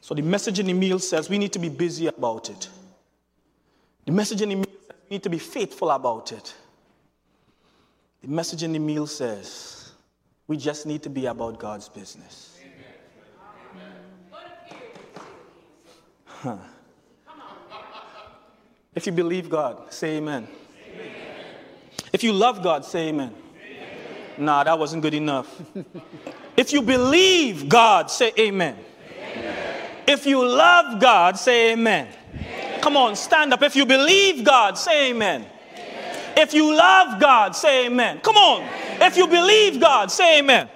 So 0.00 0.14
the 0.14 0.22
message 0.22 0.60
in 0.60 0.66
the 0.66 0.72
meal 0.72 1.00
says 1.00 1.28
we 1.28 1.36
need 1.36 1.52
to 1.52 1.58
be 1.58 1.68
busy 1.68 2.06
about 2.06 2.48
it. 2.48 2.68
The 4.04 4.12
message 4.12 4.40
in 4.40 4.50
the 4.50 4.54
meal 4.54 4.64
says 4.64 4.96
we 5.10 5.16
need 5.16 5.22
to 5.24 5.28
be 5.28 5.38
faithful 5.38 5.90
about 5.90 6.30
it. 6.30 6.54
The 8.22 8.28
message 8.28 8.62
in 8.62 8.72
the 8.72 8.78
meal 8.78 9.08
says 9.08 9.90
we 10.46 10.56
just 10.56 10.86
need 10.86 11.02
to 11.02 11.10
be 11.10 11.26
about 11.26 11.58
God's 11.58 11.88
business. 11.88 12.56
Huh. 16.24 16.58
If 18.94 19.06
you 19.06 19.12
believe 19.12 19.50
God, 19.50 19.92
say 19.92 20.18
amen. 20.18 20.46
amen. 20.88 21.06
If 22.12 22.22
you 22.22 22.32
love 22.32 22.62
God, 22.62 22.84
say 22.84 23.08
amen. 23.08 23.34
Nah, 24.38 24.64
that 24.64 24.78
wasn't 24.78 25.02
good 25.02 25.14
enough. 25.14 25.60
if 26.56 26.72
you 26.72 26.82
believe 26.82 27.68
God, 27.68 28.10
say 28.10 28.32
amen. 28.38 28.76
amen. 29.36 29.90
If 30.06 30.26
you 30.26 30.46
love 30.46 31.00
God, 31.00 31.38
say 31.38 31.72
amen. 31.72 32.08
amen. 32.34 32.80
Come 32.80 32.96
on, 32.96 33.16
stand 33.16 33.52
up. 33.52 33.62
If 33.62 33.76
you 33.76 33.86
believe 33.86 34.44
God, 34.44 34.76
say 34.78 35.10
amen. 35.10 35.42
amen. 35.42 36.32
If 36.36 36.54
you 36.54 36.74
love 36.74 37.20
God, 37.20 37.56
say 37.56 37.86
amen. 37.86 38.20
Come 38.20 38.36
on. 38.36 38.68
If 39.00 39.16
you 39.16 39.26
believe 39.26 39.80
God, 39.80 40.10
say 40.10 40.38
amen. 40.38 40.68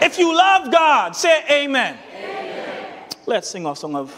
If 0.00 0.18
you 0.18 0.36
love 0.36 0.72
God, 0.72 1.14
say 1.14 1.44
amen. 1.50 1.98
Let's 3.26 3.48
sing 3.48 3.64
our 3.64 3.76
song 3.76 3.94
of 3.94 4.12